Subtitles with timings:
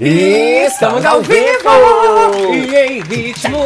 [0.00, 1.68] Estamos ao vivo
[2.52, 3.58] e em ritmo.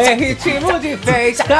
[0.00, 1.56] É ritmo de festa.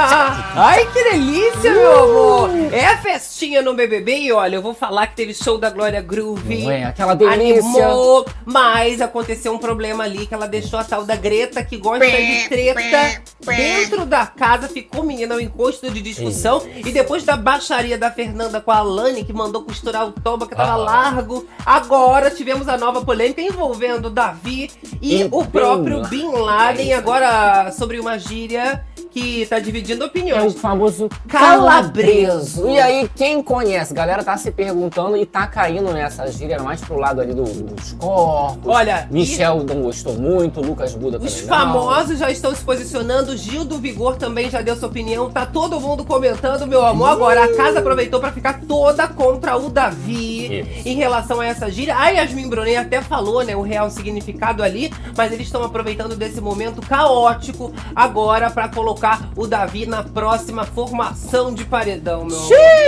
[0.55, 2.51] Ai, que delícia, meu amor.
[2.73, 6.65] É festinha no BBB e olha, eu vou falar que teve show da Glória Groove.
[6.65, 7.61] Não é aquela delícia.
[7.61, 12.07] Animou, mas aconteceu um problema ali que ela deixou a tal da Greta que gosta
[12.07, 14.69] de treta dentro da casa.
[14.69, 16.63] Ficou, menina, um encosto de discussão.
[16.77, 20.55] E depois da baixaria da Fernanda com a Alane, que mandou costurar o toba que
[20.55, 20.77] tava Ah.
[20.77, 21.47] largo.
[21.67, 24.71] Agora tivemos a nova polêmica envolvendo o Davi
[25.03, 26.03] e E o próprio.
[26.09, 26.95] Bin Laden.
[26.95, 30.55] Agora sobre uma gíria que tá dividindo É o opiniões.
[30.55, 32.63] famoso Calabreso.
[32.63, 32.69] calabreso.
[32.69, 33.93] E aí, quem conhece?
[33.93, 37.93] Galera tá se perguntando e tá caindo nessa gíria mais pro lado ali do- dos
[37.95, 38.61] corpos.
[38.67, 41.57] Olha, Michel não gostou muito, Lucas Buda Os também não.
[41.57, 45.81] famosos já estão se posicionando, Gil do Vigor também já deu sua opinião, tá todo
[45.81, 47.09] mundo comentando, meu amor.
[47.11, 50.89] Agora, a casa aproveitou pra ficar toda contra o Davi Isso.
[50.89, 51.97] em relação a essa gíria.
[51.97, 56.41] A Yasmin Brunet até falou, né, o real significado ali, mas eles estão aproveitando desse
[56.41, 59.00] momento caótico agora pra colocar
[59.37, 62.39] o Davi na próxima formação de paredão, meu.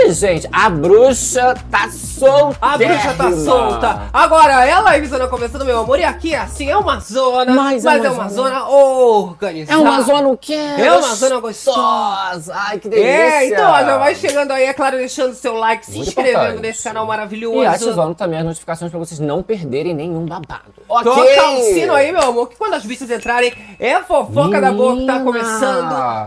[0.07, 2.57] Ih, gente, a bruxa tá solta.
[2.61, 4.03] A bruxa tá solta.
[4.13, 8.07] Agora, ela, Ivisana, começando, meu amor, e aqui, assim, é uma zona, mas, Mas é
[8.07, 9.79] é uma uma zona- zona organizada.
[9.79, 10.55] É uma zona o quê?
[10.55, 12.53] É uma zona gostosa.
[12.55, 13.09] Ai, que delícia.
[13.11, 16.39] É, então, ó, já vai chegando aí, é claro, deixando seu like, se Muito inscrevendo
[16.39, 16.63] importante.
[16.63, 17.69] nesse canal E maravilhoso.
[17.69, 20.73] ativando também as notificações pra vocês não perderem nenhum babado.
[20.89, 21.05] Ok.
[21.13, 24.97] Toca o sino aí, meu amor, que quando as bichas entrarem, é fofoca da boa
[24.97, 25.33] que tá Menina.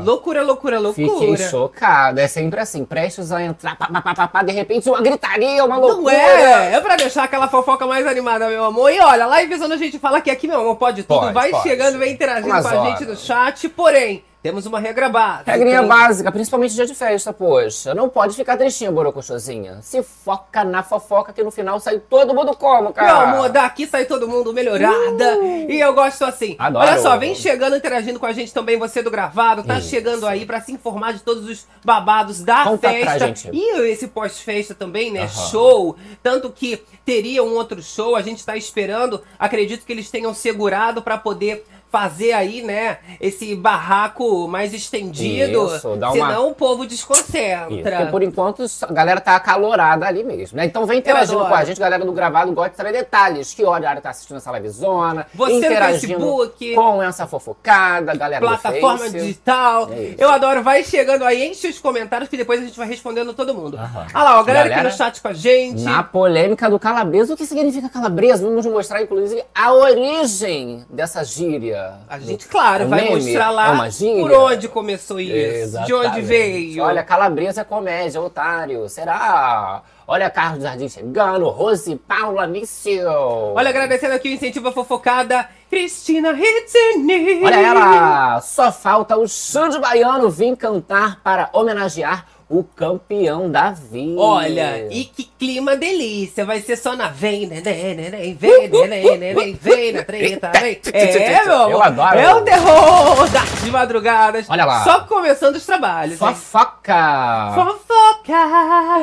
[0.03, 1.07] Loucura, loucura, loucura.
[1.07, 2.21] Fiquei chocada.
[2.21, 5.75] É sempre assim, prestes a entrar, pá, pá, pá, pá, de repente uma gritaria, uma
[5.75, 6.15] Não loucura.
[6.15, 8.91] é, é pra deixar aquela fofoca mais animada, meu amor.
[8.91, 11.19] E olha, lá em a gente fala que aqui, meu amor, pode tudo.
[11.19, 11.63] Pode, vai pode.
[11.63, 13.69] chegando, vem interagindo Umas com a gente no chat.
[13.69, 15.53] Porém, temos uma regra básica.
[15.53, 17.95] Regrinha básica, principalmente dia de festa, poxa.
[17.95, 19.79] Não pode ficar tristinha, borocochosinha.
[19.81, 23.07] Se foca na fofoca que no final sai todo mundo como, cara?
[23.07, 25.38] Meu amor, daqui sai todo mundo melhorada.
[25.67, 26.51] E eu gosto assim.
[26.51, 26.57] Uh!
[26.59, 26.85] Adoro.
[26.85, 29.63] Olha só, vem chegando, interagindo com a gente também, você do gravado.
[29.63, 29.89] Tá Isso.
[29.89, 33.19] chegando aí pra se informar de todos os babados da Conta pra festa.
[33.25, 33.50] gente.
[33.51, 35.22] E esse pós-festa também, né?
[35.22, 35.50] Aham.
[35.50, 35.95] Show.
[36.22, 39.23] Tanto que teria um outro show, a gente tá esperando.
[39.39, 45.67] Acredito que eles tenham segurado pra poder fazer aí, né, esse barraco mais estendido.
[45.73, 48.07] Isso, dá uma- senão o povo Isso, porque desconcentra.
[48.07, 50.66] por enquanto a galera tá acalorada ali mesmo, né?
[50.66, 53.53] Então vem interagindo com a gente, galera do gravado gosta de saber detalhes.
[53.53, 55.25] Que horário tá assistindo essa livezona.
[55.33, 56.75] Você interagindo Facebook.
[56.75, 59.89] com essa fofocada, galera plataforma digital.
[59.91, 60.16] É.
[60.17, 60.62] Eu adoro.
[60.63, 63.77] Vai chegando aí, enche os comentários que depois a gente vai respondendo todo mundo.
[63.77, 64.06] Aham.
[64.13, 65.81] Olha lá, ó, a galera, Galera, aqui no chat com a gente.
[65.83, 68.44] Na polêmica do calabreso, o que significa calabreso?
[68.45, 71.84] Vamos mostrar, inclusive, a origem dessa gíria.
[72.09, 73.90] A gente, claro, vai meme mostrar lá
[74.22, 75.34] por onde começou isso,
[75.85, 76.22] de onde Exatamente.
[76.22, 76.84] veio.
[76.84, 78.88] Olha, calabresa é comédia, otário.
[78.90, 79.84] Será?
[80.07, 83.09] Olha Carlos Jardim chegando, Rose Paula Nício.
[83.56, 87.44] Olha, agradecendo aqui o incentivo à fofocada, Cristina Hitzini.
[87.44, 88.41] Olha ela!
[88.41, 94.16] Só falta o Xande Baiano vir cantar para homenagear o campeão Davi.
[94.17, 96.45] Olha, e que clima delícia.
[96.45, 100.79] Vai ser só na vem, neném, neném, vem, neném, neném, vem na treta, vem.
[100.94, 101.72] É, meu amor.
[101.72, 102.19] Eu adoro.
[102.19, 104.45] É o terror das madrugadas.
[104.50, 104.83] Olha lá.
[104.83, 106.13] Só começando os trabalhos.
[106.13, 106.28] hein?
[106.28, 107.51] Fofoca!
[107.56, 108.33] Fofoca.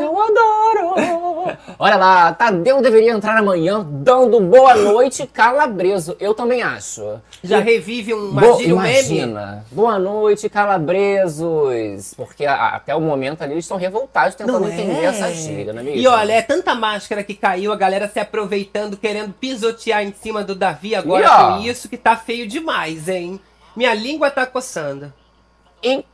[0.00, 1.56] Eu adoro!
[1.78, 6.16] Olha lá, Tadeu deveria entrar amanhã dando boa noite calabreso.
[6.20, 7.20] Eu também acho.
[7.42, 8.68] Já revive um Bo- um meme?
[8.68, 9.64] imagina.
[9.70, 12.14] Boa noite, calabresos.
[12.16, 15.04] Porque a- até o momento ali eles estão revoltados tentando entender é?
[15.04, 16.00] essa gíria, não é mesmo?
[16.00, 20.42] E olha, é tanta máscara que caiu, a galera se aproveitando, querendo pisotear em cima
[20.44, 23.40] do Davi agora E, com isso, que tá feio demais, hein?
[23.74, 25.12] Minha língua tá coçando.
[25.82, 26.04] In-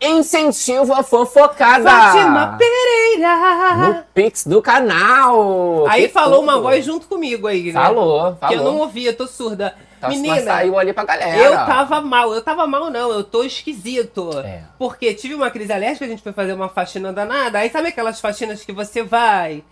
[0.00, 1.90] Incentivo a fofocada.
[1.90, 3.76] Fátima Pereira!
[3.88, 5.86] No Pix do canal.
[5.88, 6.62] Aí Que falou uma tudo.
[6.62, 7.80] voz junto comigo aí, né?
[7.80, 8.64] Falou, Que eu falou.
[8.72, 9.74] não ouvi, eu tô surda.
[10.00, 11.36] Tá- Menina, saiu ali pra galera.
[11.38, 12.32] eu tava mal.
[12.34, 13.10] Eu tava mal, não.
[13.10, 14.30] Eu tô esquisito.
[14.44, 14.62] É.
[14.78, 17.58] Porque tive uma crise alérgica, a gente foi fazer uma faxina danada.
[17.58, 19.62] Aí sabe aquelas faxinas que você vai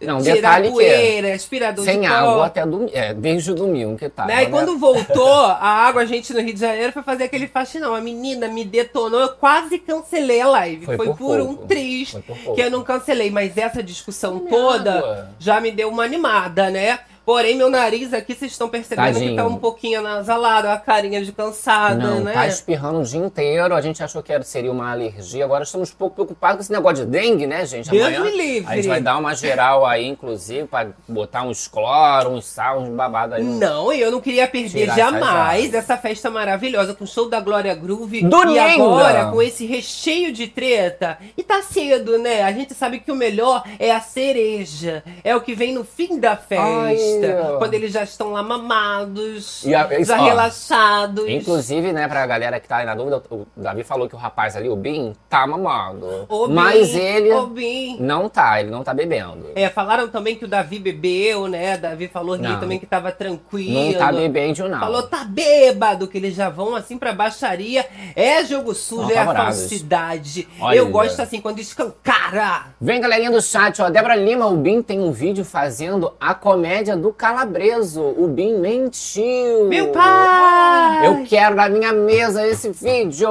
[0.00, 2.12] Não, tirar que é poeira, aspirador Sem de pó.
[2.14, 2.90] água até domingo.
[2.94, 4.26] É, desde o domingo que tá.
[4.26, 4.44] Né?
[4.44, 7.94] E quando voltou a água, a gente no Rio de Janeiro foi fazer aquele faxinão.
[7.94, 10.86] A menina me detonou, eu quase cancelei a live.
[10.86, 12.16] Foi, Foi por, por um triz
[12.54, 13.30] que eu não cancelei.
[13.30, 15.28] Mas essa discussão Minha toda água.
[15.38, 16.98] já me deu uma animada, né?
[17.24, 19.36] Porém, meu nariz aqui, vocês estão percebendo que Tadinho.
[19.36, 22.32] tá um pouquinho anasalado, a carinha de cansada, Não, né?
[22.32, 23.74] tá espirrando o dia inteiro.
[23.74, 25.44] A gente achou que era, seria uma alergia.
[25.44, 27.90] Agora estamos um pouco preocupados com esse negócio de dengue, né, gente?
[27.90, 28.70] Deus Amanhã me livre.
[28.72, 32.90] a gente vai dar uma geral aí, inclusive, pra botar uns cloro, uns sal, uns
[32.90, 33.42] babados aí.
[33.42, 37.74] Não, e eu não queria perder jamais essa festa maravilhosa com o show da Glória
[37.74, 38.22] Groove.
[38.22, 38.52] Domingo!
[38.54, 41.18] E agora com esse recheio de treta.
[41.36, 42.42] E tá cedo, né?
[42.42, 45.02] A gente sabe que o melhor é a cereja.
[45.22, 46.64] É o que vem no fim da festa.
[46.64, 47.13] Ai,
[47.58, 51.28] Quando eles já estão lá mamados, a- já ó, relaxados.
[51.28, 54.56] Inclusive, né, pra galera que tá aí na dúvida, o Davi falou que o rapaz
[54.56, 56.26] ali, o Bin, tá mamando.
[56.28, 57.98] Ô, Bin, Mas ele ô, Bin.
[58.00, 59.46] não tá, ele não tá bebendo.
[59.54, 61.76] É, falaram também que o Davi bebeu, né?
[61.76, 62.58] Davi falou Não.
[62.60, 63.92] também que tava tranquilo.
[63.92, 64.80] Não tá bebendo, não.
[64.80, 67.86] Falou, tá bêbado, que eles já vão assim pra baixaria.
[68.14, 70.46] É jogo sujo, é a falsidade.
[70.60, 70.76] Olha.
[70.76, 72.66] Eu gosto assim, quando escancara.
[72.80, 73.88] Vem, galerinha do chat, ó.
[73.90, 78.02] Débora Lima, o Bin tem um vídeo fazendo a comédia do Calabreso.
[78.02, 79.66] O Bin mentiu.
[79.68, 81.06] Meu pai!
[81.06, 83.28] Eu quero na minha mesa esse vídeo.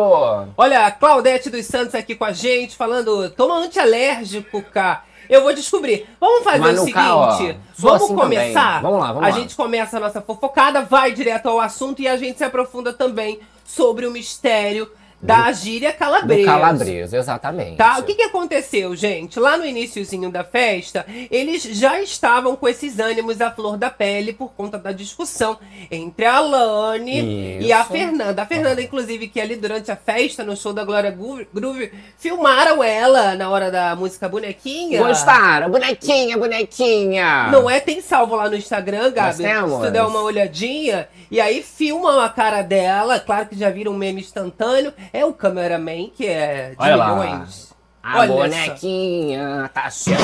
[0.58, 5.04] Olha, a Claudete dos Santos aqui com a gente, falando, toma antialérgico, cá.
[5.30, 6.08] Eu vou descobrir.
[6.20, 8.82] Vamos fazer o seguinte, ó, vamos assim começar.
[8.82, 8.82] também.
[8.82, 9.32] Vamos lá, vamos a lá.
[9.32, 13.40] gente começa a nossa fofocada, vai direto ao assunto e a gente se aprofunda também
[13.66, 14.90] sobre o mistério
[15.24, 16.46] da gíria Do calabresa.
[16.46, 17.78] Calabreso, exatamente.
[17.78, 17.98] Tá?
[17.98, 19.40] O que, que aconteceu, gente?
[19.40, 24.34] Lá no iniciozinho da festa, eles já estavam com esses ânimos à flor da pele
[24.34, 25.58] por conta da discussão
[25.90, 27.92] entre a Lani e a Isso.
[27.92, 28.42] Fernanda.
[28.42, 33.34] A Fernanda, inclusive, que ali durante a festa, no show da Glória Groove, filmaram ela
[33.36, 35.02] na hora da música Bonequinha.
[35.02, 35.70] Gostaram?
[35.70, 37.48] Bonequinha, bonequinha.
[37.50, 37.80] Não é?
[37.80, 39.36] Tem salvo lá no Instagram, Gabi.
[39.38, 41.08] Se tu der uma olhadinha.
[41.32, 43.20] E aí filmam a cara dela.
[43.20, 44.94] Claro que já viram um meme instantâneo.
[45.14, 47.16] É o cameraman, que é de Olha lá.
[47.16, 47.72] milhões.
[48.02, 48.36] A Olha só.
[48.36, 50.18] bonequinha tá cheia.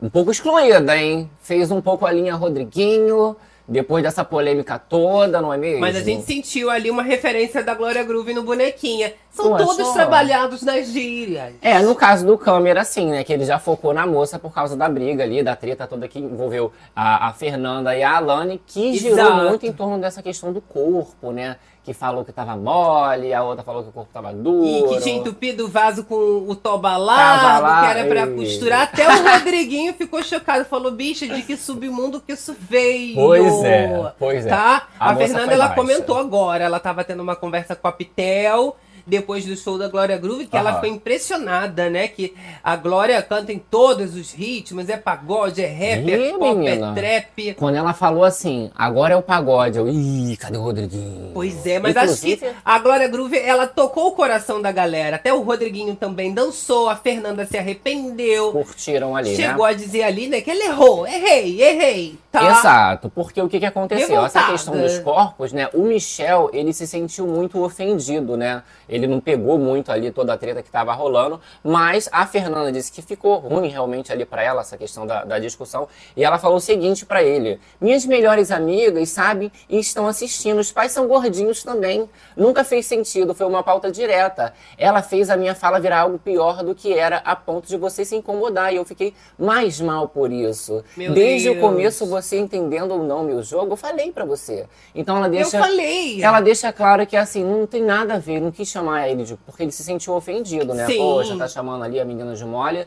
[0.00, 1.30] Um pouco excluída, hein?
[1.40, 3.34] Fez um pouco a linha Rodriguinho,
[3.66, 5.80] depois dessa polêmica toda, não é mesmo?
[5.80, 9.14] Mas a gente sentiu ali uma referência da Glória Groove no Bonequinha.
[9.30, 9.94] São todos achou?
[9.94, 11.54] trabalhados nas gírias.
[11.62, 13.24] É, no caso do câmera, sim, né?
[13.24, 16.18] Que ele já focou na moça por causa da briga ali, da treta toda que
[16.18, 19.48] envolveu a, a Fernanda e a Alane, que girou Exato.
[19.48, 21.56] muito em torno dessa questão do corpo, né?
[21.84, 24.64] Que falou que tava mole, a outra falou que o corpo tava duro.
[24.64, 26.14] E que tinha entupido o vaso com
[26.46, 28.82] o toba largo, lá, que era pra e- costurar.
[28.82, 30.64] Até o Rodriguinho ficou chocado.
[30.64, 33.16] Falou, bicha, de que submundo que isso veio.
[33.16, 34.48] Pois é, pois é.
[34.48, 34.86] Tá?
[34.98, 36.62] A A, Fernanda, ela comentou agora.
[36.62, 38.76] Ela tava tendo uma conversa com a Pitel.
[39.06, 42.08] Depois do show da Glória Groove, que ela ficou impressionada, né?
[42.08, 46.54] Que a Glória canta em todos os ritmos, é pagode, é rap, é Ih, pop,
[46.56, 46.92] menina.
[46.92, 47.54] é trap.
[47.54, 51.30] Quando ela falou assim, agora é o pagode, eu, ih, cadê o Rodriguinho?
[51.34, 55.16] Pois é, mas acho que Inclusive- a Glória Groove, ela tocou o coração da galera.
[55.16, 58.52] Até o Rodriguinho também dançou, a Fernanda se arrependeu.
[58.52, 59.70] Curtiram ali, Chegou né?
[59.72, 61.06] a dizer ali, né, que ele errou.
[61.06, 62.18] Errei, errei.
[62.30, 62.50] Tá?
[62.50, 64.04] Exato, porque o que, que aconteceu?
[64.24, 64.52] Essa Revoltada.
[64.52, 65.68] questão dos corpos, né?
[65.74, 68.62] O Michel, ele se sentiu muito ofendido, né?
[68.92, 72.92] Ele não pegou muito ali toda a treta que tava rolando, mas a Fernanda disse
[72.92, 76.58] que ficou ruim realmente ali pra ela, essa questão da, da discussão, e ela falou
[76.58, 81.62] o seguinte pra ele: Minhas melhores amigas sabem e estão assistindo, os pais são gordinhos
[81.64, 82.08] também.
[82.36, 84.52] Nunca fez sentido, foi uma pauta direta.
[84.76, 88.04] Ela fez a minha fala virar algo pior do que era, a ponto de você
[88.04, 90.84] se incomodar, e eu fiquei mais mal por isso.
[90.94, 91.64] Meu Desde o Deus.
[91.64, 94.66] começo, você entendendo ou não meu jogo, eu falei pra você.
[94.94, 95.56] Então ela deixa.
[95.56, 96.22] Eu falei.
[96.22, 99.36] Ela deixa claro que assim, não tem nada a ver, não quis chamar ele de.
[99.36, 100.86] Porque ele se sentiu ofendido, né?
[100.86, 100.98] Sim.
[100.98, 102.86] Poxa, tá chamando ali a menina de mole.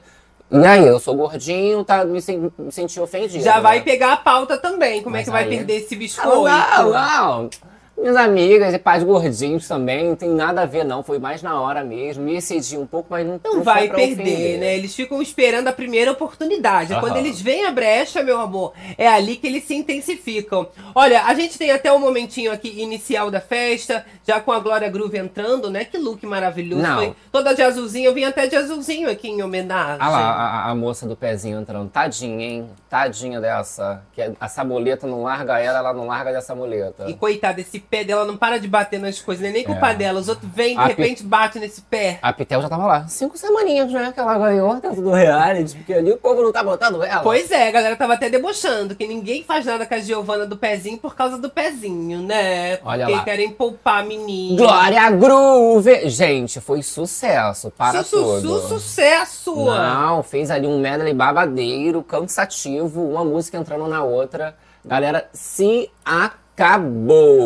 [0.51, 3.44] E aí, eu sou gordinho, tá, me, sen- me senti ofendido.
[3.44, 3.62] Já né?
[3.62, 5.01] vai pegar a pauta também.
[5.01, 6.30] Como é Mas que vai aí- perder esse biscoito?
[6.44, 7.50] não, não.
[7.97, 11.02] Minhas amigas e pais gordinhos também, não tem nada a ver, não.
[11.02, 12.23] Foi mais na hora mesmo.
[12.23, 14.59] Me excedi um pouco, mas não, Não foi vai perder, ofender.
[14.59, 14.75] né?
[14.78, 16.92] Eles ficam esperando a primeira oportunidade.
[16.94, 16.99] Aham.
[17.02, 20.68] Quando eles veem a brecha, meu amor, é ali que eles se intensificam.
[20.94, 24.90] Olha, a gente tem até o momentinho aqui inicial da festa, já com a Glória
[24.90, 25.85] Groove entrando, né?
[25.85, 26.83] Que look maravilhoso.
[26.83, 26.97] Não.
[26.97, 28.07] Foi toda de azulzinho.
[28.07, 29.97] Eu vim até de azulzinho aqui em homenagem.
[29.99, 31.90] Ah lá, a, a- moça do pezinho entrando.
[31.90, 32.69] Tadinha, hein?
[32.90, 34.04] Tadinha dessa.
[34.14, 37.06] Que é, a sabuleta não larga ela, ela não larga dessa muleta.
[37.09, 39.51] E coitada, esse pé dela não para de bater nas coisas, né?
[39.51, 39.95] nem culpa É.
[39.95, 40.19] dela.
[40.19, 42.19] Os outros vêm, de A repente, bate nesse pé.
[42.21, 43.07] A Pitel já tava lá.
[43.07, 44.11] Cinco semaninhas, né?
[44.13, 47.21] Que ela ganhou dentro do reality, porque ali o povo não tá botando ela.
[47.21, 50.57] Pois é, a galera tava até debochando que ninguém faz nada com a Giovana do
[50.57, 52.80] pezinho por causa do pezinho, né?
[52.83, 53.23] Olha Porque lá.
[53.23, 54.57] querem poupar a menina.
[54.57, 56.09] Glória Groove!
[56.09, 57.71] Gente, foi sucesso.
[57.71, 58.59] Para Su- su- tudo.
[58.61, 59.56] su- sucesso!
[59.65, 64.56] Não, fez ali um medley babadeiro, cansativo, uma música entrando na outra.
[64.83, 66.44] Galera, se acabou.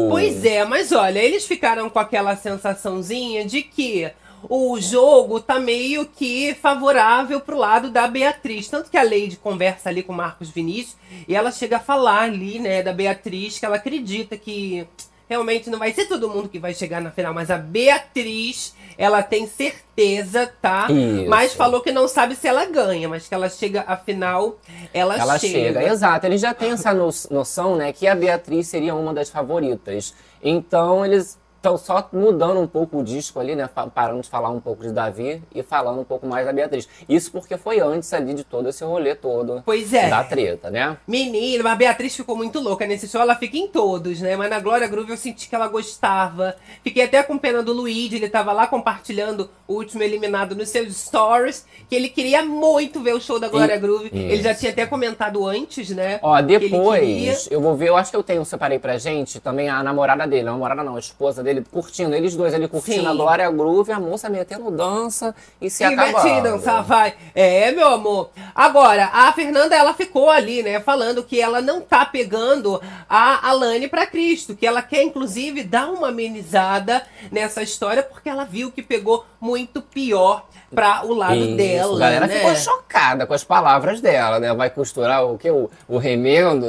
[0.09, 4.11] Pois é, mas olha, eles ficaram com aquela sensaçãozinha de que
[4.47, 8.67] o jogo tá meio que favorável pro lado da Beatriz.
[8.67, 10.95] Tanto que a Leide conversa ali com o Marcos Vinícius
[11.27, 14.87] e ela chega a falar ali, né, da Beatriz, que ela acredita que
[15.29, 19.21] realmente não vai ser todo mundo que vai chegar na final, mas a Beatriz, ela
[19.21, 20.87] tem certeza, tá?
[20.91, 21.29] Isso.
[21.29, 24.57] Mas falou que não sabe se ela ganha, mas que ela chega à final,
[24.93, 25.53] ela, Ela chega.
[25.53, 25.83] chega.
[25.83, 26.25] exato.
[26.25, 30.13] Eles já têm essa no- noção, né, que a Beatriz seria uma das favoritas.
[30.41, 33.69] Então eles Então, só mudando um pouco o disco ali, né?
[33.93, 36.87] Parando de falar um pouco de Davi e falando um pouco mais da Beatriz.
[37.07, 39.61] Isso porque foi antes ali de todo esse rolê todo.
[39.65, 40.09] Pois é.
[40.09, 40.97] Da treta, né?
[41.05, 43.19] Menina, mas a Beatriz ficou muito louca nesse show.
[43.19, 44.37] Ela fica em todos, né?
[44.37, 46.55] Mas na Glória Groove eu senti que ela gostava.
[46.81, 48.15] Fiquei até com pena do Luigi.
[48.15, 51.65] Ele tava lá compartilhando o último eliminado nos seus stories.
[51.89, 54.05] Que ele queria muito ver o show da Glória e, Groove.
[54.05, 54.15] Isso.
[54.15, 56.19] Ele já tinha até comentado antes, né?
[56.21, 57.89] Ó, depois, eu vou ver.
[57.89, 60.47] Eu acho que eu tenho, separei pra gente também a namorada dele.
[60.47, 63.07] A namorada não, a esposa dele dele curtindo, eles dois ali curtindo Sim.
[63.07, 66.43] a Glória Groove, a moça metendo dança e se acabando.
[66.43, 67.13] dançar, vai.
[67.33, 68.29] É, meu amor.
[68.53, 73.87] Agora, a Fernanda, ela ficou ali, né, falando que ela não tá pegando a Alane
[73.87, 78.83] para Cristo, que ela quer, inclusive, dar uma amenizada nessa história, porque ela viu que
[78.83, 81.95] pegou muito pior para o lado Isso, dela.
[81.95, 82.35] A galera né?
[82.35, 84.53] ficou chocada com as palavras dela, né?
[84.53, 85.49] Vai costurar o que?
[85.49, 86.65] O, o remendo?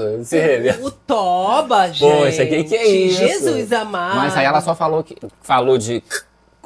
[0.81, 2.01] O, o toba, gente.
[2.01, 3.19] Poxa, que que é isso?
[3.19, 4.17] Jesus amado.
[4.17, 6.03] Mas aí ela só falou que falou de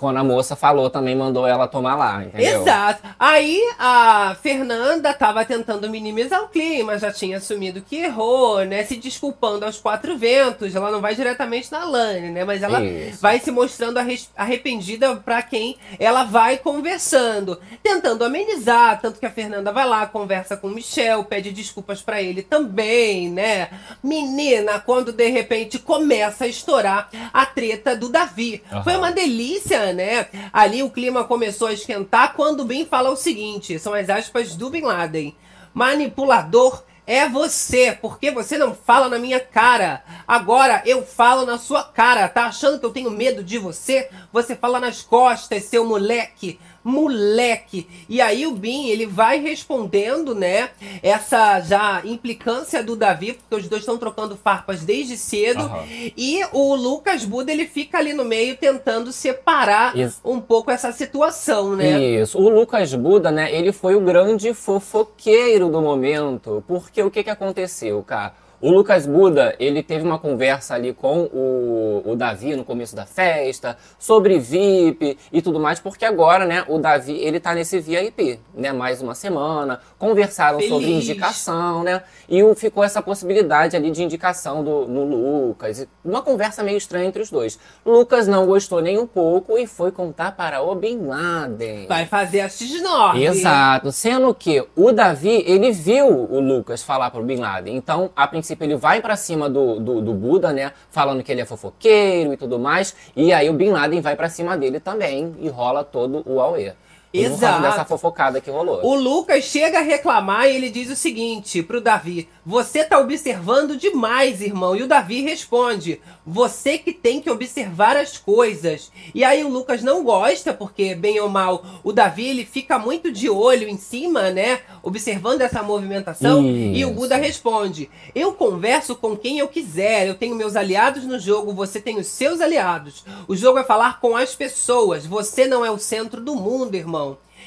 [0.04, 2.61] quando a moça falou, também mandou ela tomar lá, entendeu?
[2.61, 3.00] Exato.
[3.18, 8.84] Aí a Fernanda tava tentando minimizar o clima, já tinha assumido que errou, né?
[8.84, 10.75] Se desculpando aos quatro ventos.
[10.75, 12.44] Ela não vai diretamente na Lane, né?
[12.44, 13.23] Mas ela Isso.
[13.23, 13.99] vai se mostrando
[14.37, 19.00] arrependida para quem ela vai conversando, tentando amenizar.
[19.00, 23.30] Tanto que a Fernanda vai lá, conversa com o Michel, pede desculpas para ele também,
[23.30, 23.70] né?
[24.02, 28.62] Menina, quando de repente começa a estourar a treta do Davi.
[28.70, 28.84] Uhum.
[28.84, 30.27] Foi uma delícia né?
[30.53, 34.71] Ali o clima começou a esquentar quando Bin fala o seguinte: são as aspas do
[34.71, 35.35] Bin Laden.
[35.73, 40.03] Manipulador é você, porque você não fala na minha cara.
[40.27, 42.29] Agora eu falo na sua cara.
[42.29, 44.09] Tá achando que eu tenho medo de você?
[44.33, 47.88] Você fala nas costas, seu moleque moleque.
[48.09, 50.71] E aí o Bin, ele vai respondendo, né,
[51.03, 55.64] essa já implicância do Davi, porque os dois estão trocando farpas desde cedo.
[55.64, 56.12] Uhum.
[56.17, 60.21] E o Lucas Buda, ele fica ali no meio tentando separar Isso.
[60.23, 61.99] um pouco essa situação, né?
[61.99, 62.38] Isso.
[62.38, 66.62] O Lucas Buda, né, ele foi o grande fofoqueiro do momento.
[66.69, 68.44] Porque o que que aconteceu, cara?
[68.64, 73.04] O Lucas Buda, ele teve uma conversa ali com o, o Davi no começo da
[73.04, 78.40] festa, sobre VIP e tudo mais, porque agora, né, o Davi, ele tá nesse VIP,
[78.54, 80.73] né, mais uma semana, conversaram Feliz.
[80.73, 86.62] sobre indicação, né, e ficou essa possibilidade ali de indicação do, no Lucas, uma conversa
[86.62, 87.59] meio estranha entre os dois.
[87.85, 91.87] Lucas não gostou nem um pouco e foi contar para o Bin Laden.
[91.87, 93.21] Vai fazer a X9.
[93.21, 98.09] Exato, sendo que o Davi, ele viu o Lucas falar para o Bin Laden, então,
[98.16, 100.73] a princípio, princípio, ele vai para cima do, do, do, Buda, né?
[100.90, 102.94] Falando que ele é fofoqueiro e tudo mais.
[103.14, 106.73] E aí o Bin Laden vai para cima dele também e rola todo o Aue.
[107.14, 107.62] Exato.
[107.62, 108.85] Dessa fofocada que rolou.
[108.85, 113.76] O Lucas chega a reclamar e ele diz o seguinte pro Davi: Você tá observando
[113.76, 114.75] demais, irmão.
[114.75, 118.90] E o Davi responde: Você que tem que observar as coisas.
[119.14, 123.12] E aí o Lucas não gosta, porque, bem ou mal, o Davi ele fica muito
[123.12, 124.61] de olho em cima, né?
[124.83, 126.40] Observando essa movimentação.
[126.40, 126.76] Isso.
[126.76, 130.09] E o Buda responde: Eu converso com quem eu quiser.
[130.09, 133.04] Eu tenho meus aliados no jogo, você tem os seus aliados.
[133.28, 135.06] O jogo é falar com as pessoas.
[135.06, 137.03] Você não é o centro do mundo, irmão.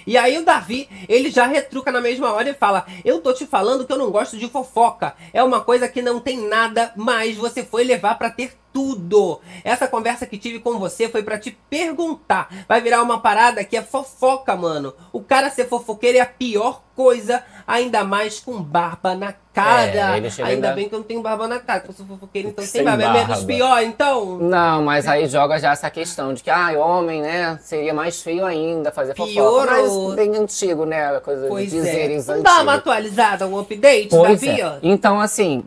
[0.07, 3.45] E aí o Davi, ele já retruca na mesma hora e fala: Eu tô te
[3.45, 5.13] falando que eu não gosto de fofoca.
[5.33, 9.41] É uma coisa que não tem nada, mas você foi levar para ter tudo.
[9.63, 12.47] Essa conversa que tive com você foi para te perguntar.
[12.67, 14.93] Vai virar uma parada que é fofoca, mano.
[15.11, 19.81] O cara ser fofoqueiro é a pior coisa, ainda mais com barba na cara.
[19.81, 22.49] É, ainda, ainda, bem que eu não tenho barba na cara, porque eu sou fofoqueiro,
[22.49, 23.03] então sem, barba.
[23.03, 23.19] barba.
[23.19, 24.37] É menos pior, então?
[24.37, 28.45] Não, mas aí joga já essa questão de que, ah, homem, né, seria mais feio
[28.45, 29.71] ainda fazer fofoca.
[29.71, 32.35] Mas bem antigo, né, coisa pois de dizeres é.
[32.35, 34.79] Não dá uma atualizada, um update pois da é.
[34.83, 35.63] Então, assim,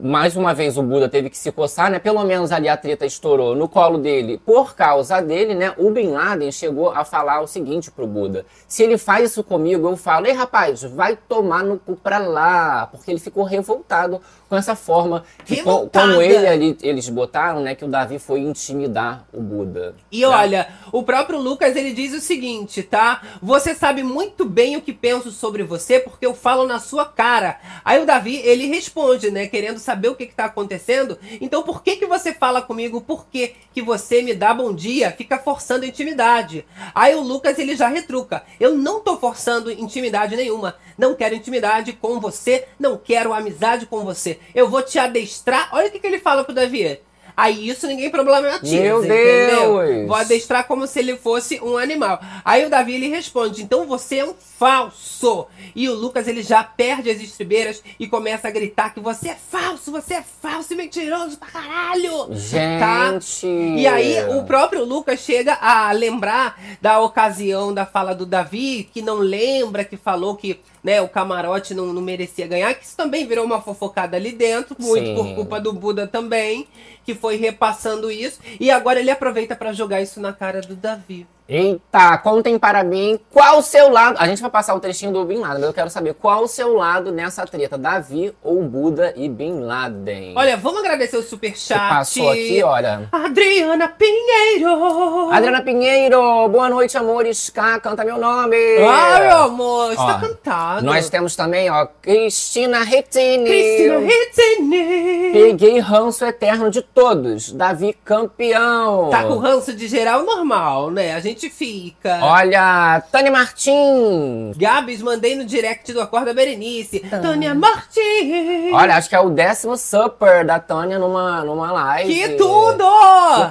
[0.00, 1.98] mais uma vez o Buda teve que se coçar, né?
[1.98, 4.40] Pelo menos ali a treta estourou no colo dele.
[4.44, 5.74] Por causa dele, né?
[5.76, 9.86] O Bin Laden chegou a falar o seguinte pro Buda: se ele faz isso comigo,
[9.88, 12.86] eu falo, ei rapaz, vai tomar no cu pra lá.
[12.86, 17.74] Porque ele ficou revoltado com essa forma que, como ele ali, eles botaram, né?
[17.74, 19.94] Que o Davi foi intimidar o Buda.
[20.10, 20.30] E tá?
[20.30, 23.20] olha, o próprio Lucas ele diz o seguinte, tá?
[23.42, 27.58] Você sabe muito bem o que penso sobre você porque eu falo na sua cara.
[27.84, 29.46] Aí o Davi ele responde, né?
[29.46, 31.18] Que querendo saber o que está acontecendo.
[31.40, 33.00] Então por que, que você fala comigo?
[33.00, 35.10] Por que, que você me dá bom dia?
[35.10, 36.64] Fica forçando intimidade.
[36.94, 38.44] Aí o Lucas ele já retruca.
[38.60, 40.76] Eu não tô forçando intimidade nenhuma.
[40.96, 42.68] Não quero intimidade com você.
[42.78, 44.38] Não quero amizade com você.
[44.54, 45.70] Eu vou te adestrar.
[45.72, 47.00] Olha o que, que ele fala pro Davi.
[47.38, 48.82] Aí isso ninguém problematiza.
[48.82, 49.78] Meu entendeu?
[49.78, 50.08] Deus!
[50.08, 52.20] Vou adestrar como se ele fosse um animal.
[52.44, 55.46] Aí o Davi ele responde: então você é um falso.
[55.72, 59.36] E o Lucas ele já perde as estribeiras e começa a gritar que você é
[59.36, 62.26] falso, você é falso e mentiroso pra caralho.
[62.32, 63.46] Gente!
[63.46, 69.00] E aí o próprio Lucas chega a lembrar da ocasião da fala do Davi, que
[69.00, 73.26] não lembra, que falou que né, o camarote não, não merecia ganhar, que isso também
[73.26, 75.14] virou uma fofocada ali dentro, muito Sim.
[75.14, 76.66] por culpa do Buda também,
[77.08, 78.38] que foi repassando isso.
[78.60, 81.26] E agora ele aproveita pra jogar isso na cara do Davi.
[81.50, 84.16] Eita, contem para mim qual o seu lado.
[84.18, 86.46] A gente vai passar o trechinho do Bin Laden, mas eu quero saber qual o
[86.46, 90.34] seu lado nessa treta, Davi ou Buda e Bin Laden.
[90.36, 91.80] Olha, vamos agradecer o superchat.
[91.80, 93.08] Você passou aqui, olha.
[93.10, 95.30] Adriana Pinheiro.
[95.32, 97.48] Adriana Pinheiro, boa noite, amores.
[97.48, 98.56] K, canta meu nome.
[98.86, 100.84] Ah, meu amor, está Ó, cantado.
[100.84, 103.46] Nós temos também, ó, Cristina Retini.
[103.46, 105.32] Cristina Ritzini.
[105.32, 107.52] Peguei ranço eterno de todos.
[107.52, 109.08] Davi campeão.
[109.08, 111.14] Tá com ranço de geral normal, né?
[111.14, 112.18] A gente fica.
[112.22, 114.56] Olha, Tânia Martins.
[114.56, 117.00] Gabs, mandei no direct do Acorda Berenice.
[117.00, 118.72] Tânia Martins.
[118.72, 122.12] Olha, acho que é o décimo super da Tânia numa, numa live.
[122.12, 122.84] Que tudo!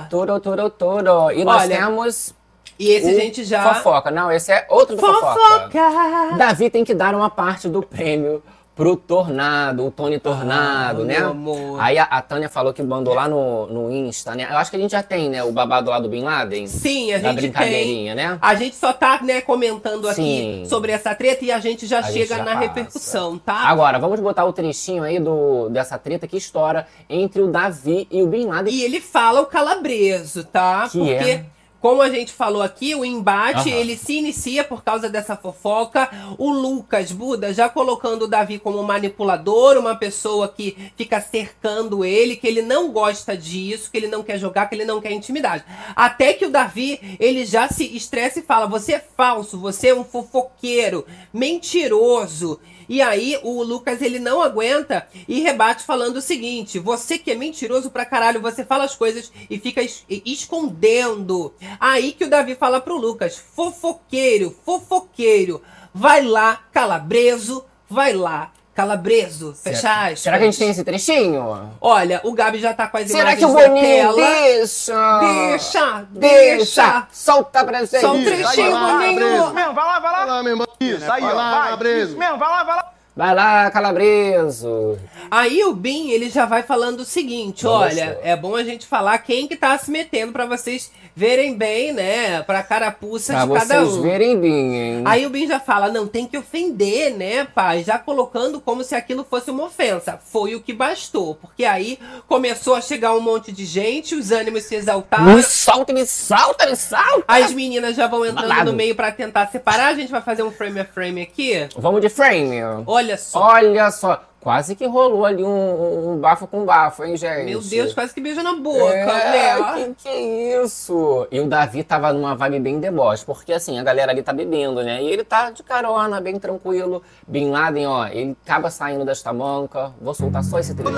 [0.09, 1.31] Tudo, tudo, tudo.
[1.31, 2.35] E nós Olha, temos.
[2.79, 3.73] E esse o gente já...
[3.73, 4.11] Fofoca.
[4.11, 5.69] Não, esse é outro fofoca.
[5.71, 6.37] Fofoca!
[6.37, 8.43] Davi tem que dar uma parte do prêmio
[8.77, 11.17] pro Tornado, o Tony Tornado, Ah, né?
[11.19, 11.81] meu amor.
[11.81, 14.47] Aí a, a Tânia falou que mandou lá no, no Insta, né?
[14.49, 15.43] Eu acho que a gente já tem, né?
[15.43, 16.67] O babado lá do Bin Laden.
[16.67, 17.49] Sim, a da gente tem.
[17.49, 18.37] brincadeirinha, né?
[18.39, 20.63] A gente só tá, né, comentando aqui Sim.
[20.69, 22.59] sobre essa treta e a gente já A gente chega já na passa.
[22.59, 23.55] repercussão, tá?
[23.67, 28.21] Agora, vamos botar o trechinho aí do, dessa treta que estoura entre o Davi e
[28.21, 28.71] o Bin Laden.
[28.73, 30.87] E ele fala o calabreso, tá?
[30.91, 31.45] Que Porque, é?
[31.79, 33.77] Como a gente falou aqui, o embate Aham.
[33.77, 36.09] ele se inicia por causa dessa fofoca.
[36.37, 42.35] O Lucas Buda já colocando o Davi como manipulador, uma pessoa que fica cercando ele,
[42.35, 45.63] que ele não gosta disso, que ele não quer jogar, que ele não quer intimidade.
[45.95, 49.95] Até que o Davi ele já se estressa e fala: Você é falso, você é
[49.95, 52.59] um fofoqueiro, mentiroso.
[52.89, 57.35] E aí o Lucas ele não aguenta e rebate falando o seguinte: você que é
[57.35, 61.53] mentiroso pra caralho, você fala as coisas e fica es- escondendo.
[61.79, 65.61] Aí que o Davi fala pro Lucas: fofoqueiro, fofoqueiro,
[65.93, 69.55] vai lá, calabreso, vai lá, calabreso.
[69.55, 70.19] Fecha aspas.
[70.19, 71.71] Será que a gente tem esse trechinho?
[71.81, 74.15] Olha, o Gabi já tá com as Será imagens que o na Boninho tela.
[74.15, 75.19] deixa?
[75.19, 76.57] Deixa, Deixa!
[76.57, 77.07] deixa.
[77.11, 77.99] Solta pra gente!
[77.99, 79.53] Só um trechinho, vai lá, Boninho.
[79.53, 80.17] Vai lá, vai lá.
[80.19, 80.67] Vai lá, meu irmão.
[80.79, 81.69] Isso, aí, vai ó, lá, vai.
[81.71, 82.09] Cabrezo.
[82.11, 82.93] Isso mesmo, vai lá, vai lá.
[83.17, 84.95] Vai lá, calabreso!
[85.31, 87.85] Aí o Bin, ele já vai falando o seguinte, Nossa.
[87.85, 91.91] olha, é bom a gente falar quem que tá se metendo pra vocês verem bem,
[91.91, 94.01] né, pra carapuça Pra de cada vocês um.
[94.03, 95.01] verem bem, hein?
[95.03, 97.83] Aí o Bin já fala, não tem que ofender, né, pai?
[97.83, 100.19] Já colocando como se aquilo fosse uma ofensa.
[100.23, 104.65] Foi o que bastou, porque aí começou a chegar um monte de gente, os ânimos
[104.65, 105.25] se exaltaram.
[105.33, 107.23] Me solta, me solta, me solta!
[107.27, 108.71] As meninas já vão entrando Babado.
[108.71, 109.87] no meio pra tentar separar.
[109.87, 111.67] A gente vai fazer um frame a frame aqui.
[111.75, 112.57] Vamos de frame.
[113.07, 113.39] Olha só.
[113.39, 117.45] Olha só, quase que rolou ali um, um bafo com bafo, hein, gente?
[117.45, 119.73] Meu Deus, quase que beija na boca, é, né?
[119.73, 121.27] Que que é isso?
[121.31, 124.83] E o Davi tava numa vibe bem deboche, porque assim, a galera ali tá bebendo,
[124.83, 125.01] né?
[125.01, 127.01] E ele tá de carona, bem tranquilo.
[127.27, 129.91] Bin Laden, ó, ele acaba saindo desta manca.
[130.01, 130.91] Vou soltar só esse trecho.
[130.91, 130.93] É.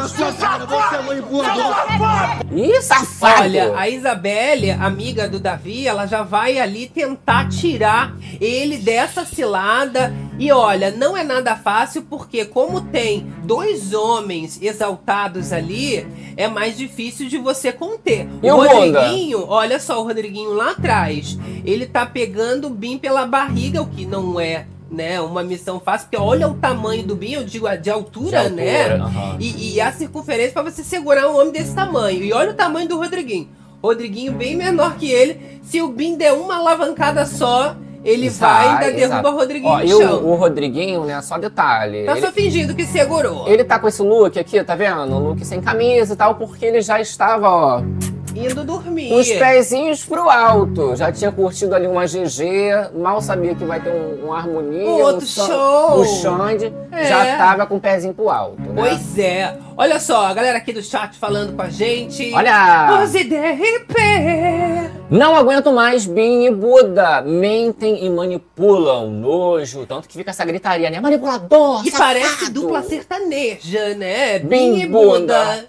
[2.55, 3.43] Ih, safado!
[3.43, 10.13] Olha, a Isabelle, amiga do Davi, ela já vai ali tentar tirar ele dessa cilada.
[10.39, 16.77] E olha, não é nada fácil, porque como tem dois homens exaltados ali, é mais
[16.77, 18.25] difícil de você conter.
[18.41, 18.55] E o?
[18.55, 23.87] Rodriguinho, olha só, o Rodriguinho lá atrás, ele tá pegando o Bim pela barriga, o
[23.87, 24.65] que não é.
[24.91, 28.55] Né, uma missão fácil, porque olha o tamanho do Bim, eu digo de altura, De
[28.55, 28.89] né?
[28.93, 29.37] altura, aham.
[29.39, 32.23] E, e a circunferência pra você segurar um homem desse tamanho.
[32.23, 33.49] E olha o tamanho do Rodriguinho.
[33.83, 35.59] Rodriguinho bem menor que ele.
[35.61, 39.27] Se o Bim der uma alavancada só, ele vai e ainda Vai, derruba exato.
[39.29, 40.23] o Rodriguinho Ó, no e chão.
[40.23, 42.05] o, o Rodriguinho, né, só detalhe.
[42.05, 43.47] Tá ele, só fingindo que segurou.
[43.47, 45.15] ele tá com esse look aqui, tá vendo?
[45.15, 47.81] Um look sem camisa e tal, porque ele já estava, ó,
[48.35, 49.13] Indo dormir.
[49.13, 50.95] os pezinhos pro alto.
[50.95, 55.01] Já tinha curtido ali uma GG, mal sabia que vai ter um, um harmonia, Um
[55.01, 55.99] outro Xan- show.
[56.01, 57.05] O Xande É.
[57.05, 58.73] já tava com o pezinho pro alto, né?
[58.75, 59.57] Pois é.
[59.77, 62.33] Olha só, a galera aqui do chat falando com a gente.
[62.33, 63.01] Olha!
[63.03, 63.95] Os DRP.
[65.09, 67.21] Não aguento mais Bin e Buda.
[67.21, 69.09] Mentem e manipulam.
[69.09, 69.85] Nojo.
[69.85, 70.99] Tanto que fica essa gritaria, né?
[70.99, 71.81] Manipulador!
[71.85, 72.19] E safado!
[72.19, 74.39] parece dupla sertaneja, né?
[74.39, 75.39] Bim Bim e bunda.
[75.39, 75.65] Buda.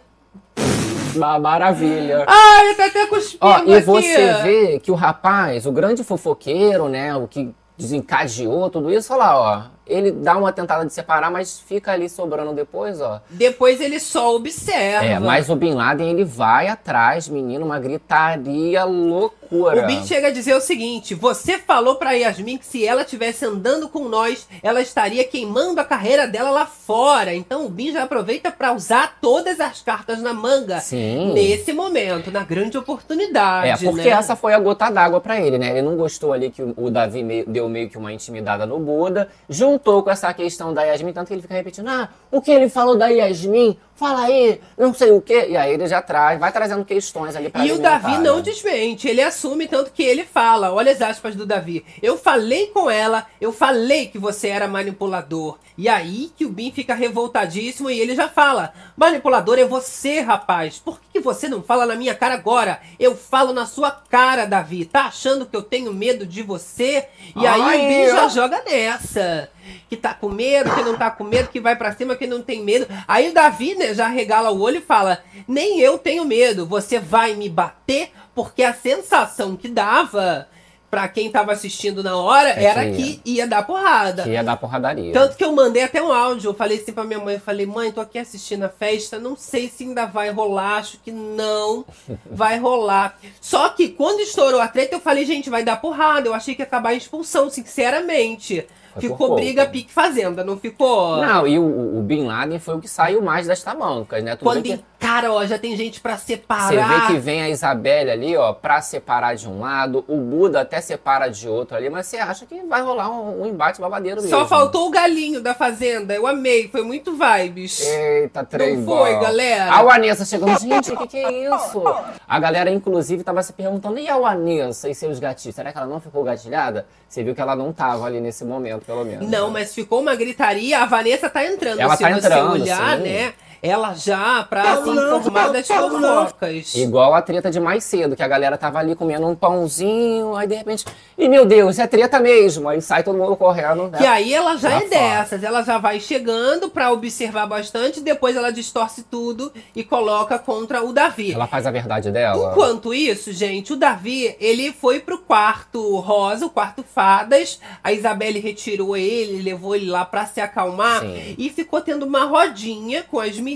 [1.15, 2.25] Uma maravilha.
[2.27, 3.81] Ai, tá até cuspindo Ó, e aqui.
[3.81, 7.15] você vê que o rapaz, o grande fofoqueiro, né?
[7.17, 9.63] O que desencadeou tudo isso, olha lá, ó.
[9.87, 13.21] Ele dá uma tentada de separar, mas fica ali sobrando depois, ó.
[13.31, 15.05] Depois ele só observa.
[15.05, 19.83] É, mas o Bin Laden, ele vai atrás, menino, uma gritaria loucura.
[19.83, 23.45] O Bin chega a dizer o seguinte: você falou pra Yasmin que se ela tivesse
[23.45, 27.35] andando com nós, ela estaria queimando a carreira dela lá fora.
[27.35, 31.33] Então o Bin já aproveita pra usar todas as cartas na manga Sim.
[31.33, 33.85] nesse momento, na grande oportunidade.
[33.85, 34.17] É, porque né?
[34.17, 35.71] essa foi a gota d'água pra ele, né?
[35.71, 39.29] Ele não gostou ali que o Davi meio- deu meio que uma intimidada no Buda,
[39.71, 42.69] juntou com essa questão da Yasmin, tanto que ele fica repetindo, ah, o que ele
[42.69, 43.77] falou da Yasmin?
[44.01, 45.49] Fala aí, não sei o quê.
[45.51, 48.43] E aí ele já traz, vai trazendo questões ali pra E o Davi não né?
[48.43, 51.85] desmente, ele assume tanto que ele fala, olha as aspas do Davi.
[52.03, 55.59] Eu falei com ela, eu falei que você era manipulador.
[55.81, 60.79] E aí que o Bin fica revoltadíssimo e ele já fala: Manipulador é você, rapaz.
[60.79, 62.83] Por que você não fala na minha cara agora?
[62.99, 64.85] Eu falo na sua cara, Davi.
[64.85, 67.07] Tá achando que eu tenho medo de você?
[67.35, 68.29] E aí Ai, o Bin já ó.
[68.29, 69.49] joga nessa.
[69.89, 72.43] Que tá com medo, que não tá com medo, que vai pra cima, que não
[72.43, 72.87] tem medo.
[73.09, 76.99] Aí o Davi, né, já regala o olho e fala: Nem eu tenho medo, você
[76.99, 80.49] vai me bater, porque a sensação que dava
[80.91, 84.25] pra quem tava assistindo na hora É era que que ia dar porrada.
[84.25, 85.13] Que ia dar porradaria.
[85.13, 87.65] Tanto que eu mandei até um áudio, eu falei assim pra minha mãe, eu falei,
[87.65, 91.85] mãe, tô aqui assistindo a festa, não sei se ainda vai rolar, acho que não
[92.29, 93.17] vai rolar.
[93.41, 96.63] Só que quando estourou a treta, eu falei, gente, vai dar porrada, eu achei que
[96.63, 98.67] ia acabar a expulsão, sinceramente.
[98.99, 99.35] Ficou pouco.
[99.37, 101.19] briga pique fazenda, não ficou?
[101.19, 104.35] Não, e o, o Bin Laden foi o que saiu mais das tamancas, né?
[104.37, 107.07] Tu Quando que, cara, ó, já tem gente pra você separar.
[107.07, 110.81] vê que vem a Isabelle ali, ó, pra separar de um lado, o Buda até
[110.81, 114.37] separa de outro ali, mas você acha que vai rolar um, um embate babadeiro mesmo.
[114.37, 117.81] Só faltou o galinho da fazenda, eu amei, foi muito vibes.
[117.87, 119.73] Eita, trem Não foi, galera?
[119.73, 121.83] A Vanessa chegando, gente, o que, que é isso?
[122.29, 125.55] A galera, inclusive, tava se perguntando, e a Vanessa e seus gatilhos?
[125.55, 126.87] Será que ela não ficou gatilhada?
[127.09, 129.29] Você viu que ela não tava ali nesse momento, pelo menos.
[129.29, 130.81] Não, mas ficou uma gritaria.
[130.81, 131.81] A Vanessa tá entrando.
[131.81, 133.03] Ela se tá você entrando, olhar, sim.
[133.03, 133.35] né?
[133.63, 136.75] Ela já pra se informar das fofocas.
[136.75, 140.49] Igual a treta de mais cedo, que a galera tava ali comendo um pãozinho, aí
[140.49, 140.87] de repente,
[141.19, 142.69] e meu Deus, é treta mesmo.
[142.71, 143.89] Aí sai todo mundo correndo.
[143.89, 143.99] Né?
[143.99, 144.89] Que aí ela já é fora.
[144.89, 150.83] dessas, ela já vai chegando pra observar bastante, depois ela distorce tudo e coloca contra
[150.83, 151.33] o Davi.
[151.33, 152.53] Ela faz a verdade dela.
[152.53, 157.61] Enquanto isso, gente, o Davi, ele foi pro quarto rosa, o quarto fadas.
[157.85, 161.35] A Isabelle retirou ele, levou ele lá pra se acalmar Sim.
[161.37, 163.50] e ficou tendo uma rodinha com as meninas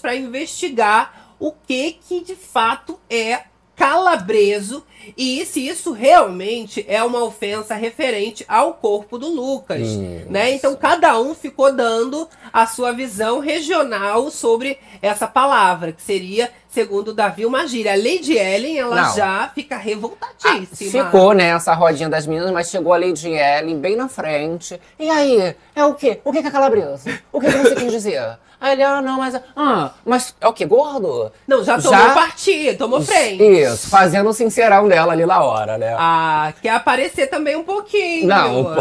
[0.00, 3.44] pra investigar o que que de fato é
[3.78, 4.84] calabreso
[5.16, 10.26] e se isso realmente é uma ofensa referente ao corpo do Lucas, Isso.
[10.28, 10.52] né?
[10.52, 17.12] Então cada um ficou dando a sua visão regional sobre essa palavra, que seria, segundo
[17.12, 17.92] Davi, uma gíria.
[17.92, 19.14] A Lady Ellen, ela Não.
[19.16, 21.04] já fica Ah, revoltadíssima.
[21.06, 24.80] ficou nessa rodinha das meninas, mas chegou a Lady Ellen bem na frente.
[24.96, 26.20] E aí, é o quê?
[26.24, 27.18] O que que é calabresa?
[27.32, 28.22] O que, que você quis dizer?
[28.60, 29.40] Aí ele, ah, não, mas.
[29.54, 30.64] Ah, mas é o quê?
[30.66, 31.30] Gordo?
[31.46, 33.40] Não, já tomou Já- partido, tomou frente.
[33.40, 35.94] Isso, fazendo o sincerão dela ali na hora, né?
[35.96, 38.26] Ah, quer aparecer também um pouquinho.
[38.26, 38.76] Não,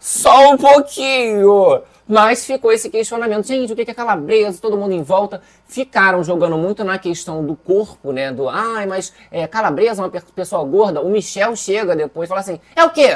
[0.00, 1.80] só um pouquinho.
[2.10, 3.46] Mas ficou esse questionamento.
[3.46, 4.60] Gente, o que é calabresa?
[4.60, 5.40] Todo mundo em volta.
[5.68, 8.32] Ficaram jogando muito na questão do corpo, né?
[8.32, 11.00] Do, ai, mas é, calabresa é uma pe- pessoa gorda.
[11.00, 13.10] O Michel chega depois e fala assim, é o quê?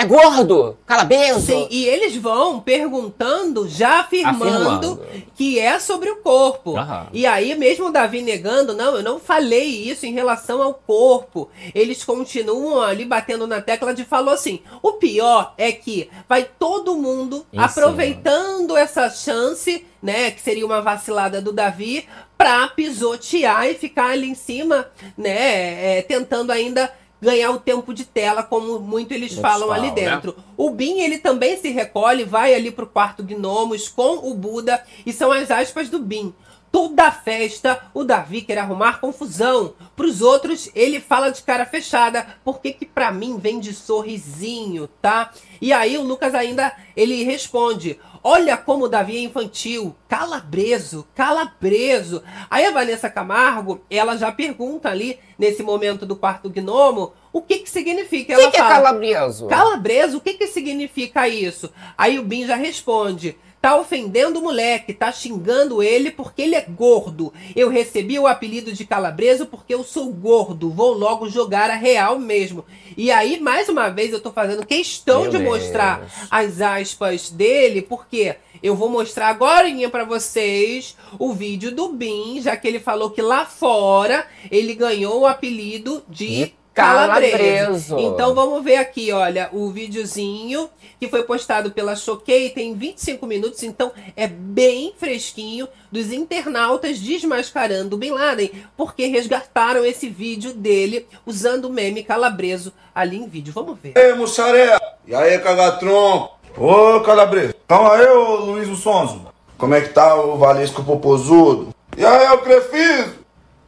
[0.00, 0.78] É gordo?
[0.86, 1.40] Calabresa?
[1.40, 5.02] Sim, e eles vão perguntando, já afirmando, Afirmando.
[5.34, 6.76] que é sobre o corpo.
[6.76, 7.08] Aham.
[7.12, 11.50] E aí, mesmo o Davi negando, não, eu não falei isso em relação ao corpo.
[11.74, 16.96] Eles continuam ali batendo na tecla de falou assim: o pior é que vai todo
[16.96, 17.64] mundo cima.
[17.66, 22.06] aproveitando essa chance, né, que seria uma vacilada do Davi,
[22.38, 24.86] pra pisotear e ficar ali em cima,
[25.16, 29.94] né, é, tentando ainda ganhar o tempo de tela, como muito eles falam ali né?
[29.94, 30.34] dentro.
[30.56, 35.12] O Bin, ele também se recolhe, vai ali pro quarto Gnomos com o Buda, e
[35.12, 36.32] são as aspas do Bin.
[36.72, 39.74] Toda a festa, o Davi quer arrumar confusão.
[39.96, 45.32] Pros outros, ele fala de cara fechada, porque que pra mim vem de sorrisinho, tá?
[45.60, 52.22] E aí o Lucas ainda, ele responde, olha como o Davi é infantil, calabreso, calabreso.
[52.48, 57.58] Aí a Vanessa Camargo, ela já pergunta ali, nesse momento do quarto Gnomo, o que
[57.58, 58.34] que significa.
[58.34, 59.46] O que, que é fala, calabreso?
[59.46, 61.70] Calabreso, o que que significa isso?
[61.96, 66.62] Aí o Bin já responde: tá ofendendo o moleque, tá xingando ele porque ele é
[66.62, 67.32] gordo.
[67.54, 70.70] Eu recebi o apelido de calabreso porque eu sou gordo.
[70.70, 72.64] Vou logo jogar a real mesmo.
[72.96, 75.50] E aí, mais uma vez, eu tô fazendo questão Meu de Deus.
[75.50, 82.40] mostrar as aspas dele, porque eu vou mostrar agora para vocês o vídeo do Bin,
[82.40, 87.32] já que ele falou que lá fora ele ganhou o apelido de De Calabreso.
[87.32, 87.98] Calabreso.
[87.98, 93.62] Então vamos ver aqui, olha, o videozinho que foi postado pela Choquei tem 25 minutos,
[93.62, 101.06] então é bem fresquinho dos internautas desmascarando o Bin Laden, porque resgataram esse vídeo dele
[101.24, 103.52] usando o meme calabreso ali em vídeo.
[103.52, 103.94] Vamos ver.
[103.96, 104.80] Ei, mussarela!
[105.06, 106.38] E aí, cagatronco?
[106.56, 107.54] Ô, calabreso.
[107.66, 109.26] Calma aí, ô Luiz o Sonso.
[109.56, 111.74] Como é que tá o Valesco Popozudo?
[111.96, 113.14] E aí, o Crefiso?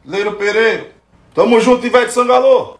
[0.05, 0.91] Leiro Pereira?
[1.33, 2.77] Tamo junto, Ivete Sangalô.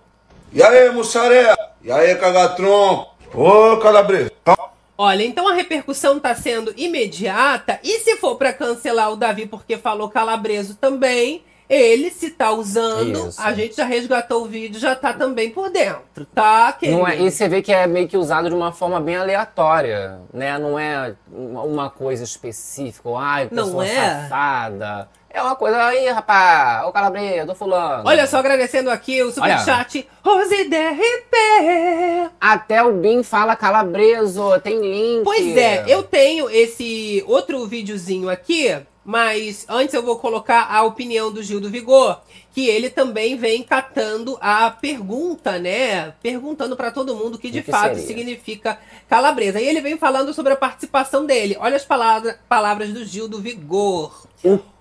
[0.54, 1.58] E aí, mussarela?
[1.82, 3.12] E aí, cagatronco?
[3.34, 4.30] Ô, calabreso.
[4.46, 4.72] Calma.
[4.96, 7.80] Olha, então a repercussão tá sendo imediata.
[7.84, 13.30] E se for pra cancelar o Davi porque falou calabreso também, ele se tá usando,
[13.30, 13.42] Isso.
[13.42, 16.72] a gente já resgatou o vídeo, já tá também por dentro, tá?
[16.74, 17.00] Querido?
[17.00, 20.20] Não é, e você vê que é meio que usado de uma forma bem aleatória,
[20.32, 20.60] né?
[20.60, 23.96] Não é uma coisa específica, ou, ai, Não pessoa é?
[23.96, 25.10] safada.
[25.34, 28.04] É uma coisa aí, rapaz, ô calabreso, tô fulano.
[28.06, 32.30] Olha só, agradecendo aqui o superchat Rose DRP.
[32.39, 35.24] Até o Bin fala calabreso, tem link.
[35.24, 41.32] Pois é, eu tenho esse outro videozinho aqui, mas antes eu vou colocar a opinião
[41.32, 42.20] do Gil do Vigor,
[42.54, 46.13] que ele também vem catando a pergunta, né?
[46.22, 48.08] Perguntando pra todo mundo o que de que fato seria?
[48.08, 49.60] significa calabresa.
[49.60, 51.58] E ele vem falando sobre a participação dele.
[51.60, 54.28] Olha as palavra- palavras do Gil do Vigor.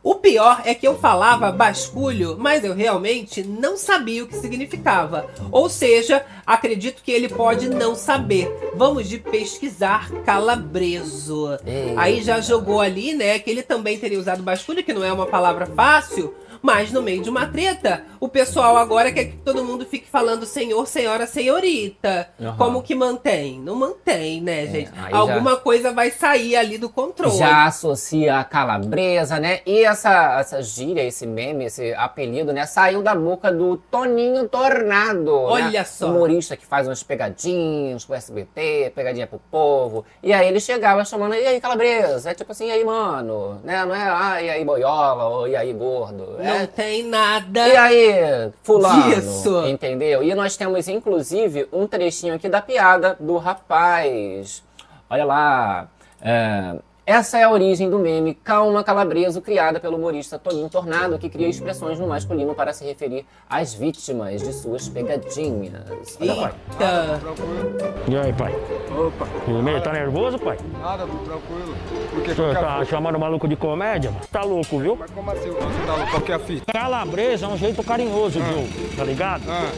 [0.03, 5.31] O pior é que eu falava basculho, mas eu realmente não sabia o que significava.
[5.53, 8.53] Ou seja, acredito que ele pode não saber.
[8.75, 11.49] Vamos de pesquisar calabreso.
[11.65, 12.01] Eita.
[12.01, 15.27] Aí já jogou ali, né, que ele também teria usado basculho, que não é uma
[15.27, 16.35] palavra fácil.
[16.62, 20.46] Mas no meio de uma treta, o pessoal agora quer que todo mundo fique falando
[20.46, 22.29] senhor, senhora, senhorita.
[22.40, 22.57] Aham.
[22.57, 23.59] Como que mantém?
[23.61, 24.90] Não mantém, né, gente?
[24.96, 27.37] aí já- Alguma coisa vai sair ali do controle.
[27.37, 29.61] Já associa a calabresa, né?
[29.66, 32.64] E essa, essa gíria, esse meme, esse apelido, né?
[32.64, 35.35] Saiu da boca do Toninho Tornado.
[35.35, 35.85] Olha né?
[35.85, 36.07] só.
[36.07, 40.05] Humorista que faz umas pegadinhas pro SBT, pegadinha pro povo.
[40.22, 42.31] E aí ele chegava chamando, e aí, calabresa?
[42.31, 43.61] É tipo assim, e aí, mano?
[43.64, 43.85] Né?
[43.85, 46.37] Não é, ah, e aí, boiola, ou e aí, gordo.
[46.55, 47.69] Não É, tem nada.
[47.69, 49.15] e aí, fulano?
[49.15, 49.67] Disso.
[49.67, 50.23] Entendeu?
[50.23, 54.62] E nós temos, inclusive, um trechinho aqui da piada do rapaz.
[55.11, 55.88] Olha lá.
[56.21, 61.29] é, essa é a origem do meme Calma Calabreso, criada pelo humorista Toninho Tornado, que
[61.29, 66.17] cria expressões no masculino para se referir às vítimas de suas pegadinhas.
[66.21, 66.55] Olha.
[66.71, 67.21] Eita.
[68.09, 68.55] E aí, pai?
[68.97, 69.27] Opa,
[69.62, 69.81] bem?
[69.81, 70.57] Tá nervoso, pai?
[70.81, 71.77] nada, tranquilo.
[72.11, 74.12] Por que Você qual que é a tá chamando o maluco de comédia?
[74.31, 74.97] Tá louco, viu?
[74.97, 76.11] Mas como assim, você tá louco?
[76.11, 76.73] Qual que é a fita?
[76.73, 78.97] Calabresa é um jeito carinhoso, viu?
[78.97, 79.43] Tá ligado?
[79.49, 79.73] Ah,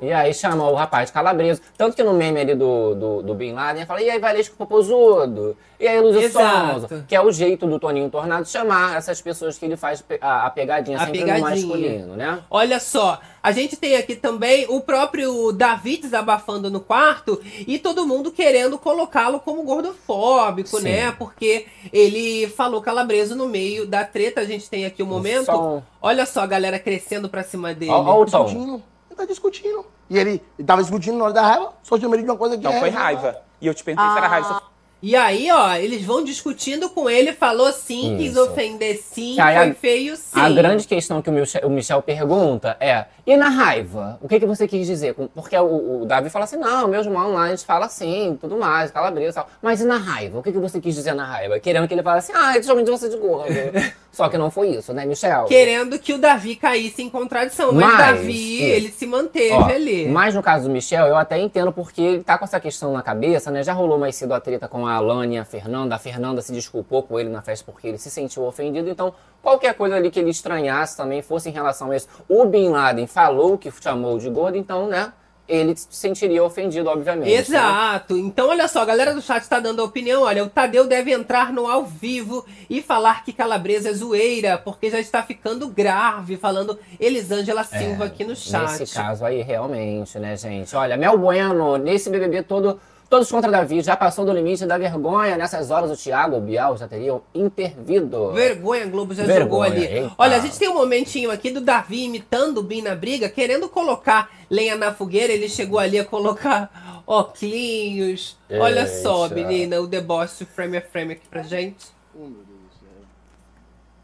[0.00, 1.60] E aí chama o rapaz de calabreso.
[1.76, 5.56] Tanto que no meme ali do, do, do Bin Laden, fala, e aí, Valesco Popozudo?
[5.78, 6.30] E aí, Lúcio.
[6.30, 7.04] Sonza?
[7.06, 10.50] Que é o jeito do Toninho Tornado chamar essas pessoas que ele faz a, a
[10.50, 11.48] pegadinha A sempre pegadinha.
[11.48, 12.38] no masculino, né?
[12.50, 18.06] Olha só, a gente tem aqui também o próprio Davi desabafando no quarto e todo
[18.06, 20.84] mundo querendo colocá-lo como gordofóbico, Sim.
[20.84, 21.12] né?
[21.12, 24.40] Porque ele falou calabreso no meio da treta.
[24.40, 25.46] A gente tem aqui o momento.
[25.46, 25.82] som.
[26.00, 27.92] Olha só a galera crescendo pra cima dele.
[27.92, 28.80] Ó o tom.
[29.24, 29.66] Discutindo.
[29.68, 29.86] Ele tá discutindo.
[30.10, 32.56] E ele, ele tava discutindo na hora da raiva, só tinha medo de uma coisa
[32.56, 33.40] que Não é foi raiva.
[33.60, 34.48] E eu te perguntei se era raiva.
[34.48, 38.42] Você E aí, ó, eles vão discutindo com ele, falou sim, quis Isso.
[38.42, 40.40] ofender sim, aí foi a- feio sim.
[40.40, 44.18] A grande questão que o Michel, o Michel pergunta é: e na raiva?
[44.22, 45.14] O que, que você quis dizer?
[45.34, 48.56] Porque o, o Davi fala assim: não, meus irmãos lá, a gente fala assim, tudo
[48.56, 49.50] mais, calabresa e tal.
[49.60, 50.38] Mas e na raiva?
[50.38, 51.60] O que, que você quis dizer na raiva?
[51.60, 53.52] Querendo que ele fale assim: ah, eles chamam de você de gordo.
[54.16, 55.44] Só que não foi isso, né, Michel?
[55.44, 57.70] Querendo que o Davi caísse em contradição.
[57.70, 58.64] Mas, Mas, Davi, isso.
[58.64, 60.08] ele se manteve Ó, ali.
[60.08, 63.02] Mas no caso do Michel, eu até entendo porque ele tá com essa questão na
[63.02, 63.62] cabeça, né?
[63.62, 65.94] Já rolou mais cedo a treta com a Alane e a Fernanda.
[65.94, 68.88] A Fernanda se desculpou com ele na festa porque ele se sentiu ofendido.
[68.88, 72.08] Então, qualquer coisa ali que ele estranhasse também fosse em relação a isso.
[72.28, 75.12] O Bin Laden falou que chamou de gordo, então, né?
[75.48, 77.28] Ele se sentiria ofendido, obviamente.
[77.28, 77.34] né?
[77.36, 78.16] Exato.
[78.16, 80.22] Então, olha só, a galera do chat tá dando a opinião.
[80.24, 84.90] Olha, o Tadeu deve entrar no ao vivo e falar que Calabresa é zoeira, porque
[84.90, 88.74] já está ficando grave, falando Elisângela Silva aqui no chat.
[88.74, 90.74] É, Nesse caso aí, realmente, né, gente?
[90.74, 95.36] Olha, Mel Bueno, nesse BBB todo, todos contra Davi, já passou do limite da vergonha.
[95.36, 98.32] Nessas horas, o Thiago, o Bial já teriam intervido.
[98.32, 99.84] Vergonha, Globo já Vergonha, jogou ali.
[99.84, 100.14] eita.
[100.18, 103.68] Olha, a gente tem um momentinho aqui do Davi imitando o Bin na briga, querendo
[103.68, 105.32] colocar lenha na fogueira.
[105.32, 108.36] Ele chegou ali a colocar óculos.
[108.50, 111.86] Olha só, menina, o deboche frame a frame aqui pra gente.
[112.14, 113.04] Oh, meu Deus do céu.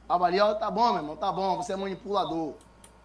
[0.08, 2.54] A Maria, tá bom, meu irmão, tá bom, você é manipulador.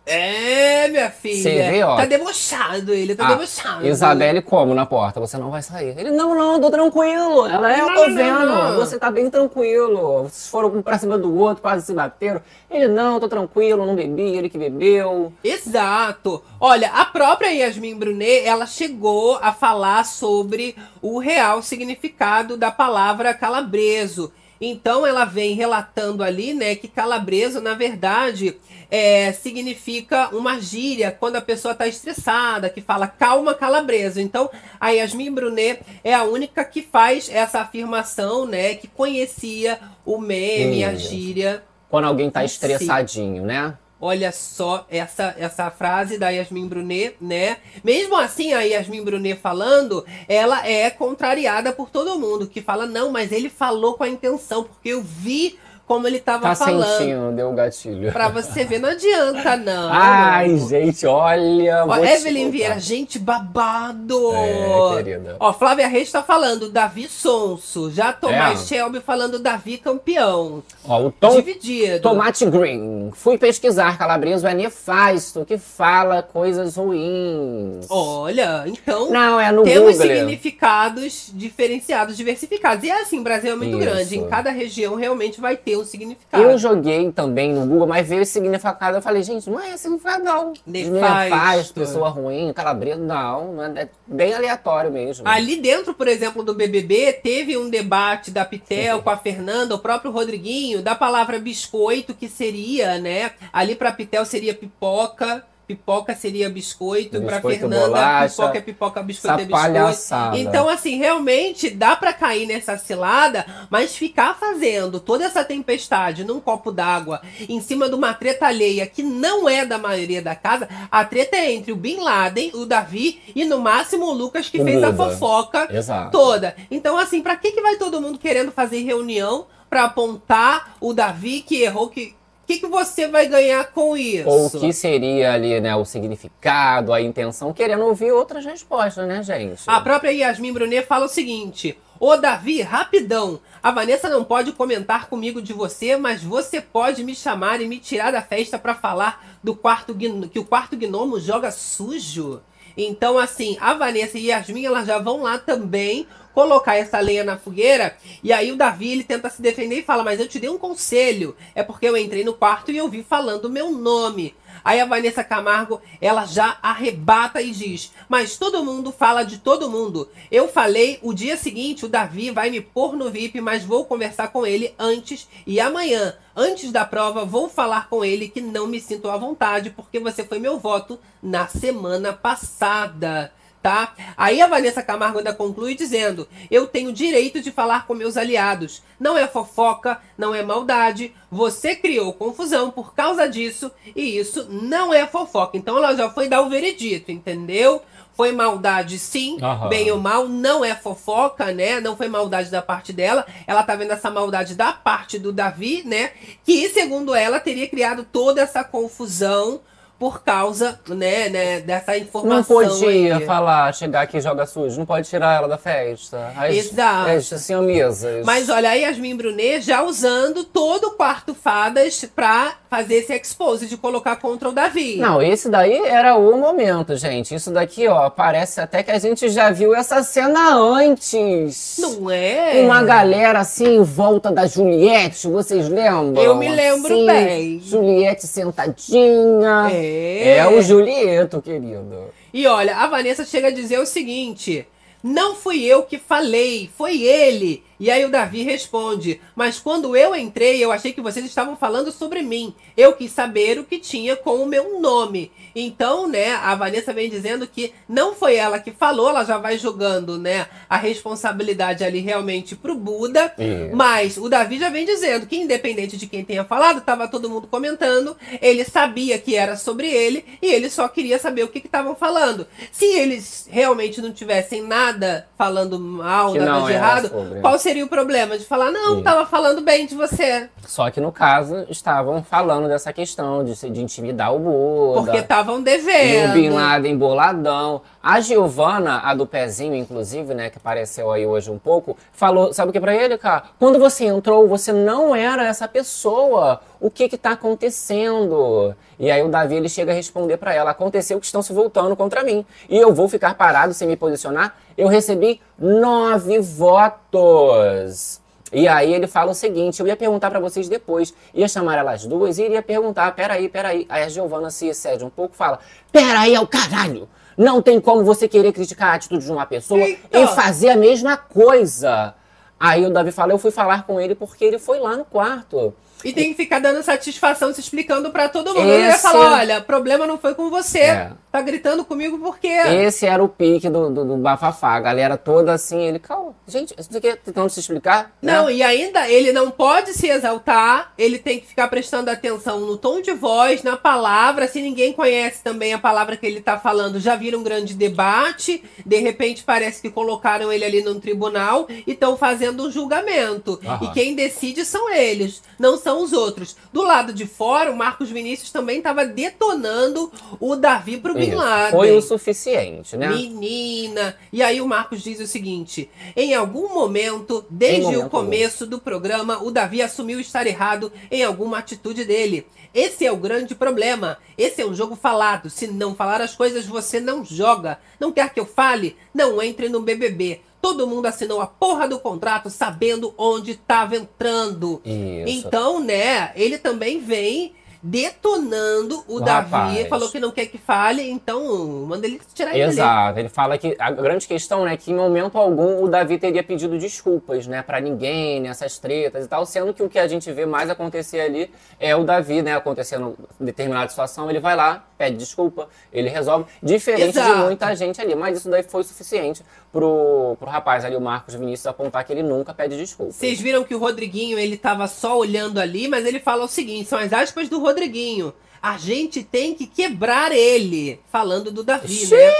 [0.09, 1.43] É, minha filha.
[1.43, 1.97] Você vê, ó.
[1.97, 3.85] Tá debochado ele, tá Ah, debochado.
[3.85, 5.19] Isabelle como na porta?
[5.19, 5.93] Você não vai sair.
[5.99, 7.45] Ele, não, não, tô tranquilo.
[7.45, 8.45] Ela é, eu tô não, vendo.
[8.45, 8.75] não.
[8.77, 10.23] Você tá bem tranquilo.
[10.23, 12.41] Vocês foram um pra cima do outro, quase se bateram.
[12.71, 15.33] Ele, não, tô tranquilo, não bebi, ele que bebeu.
[15.43, 16.41] Exato.
[16.59, 23.33] Olha, a própria Yasmin Brunet, ela chegou a falar sobre o real significado da palavra
[23.33, 24.31] calabreso.
[24.59, 28.55] Então ela vem relatando ali, né, que calabreso, na verdade,
[28.89, 34.19] é, significa uma gíria quando a pessoa está estressada, que fala calma calabreso.
[34.19, 40.17] Então a Yasmin Brunet é a única que faz essa afirmação, né, que conhecia o
[40.17, 41.09] meme, a Isso.
[41.09, 41.63] gíria.
[41.89, 42.45] Quando alguém tá Sim.
[42.47, 43.77] estressadinho, né?
[43.99, 47.57] Olha só essa, essa frase da Yasmin Brunet, né?
[47.83, 53.11] Mesmo assim, a Yasmin Brunet falando, ela é contrariada por todo mundo, que fala, não,
[53.11, 55.57] mas ele falou com a intenção, porque eu vi
[55.87, 56.97] como ele tava Tá falando.
[56.97, 58.11] sentindo, deu o gatilho.
[58.11, 59.89] Pra você ver, não adianta, não.
[59.91, 61.85] Ai, gente, olha.
[61.87, 62.51] Ó, Evelyn.
[62.51, 64.33] Vieira, gente babado!
[64.35, 65.37] É, querida.
[65.39, 67.89] Ó, Flávia Reis tá falando Davi Sonso.
[67.89, 68.65] Já Tomás É.
[68.65, 70.61] Shelby falando Davi campeão.
[70.85, 72.01] Ó, o Tom Dividido.
[72.01, 73.11] Tomate Green.
[73.13, 73.97] Fui pesquisar.
[73.97, 77.85] Calabreso é nefasto, que fala coisas ruins.
[77.89, 79.09] Olha, então.
[79.09, 80.07] Não, é no Temos Google.
[80.15, 82.83] significados diferenciados, diversificados.
[82.83, 83.79] E é assim, o Brasil é muito Isso.
[83.79, 84.17] grande.
[84.17, 86.43] Em cada região realmente vai ter um significado.
[86.43, 88.97] Eu joguei também no Google, mas veio esse significado.
[88.97, 90.53] Eu falei, gente, não é esse significado, não.
[90.65, 90.93] Nefasto.
[90.93, 93.53] Nefasto, pessoa ruim, calabreso, não.
[93.53, 95.27] não é, é bem aleatório mesmo.
[95.27, 99.79] Ali dentro, por exemplo, do BBB, teve um debate da Pitel com a Fernanda, o
[99.79, 103.31] próprio Rodriguinho, da palavra biscoito, que seria, né?
[103.51, 105.45] Ali pra Pitel seria pipoca.
[105.67, 109.63] Pipoca seria biscoito, Biscoito, Fernanda, bolacha, pipoca é pipoca, biscoito é biscoito.
[109.73, 110.37] palhaçada.
[110.37, 116.39] Então, assim, realmente dá pra cair nessa cilada, mas ficar fazendo toda essa tempestade num
[116.39, 120.69] copo d'água em cima de uma treta alheia que não é da maioria da casa,
[120.89, 124.63] a treta é entre o Bin Laden, o Davi e no máximo o Lucas que
[124.63, 126.11] fez a fofoca Exato.
[126.11, 126.55] toda.
[126.71, 131.41] Então, assim, pra que, que vai todo mundo querendo fazer reunião pra apontar o Davi
[131.41, 132.15] que errou que.
[132.47, 134.29] O que, que você vai ganhar com isso?
[134.29, 139.21] Ou o que seria ali, né, o significado, a intenção, querendo ouvir outras respostas, né,
[139.21, 139.63] gente?
[139.67, 143.41] A própria Yasmin Brunet fala o seguinte: Ô Davi, rapidão.
[143.61, 147.79] A Vanessa não pode comentar comigo de você, mas você pode me chamar e me
[147.79, 149.93] tirar da festa pra falar do quarto
[150.31, 152.41] que o quarto gnomo joga sujo.
[152.77, 156.07] Então, assim, a Vanessa e Yasmin elas já vão lá também
[156.37, 157.97] colocar essa lenha na fogueira.
[158.23, 160.59] E aí o Davi ele tenta se defender e fala: Mas eu te dei um
[160.59, 161.35] conselho.
[161.55, 164.35] É porque eu entrei no quarto e eu vi falando o meu nome.
[164.63, 169.67] Aí a Vanessa Camargo, ela já arrebata e diz: Mas todo mundo fala de todo
[169.67, 170.07] mundo.
[170.31, 174.27] Eu falei o dia seguinte, o Davi vai me pôr no VIP, mas vou conversar
[174.27, 178.79] com ele antes e amanhã, antes da prova, vou falar com ele que não me
[178.79, 183.31] sinto à vontade, porque você foi meu voto na semana passada.
[183.67, 183.93] Tá?
[184.15, 188.81] Aí a Vanessa Camargo ainda conclui dizendo: Eu tenho direito de falar com meus aliados.
[188.97, 191.13] Não é fofoca, não é maldade.
[191.29, 195.57] Você criou confusão por causa disso e isso não é fofoca.
[195.57, 197.81] Então ela já foi dar o veredito, entendeu?
[198.13, 199.67] Foi maldade sim, Aham.
[199.67, 201.81] bem ou mal, não é fofoca, né?
[201.81, 203.25] Não foi maldade da parte dela.
[203.45, 206.11] Ela tá vendo essa maldade da parte do Davi, né?
[206.45, 209.59] Que, segundo ela, teria criado toda essa confusão
[209.99, 212.43] por causa, né, né dessa Não informação.
[212.55, 213.25] podia aí.
[213.25, 214.77] falar, chegar aqui e joga sujo.
[214.77, 216.31] Não pode tirar ela da festa.
[216.37, 217.09] As, Exato.
[217.09, 218.23] As siamesas.
[218.25, 223.65] Mas olha, a Yasmin Brunet já usando todo o quarto fadas pra fazer esse expose
[223.65, 224.97] de colocar contra o Davi.
[224.97, 227.33] Não, esse daí era o momento, gente.
[227.33, 231.77] Isso daqui, ó, parece até que a gente já viu essa cena antes.
[231.79, 232.61] Não é?
[232.63, 236.21] Uma galera assim em volta da Juliette, vocês lembram?
[236.21, 237.59] Eu me lembro Assim, bem.
[237.61, 239.69] Juliette sentadinha.
[239.71, 239.86] É.
[239.87, 242.09] É o Julieto, querido.
[242.33, 244.65] E olha, a Vanessa chega a dizer o seguinte:
[245.03, 247.63] Não fui eu que falei, foi ele.
[247.79, 251.91] E aí o Davi responde: Mas quando eu entrei, eu achei que vocês estavam falando
[251.91, 252.53] sobre mim.
[252.75, 255.31] Eu quis saber o que tinha com o meu nome.
[255.55, 259.57] Então, né, a Vanessa vem dizendo que não foi ela que falou, ela já vai
[259.57, 263.33] jogando, né, a responsabilidade ali realmente pro Buda.
[263.37, 263.75] Isso.
[263.75, 267.47] Mas o Davi já vem dizendo que, independente de quem tenha falado, tava todo mundo
[267.47, 271.95] comentando, ele sabia que era sobre ele e ele só queria saber o que estavam
[271.95, 272.47] falando.
[272.71, 277.41] Se eles realmente não tivessem nada falando mal, Que nada de errado, sobre.
[277.41, 279.03] qual seria o problema de falar, não, Sim.
[279.03, 280.49] tava falando bem de você?
[280.65, 285.01] Só que no caso, estavam falando dessa questão de, de intimidar o Buda.
[285.01, 286.33] Porque estavam E o devendo.
[286.33, 287.81] Bin Laden boladão.
[288.01, 292.69] A Giovana, a do pezinho, inclusive, né, que apareceu aí hoje um pouco, falou, sabe
[292.69, 293.43] o que pra ele, cara?
[293.59, 296.61] Quando você entrou, você não era essa pessoa.
[296.79, 298.73] O que que tá acontecendo?
[298.99, 301.95] E aí o Davi ele chega a responder pra ela: aconteceu que estão se voltando
[301.95, 302.45] contra mim.
[302.69, 304.55] E eu vou ficar parado sem me posicionar.
[304.77, 308.21] Eu recebi nove votos.
[308.51, 312.05] E aí ele fala o seguinte: eu ia perguntar pra vocês depois, ia chamar elas
[312.05, 313.85] duas e iria perguntar: peraí, peraí.
[313.89, 315.59] Aí a Giovana se excede um pouco fala:
[315.91, 317.07] peraí, é o caralho!
[317.37, 320.19] Não tem como você querer criticar a atitude de uma pessoa Eita.
[320.19, 322.15] e fazer a mesma coisa.
[322.59, 325.73] Aí o Davi fala: eu fui falar com ele porque ele foi lá no quarto.
[326.03, 328.69] E tem que ficar dando satisfação, se explicando pra todo mundo.
[328.69, 330.79] Ele ia Esse- falar, olha, problema não foi com você.
[330.79, 331.11] É.
[331.31, 332.47] Tá gritando comigo porque...
[332.47, 334.75] Esse era o pique do, do, do bafafá.
[334.75, 338.11] A galera toda assim, ele, calma, gente, você quer tentando se explicar?
[338.21, 338.53] Não, né?
[338.53, 343.01] e ainda ele não pode se exaltar, ele tem que ficar prestando atenção no tom
[343.01, 344.47] de voz, na palavra.
[344.47, 348.63] Se ninguém conhece também a palavra que ele tá falando, já vira um grande debate.
[348.85, 353.59] De repente parece que colocaram ele ali num tribunal e estão fazendo um julgamento.
[353.65, 353.85] Aham.
[353.85, 356.55] E quem decide são eles, não são os outros.
[356.71, 361.31] Do lado de fora, o Marcos Vinícius também estava detonando o Davi pro Bin.
[361.31, 361.71] Laden.
[361.71, 363.09] Foi o suficiente, né?
[363.09, 364.15] Menina!
[364.31, 368.79] E aí o Marcos diz o seguinte: em algum momento, desde momento o começo do
[368.79, 372.45] programa, o Davi assumiu estar errado em alguma atitude dele.
[372.73, 374.17] Esse é o grande problema.
[374.37, 375.49] Esse é um jogo falado.
[375.49, 377.79] Se não falar as coisas, você não joga.
[377.99, 378.95] Não quer que eu fale?
[379.13, 380.41] Não entre no BBB.
[380.61, 384.81] Todo mundo assinou a porra do contrato sabendo onde estava entrando.
[384.83, 385.47] Isso.
[385.47, 389.51] Então, né, ele também vem detonando o, O Davi.
[389.51, 389.87] rapaz.
[389.87, 392.63] Falou que não quer que fale, então manda ele tirar ele.
[392.63, 396.43] Exato, ele fala que a grande questão né, que em momento algum o Davi teria
[396.43, 400.31] pedido desculpas, né, para ninguém, nessas tretas e tal, sendo que o que a gente
[400.31, 404.85] vê mais acontecer ali é o Davi, né, acontecendo em determinada situação, ele vai lá,
[404.97, 407.37] pede desculpa, ele resolve, diferente de Exato.
[407.45, 411.67] muita gente ali, mas isso daí foi suficiente pro, pro rapaz ali, o Marcos Vinícius,
[411.67, 413.11] apontar que ele nunca pede desculpa.
[413.11, 416.89] Vocês viram que o Rodriguinho, ele tava só olhando ali, mas ele fala o seguinte,
[416.89, 418.33] são as aspas do Rodriguinho.
[418.61, 422.31] A gente tem que quebrar ele, falando do Davi, né?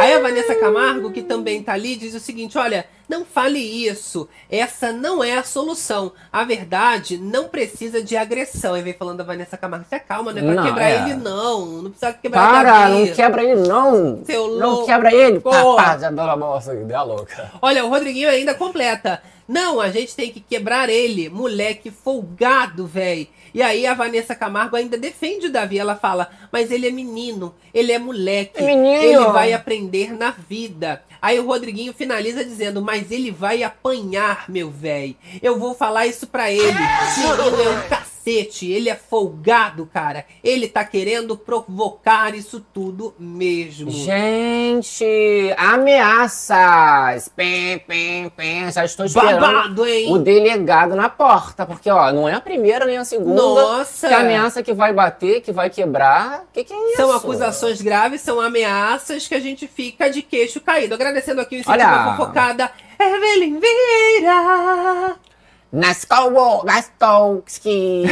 [0.00, 4.28] Aí a Vanessa Camargo, que também tá ali, diz o seguinte: olha, não fale isso.
[4.48, 6.12] Essa não é a solução.
[6.32, 8.74] A verdade não precisa de agressão.
[8.74, 11.02] Aí vem falando a Vanessa Camargo, se acalma, não é pra Não, quebrar é.
[11.02, 11.66] ele, não.
[11.82, 14.22] Não precisa quebrar o Para, não quebra ele não!
[14.24, 14.86] Seu não louco.
[14.86, 15.40] quebra ele!
[15.40, 15.76] Porra.
[15.76, 17.50] Pá, já deu a moça, deu a louca.
[17.60, 19.20] Olha, o Rodriguinho ainda completa.
[19.50, 21.28] Não, a gente tem que quebrar ele.
[21.28, 23.28] Moleque folgado, véi.
[23.52, 25.76] E aí a Vanessa Camargo ainda defende o Davi.
[25.76, 28.62] Ela fala, mas ele é menino, ele é moleque.
[28.62, 29.02] É menino.
[29.02, 31.02] Ele vai aprender na vida.
[31.20, 35.16] Aí o Rodriguinho finaliza dizendo, mas ele vai apanhar, meu véi.
[35.42, 36.78] Eu vou falar isso pra ele.
[37.18, 40.24] Menino é um cacete, ele é folgado, cara.
[40.42, 43.90] Ele tá querendo provocar isso tudo mesmo.
[43.90, 45.04] Gente,
[45.56, 47.28] ameaças!
[47.28, 48.70] Pem, pem, pem.
[48.70, 50.12] Já estou esperando Babado, hein?
[50.12, 54.08] o delegado na porta, porque ó, não é a primeira nem a segunda Nossa!
[54.08, 56.44] que ameaça que vai bater, que vai quebrar.
[56.52, 56.96] Que que é isso?
[56.96, 60.94] São acusações graves, são ameaças que a gente fica de queixo caído.
[60.94, 62.16] Agradecendo aqui o incentivo Olha!
[62.16, 65.16] fofocada, Evelyn Vieira.
[65.72, 68.04] Nascowo Gastowski.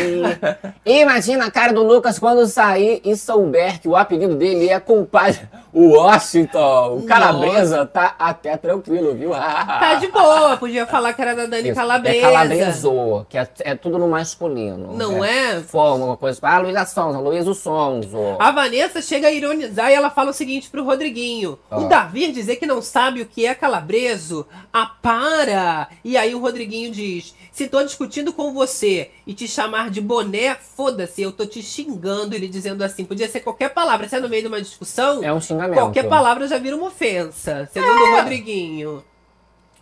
[0.87, 5.41] Imagina a cara do Lucas quando sair e souber que o apelido dele é compadre
[5.75, 6.99] Washington.
[6.99, 9.31] O Calabresa tá até tranquilo, viu?
[9.31, 12.17] Tá de boa, podia falar que era da Dani Isso, Calabresa.
[12.17, 14.93] É calabreso, que é, é tudo no masculino.
[14.95, 15.61] Não é?
[15.61, 16.39] Forma, uma coisa.
[16.43, 18.37] Ah, Luísa Sonza, Luísa Sonzo.
[18.39, 21.79] A Vanessa chega a ironizar e ela fala o seguinte pro Rodriguinho: Ah.
[21.79, 24.47] O Davi dizer que não sabe o que é calabreso?
[24.73, 25.89] Ah, para!
[26.05, 30.55] E aí o Rodriguinho diz: Se tô discutindo com você e te chamar de boné,
[30.55, 32.35] foda-se, eu tô te xingando.
[32.35, 34.09] Ele dizendo assim: podia ser qualquer palavra.
[34.09, 35.75] Se é no meio de uma discussão, É um xingamento.
[35.79, 39.05] qualquer palavra já vira uma ofensa, segundo o Rodriguinho.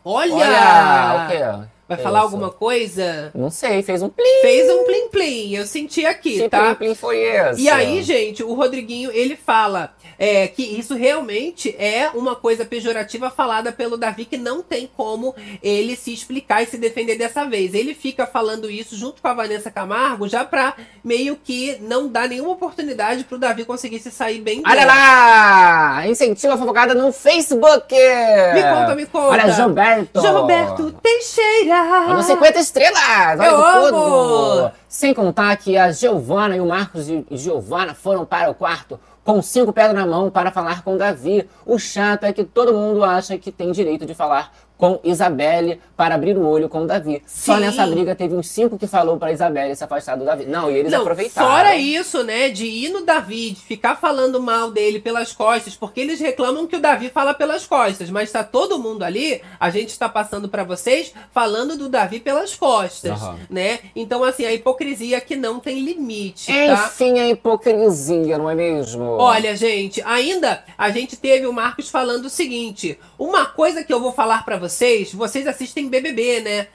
[0.04, 0.34] Olha!
[0.34, 1.28] Olha, o
[1.64, 1.68] quê?
[1.88, 3.30] Vai Que falar alguma coisa?
[3.32, 4.40] Não sei, fez um plim.
[4.42, 6.74] Fez um plim-plim, eu senti aqui, Que tá?
[6.74, 7.60] plim, plim foi esse?
[7.62, 13.30] E aí, gente, o Rodriguinho, ele fala é, que isso realmente é uma coisa pejorativa
[13.30, 15.32] falada pelo Davi, que não tem como
[15.62, 17.72] ele se explicar e se defender dessa vez.
[17.72, 20.74] Ele fica falando isso junto com a Vanessa Camargo, já pra
[21.04, 24.92] meio que não dar nenhuma oportunidade pro Davi conseguir se sair bem Olha dela.
[24.92, 26.06] lá!
[26.08, 27.94] Incentiva a fofocada no Facebook!
[27.94, 29.28] Me conta, me conta.
[29.28, 30.20] Olha, Gilberto!
[30.20, 31.75] Gilberto Teixeira!
[32.08, 33.40] Olha, 50 estrelas!
[33.40, 33.86] Olha Eu amo!
[33.88, 34.72] tudo!
[34.88, 39.42] Sem contar que a Giovana e o Marcos e Giovana foram para o quarto com
[39.42, 41.48] cinco pedras na mão para falar com Davi.
[41.66, 46.14] O chato é que todo mundo acha que tem direito de falar com Isabelle para
[46.14, 47.22] abrir o olho com o Davi.
[47.26, 47.60] Só Sim.
[47.60, 50.44] nessa briga teve uns cinco que falou pra Isabelle se afastar do Davi.
[50.44, 51.48] Não, e eles Não, aproveitaram.
[51.48, 56.00] Fora isso, né, de ir no Davi, de ficar falando mal dele pelas costas, porque
[56.00, 59.88] eles reclamam que o Davi fala pelas costas, mas tá todo mundo ali, a gente
[59.90, 63.38] está passando pra vocês falando do Davi pelas costas, Aham.
[63.48, 63.78] né?
[63.94, 66.86] Então assim, a hipocrisia que não tem limite, tá?
[66.86, 69.02] Enfim, a hipocrisia, não é mesmo?
[69.04, 74.00] Olha, gente, ainda a gente teve o Marcos falando o seguinte: uma coisa que eu
[74.00, 74.65] vou falar pra vocês,
[75.14, 76.66] vocês assistem BBB, né?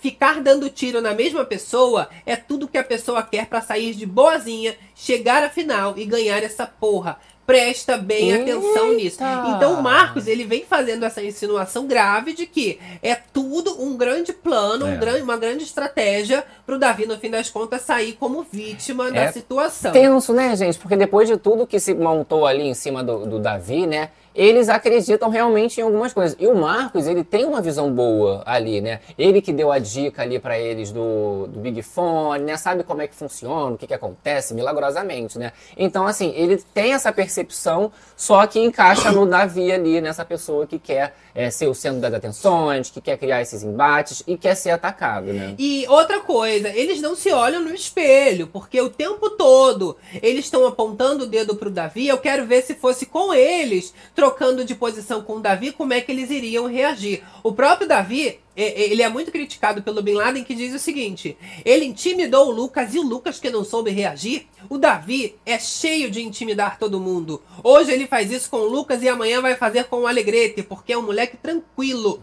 [0.00, 4.06] Ficar dando tiro na mesma pessoa é tudo que a pessoa quer pra sair de
[4.06, 7.18] boazinha, chegar à final e ganhar essa porra.
[7.44, 8.42] Presta bem Eita!
[8.42, 9.18] atenção nisso.
[9.56, 14.34] Então o Marcos, ele vem fazendo essa insinuação grave de que é tudo um grande
[14.34, 14.96] plano, um É.
[14.96, 19.32] grande, uma grande estratégia pro Davi, no fim das contas, sair como vítima da É
[19.32, 19.92] situação.
[19.92, 20.78] Tenso, né, gente?
[20.78, 24.10] Porque depois de tudo que se montou ali em cima do, do Davi, né?
[24.38, 26.36] Eles acreditam realmente em algumas coisas.
[26.38, 29.00] E o Marcos, ele tem uma visão boa ali, né?
[29.18, 32.56] Ele que deu a dica ali pra eles do, do Big Fone, né?
[32.56, 35.50] Sabe como é que funciona, o que, que acontece milagrosamente, né?
[35.76, 40.78] Então, assim, ele tem essa percepção, só que encaixa no Davi ali, nessa pessoa que
[40.78, 44.70] quer é, ser o centro das atenções, que quer criar esses embates e quer ser
[44.70, 45.56] atacado, né?
[45.58, 50.64] E outra coisa, eles não se olham no espelho, porque o tempo todo eles estão
[50.64, 52.06] apontando o dedo pro Davi.
[52.06, 54.27] Eu quero ver se fosse com eles, trocando
[54.64, 57.22] de posição com o Davi, como é que eles iriam reagir.
[57.42, 61.84] O próprio Davi, ele é muito criticado pelo Bin Laden, que diz o seguinte: ele
[61.84, 64.46] intimidou o Lucas e o Lucas que não soube reagir.
[64.68, 67.42] O Davi é cheio de intimidar todo mundo.
[67.62, 70.92] Hoje ele faz isso com o Lucas e amanhã vai fazer com o Alegrete, porque
[70.92, 72.22] é um moleque tranquilo.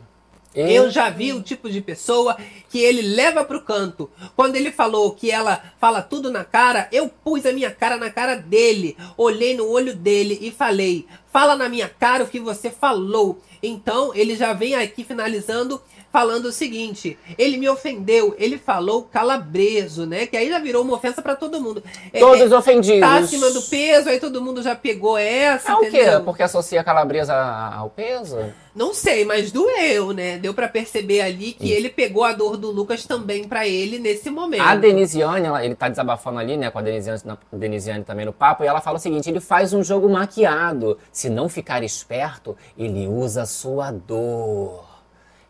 [0.57, 2.37] Eu já vi o tipo de pessoa
[2.69, 4.09] que ele leva pro canto.
[4.37, 8.09] Quando ele falou que ela fala tudo na cara, eu pus a minha cara na
[8.09, 11.05] cara dele, olhei no olho dele e falei:
[11.35, 13.41] "Fala na minha cara o que você falou".
[13.61, 15.81] Então, ele já vem aqui finalizando
[16.15, 20.25] falando o seguinte: ele me ofendeu, ele falou calabreso, né?
[20.25, 21.83] Que aí já virou uma ofensa pra todo mundo.
[22.13, 23.01] É, Todos é, ofendidos.
[23.01, 26.05] Tá acima do peso, aí todo mundo já pegou essa, É o quê?
[26.23, 28.37] Porque associa calabresa ao peso?
[28.73, 30.37] Não sei, mas doeu, né?
[30.37, 34.29] Deu pra perceber ali que ele pegou a dor do Lucas também pra ele nesse
[34.29, 34.61] momento.
[34.63, 38.33] A Denisiane, ela- ele tá desabafando ali, né, com a Denisiane, na- Denisiane também no
[38.33, 40.97] papo, e ela fala o seguinte: ele faz um jogo maquiado.
[41.11, 44.84] Se não ficar esperto, ele usa a sua dor.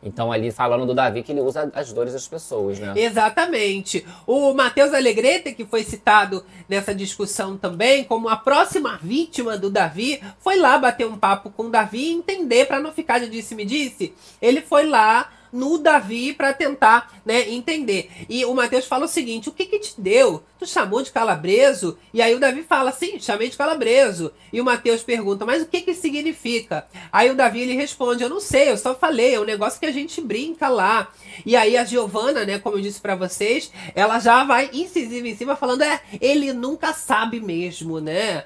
[0.06, 2.94] Então, ali falando do Davi, que ele usa as dores das pessoas, né?
[2.96, 4.06] Exatamente.
[4.28, 10.22] O Matheus Alegrete, que foi citado nessa discussão também, como a próxima vítima do Davi,
[10.40, 14.14] foi lá bater um papo com o Davi e entender, pra não ficar de disse-me-disse.
[14.40, 18.12] Ele foi lá no Davi pra tentar, né, entender.
[18.30, 20.44] E o Matheus fala o seguinte: o que que te deu?
[20.60, 21.98] Tu chamou de calabreso?
[22.14, 24.32] E aí o Davi fala: sim, chamei de calabreso.
[24.52, 26.86] E o Matheus pergunta: mas o que que significa?
[27.12, 29.86] Aí o Davi ele responde: eu não sei, eu só falei, é um negócio que
[29.86, 31.12] a gente brinca lá.
[31.46, 35.36] E aí a Giovana, né, como eu disse pra vocês, ela já vai incisiva em
[35.36, 38.44] cima falando: é, ele nunca sabe mesmo, né?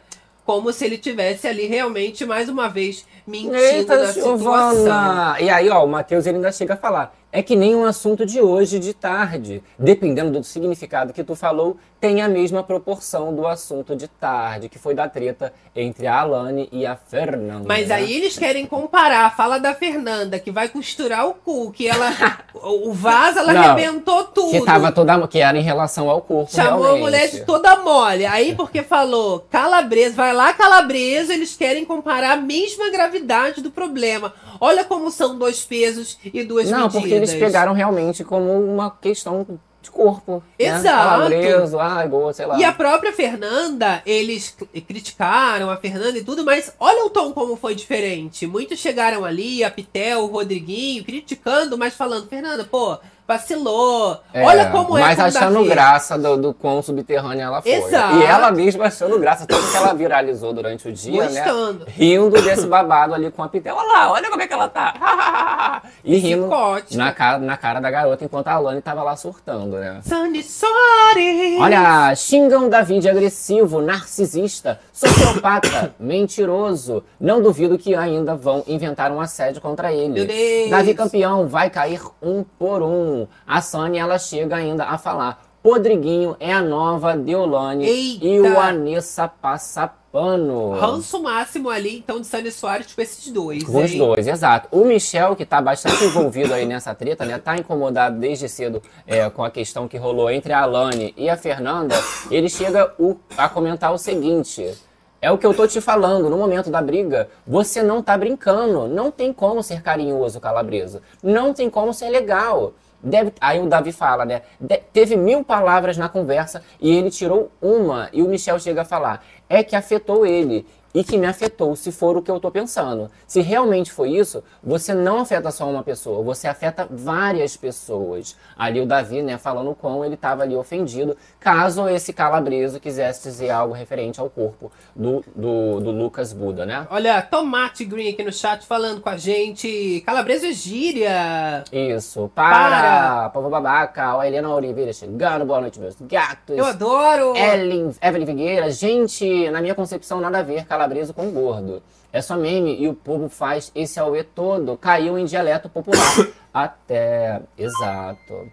[0.49, 4.35] Como se ele tivesse ali realmente, mais uma vez, mentindo Eita, na situação.
[4.39, 5.37] Giovana!
[5.39, 7.15] E aí, ó, o Matheus ele ainda chega a falar.
[7.31, 9.61] É que nem um assunto de hoje de tarde.
[9.77, 14.79] Dependendo do significado que tu falou, tem a mesma proporção do assunto de tarde, que
[14.79, 17.65] foi da treta entre a Alane e a Fernanda.
[17.67, 19.35] Mas aí eles querem comparar.
[19.35, 22.09] Fala da Fernanda, que vai costurar o cu, que ela.
[22.55, 24.51] o vaso, ela Não, arrebentou tudo.
[24.51, 25.27] Que tava toda.
[25.27, 26.51] Que era em relação ao corpo.
[26.51, 27.01] Chamou realmente.
[27.01, 28.25] a mulher de toda mole.
[28.25, 34.33] Aí, porque falou calabresa, vai lá calabresa, eles querem comparar a mesma gravidade do problema.
[34.61, 37.01] Olha como são dois pesos e duas Não, medidas.
[37.01, 39.45] porque eles pegaram realmente como uma questão
[39.81, 40.43] de corpo.
[40.59, 40.65] Né?
[40.67, 41.09] Exato.
[41.09, 42.59] Calabreso, ai, boa, sei lá.
[42.59, 44.55] E a própria Fernanda, eles
[44.87, 48.45] criticaram a Fernanda e tudo, mas olha o tom como foi diferente.
[48.45, 52.97] Muitos chegaram ali, a Pitel, o Rodriguinho, criticando, mas falando, Fernanda, pô,
[53.29, 54.19] vacilou.
[54.33, 55.69] É, olha como é Mas com o achando Davi.
[55.69, 57.71] graça do, do quão subterrânea ela foi.
[57.71, 58.17] Exato.
[58.17, 61.85] E ela mesma achando graça, tanto que ela viralizou durante o dia, Gostando.
[61.85, 61.91] né?
[61.95, 63.75] Rindo desse babado ali com a Pitel.
[63.75, 65.83] Olha lá, olha como é que ela tá.
[66.03, 66.49] e rindo
[66.95, 69.99] na cara, na cara da garota, enquanto a Alane tava lá surtando, né?
[70.03, 71.59] Sunny sorry.
[71.59, 77.03] Olha, xingam Davi de agressivo, narcisista, sociopata, mentiroso.
[77.19, 80.67] Não duvido que ainda vão inventar um assédio contra ele.
[80.69, 83.18] Davi campeão vai cair um por um.
[83.47, 85.43] A Sônia, ela chega ainda a falar.
[85.61, 88.25] Podriguinho é a nova Deolane Eita.
[88.25, 90.71] e o Anessa passa pano.
[90.71, 93.63] Ranço máximo ali, então, de Sunny Soares com esses dois.
[93.63, 93.97] Com os hein?
[93.97, 94.69] dois, exato.
[94.71, 97.37] O Michel, que tá bastante envolvido aí nessa treta, né?
[97.37, 101.35] Tá incomodado desde cedo é, com a questão que rolou entre a Alane e a
[101.37, 101.95] Fernanda.
[102.31, 104.73] Ele chega o- a comentar o seguinte.
[105.21, 108.87] É o que eu tô te falando, no momento da briga, você não tá brincando.
[108.87, 111.01] Não tem como ser carinhoso, Calabresa.
[111.21, 112.71] Não tem como ser legal.
[113.01, 114.41] Deve, aí o Davi fala, né?
[114.59, 118.09] de- teve mil palavras na conversa e ele tirou uma.
[118.11, 120.65] E o Michel chega a falar: é que afetou ele.
[120.93, 123.11] E que me afetou, se for o que eu tô pensando.
[123.27, 128.35] Se realmente foi isso, você não afeta só uma pessoa, você afeta várias pessoas.
[128.57, 133.51] Ali o Davi, né, falando com ele tava ali ofendido, caso esse calabreso quisesse dizer
[133.51, 136.87] algo referente ao corpo do, do, do Lucas Buda, né?
[136.89, 140.01] Olha, Tomate Green aqui no chat falando com a gente.
[140.05, 141.63] Calabresa é gíria.
[141.71, 146.57] Isso, para, povo babaca, a Helena Oliveira chegando, boa noite, meus gatos.
[146.57, 147.35] Eu adoro.
[147.35, 150.78] Ellen, Evelyn Figueira, gente, na minha concepção, nada a ver calabreso
[151.13, 151.81] com gordo.
[152.11, 154.77] É só meme e o povo faz esse auê todo.
[154.77, 155.99] Caiu em dialeto popular.
[156.53, 157.41] Até.
[157.57, 158.49] Exato.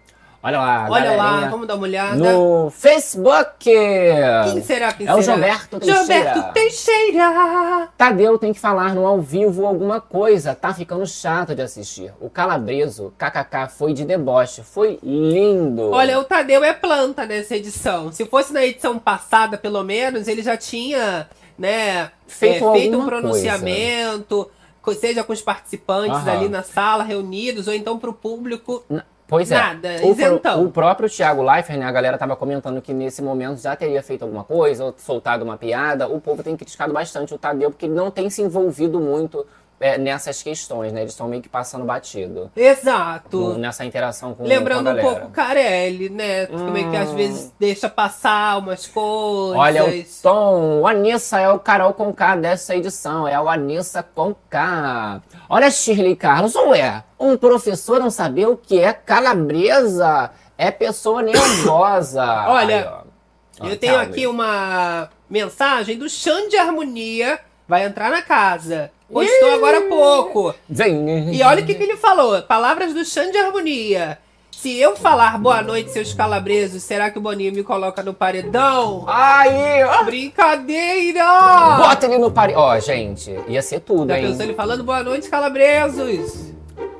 [0.47, 2.15] Olha lá, Olha lá, vamos dar uma olhada.
[2.15, 3.65] No Facebook!
[3.65, 4.93] Quem será?
[4.93, 5.21] Quem é o?
[5.21, 6.05] Gilberto Teixeira.
[6.05, 7.89] Gilberto Teixeira.
[7.97, 12.13] Tadeu tem que falar no ao vivo alguma coisa, tá ficando chato de assistir.
[12.21, 15.89] O calabreso, kkk, foi de deboche, foi lindo.
[15.89, 18.11] Olha, o Tadeu é planta nessa edição.
[18.11, 23.05] Se fosse na edição passada, pelo menos, ele já tinha, né, Feito é, feito um
[23.05, 24.49] pronunciamento,
[24.81, 26.31] co- seja com os participantes Aham.
[26.31, 28.83] ali na sala, reunidos, ou então pro público.
[28.89, 29.55] N- Pois é.
[29.55, 30.63] Nada, o, isentão.
[30.63, 34.21] o próprio Thiago Leifert, né, a galera tava comentando que nesse momento já teria feito
[34.21, 36.07] alguma coisa, ou soltado uma piada.
[36.07, 39.45] O povo tem criticado bastante o Tadeu, porque ele não tem se envolvido muito
[39.79, 41.01] é, nessas questões, né?
[41.01, 43.57] Eles estão meio que passando batido Exato.
[43.57, 46.47] nessa interação com, Lembrando com a um pouco o Carelli, né?
[46.47, 49.57] Como é que às vezes deixa passar umas coisas.
[49.57, 55.21] Olha o tom, o Anissa é o Carol Conká dessa edição, é o Anissa Conká.
[55.47, 60.31] Olha Shirley Carlos, ou é um professor não saber o que é calabresa?
[60.57, 62.25] É pessoa nervosa.
[62.49, 63.67] Olha, ó.
[63.67, 67.39] Eu tenho aqui uma mensagem do Xande Harmonia.
[67.67, 68.91] Vai entrar na casa.
[69.11, 70.55] Postou agora há pouco.
[70.69, 71.33] Vem.
[71.33, 72.41] E olha o que, que ele falou.
[72.41, 74.19] Palavras do Xande Harmonia.
[74.51, 79.05] Se eu falar boa noite, seus calabresos, será que o Boninho me coloca no paredão?
[79.07, 80.03] Aí, ó.
[80.03, 81.23] Brincadeira!
[81.77, 82.55] Bota ele no pare...
[82.55, 84.27] Ó, gente, ia ser tudo, Já hein?
[84.29, 86.53] pensou ele falando boa noite, calabresos?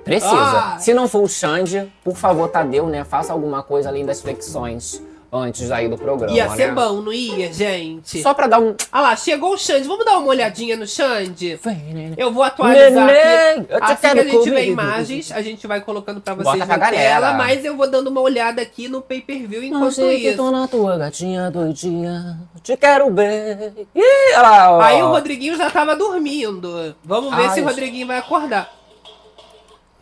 [0.04, 0.36] Precisa.
[0.36, 0.78] Ah.
[0.80, 3.04] Se não for o Xande, por favor, Tadeu, né?
[3.04, 5.02] Faça alguma coisa além das flexões
[5.32, 6.56] antes aí do programa, Ia né?
[6.56, 8.22] ser bom, não ia, gente?
[8.22, 8.76] Só pra dar um...
[8.92, 9.88] Ah lá, chegou o Xande.
[9.88, 11.60] Vamos dar uma olhadinha no Xande?
[11.64, 12.14] Vem, né?
[12.18, 13.66] Eu vou atualizar Neném, aqui.
[13.74, 14.60] eu te Assim que a gente comigo.
[14.60, 17.04] imagens, a gente vai colocando pra Bota vocês pra na galera.
[17.04, 20.38] tela, mas eu vou dando uma olhada aqui no pay-per-view enquanto isso.
[20.38, 23.88] tô na tua gatinha doidinha, te quero bem.
[23.96, 24.82] Ih, olha lá, ó.
[24.82, 26.96] Aí o Rodriguinho já tava dormindo.
[27.04, 27.66] Vamos ver Ai, se o.
[27.66, 28.72] Rodriguinho vai acordar.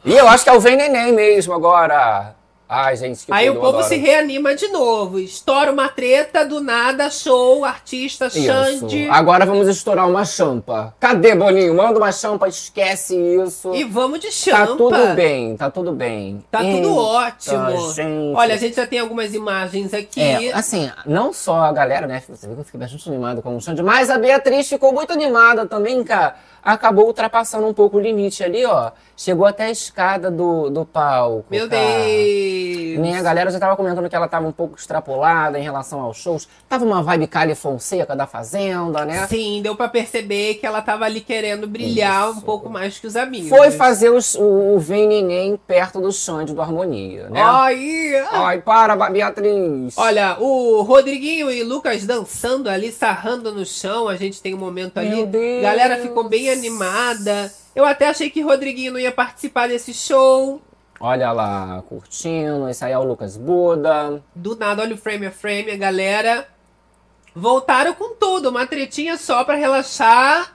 [0.05, 2.34] Ih, eu acho que é o Vem Neném mesmo agora.
[2.67, 5.19] Ai, gente, que Aí tudo, o povo eu se reanima de novo.
[5.19, 9.03] Estoura uma treta, do nada, show, artista, Xande.
[9.03, 9.11] Isso.
[9.11, 10.93] Agora vamos estourar uma champa.
[10.99, 11.75] Cadê, Boninho?
[11.75, 13.73] Manda uma champa, esquece isso.
[13.75, 14.75] E vamos de Tá champa.
[14.77, 16.43] tudo bem, tá tudo bem.
[16.49, 17.93] Tá tudo Eita, ótimo.
[17.93, 18.35] gente.
[18.35, 20.21] Olha, a gente já tem algumas imagens aqui.
[20.21, 22.23] É, assim, não só a galera, né?
[22.27, 25.13] Você viu que eu fiquei bastante animado com o Xande, mas a Beatriz ficou muito
[25.13, 26.35] animada também, cara.
[26.65, 28.89] Acabou ultrapassando um pouco o limite ali, ó.
[29.15, 31.45] Chegou até a escada do, do palco.
[31.49, 31.69] Meu.
[31.69, 32.99] Deus.
[32.99, 36.17] Né, a galera já tava comentando que ela tava um pouco extrapolada em relação aos
[36.17, 36.47] shows.
[36.67, 39.27] Tava uma vibe Cali Fonseca da Fazenda, né?
[39.27, 42.41] Sim, deu pra perceber que ela tava ali querendo brilhar um Isso.
[42.41, 43.49] pouco mais que os amigos.
[43.49, 47.41] Foi fazer os- o, o Vem Neném perto do Xande do Harmonia, né?
[47.43, 48.15] Aí!
[48.31, 49.93] Ai, para, Beatriz!
[49.97, 54.07] Olha, o Rodriguinho e Lucas dançando ali, sarrando no chão.
[54.07, 55.09] A gente tem um momento ali.
[55.09, 55.61] Meu Deus.
[55.61, 57.51] Galera ficou bem animada.
[57.75, 60.61] Eu até achei que Rodriguinho não ia participar desse show.
[60.99, 62.69] Olha lá, curtindo.
[62.69, 64.23] Esse aí é o Lucas Buda.
[64.33, 66.47] Do nada, olha o frame a frame, a galera.
[67.35, 70.53] Voltaram com tudo, uma tretinha só pra relaxar.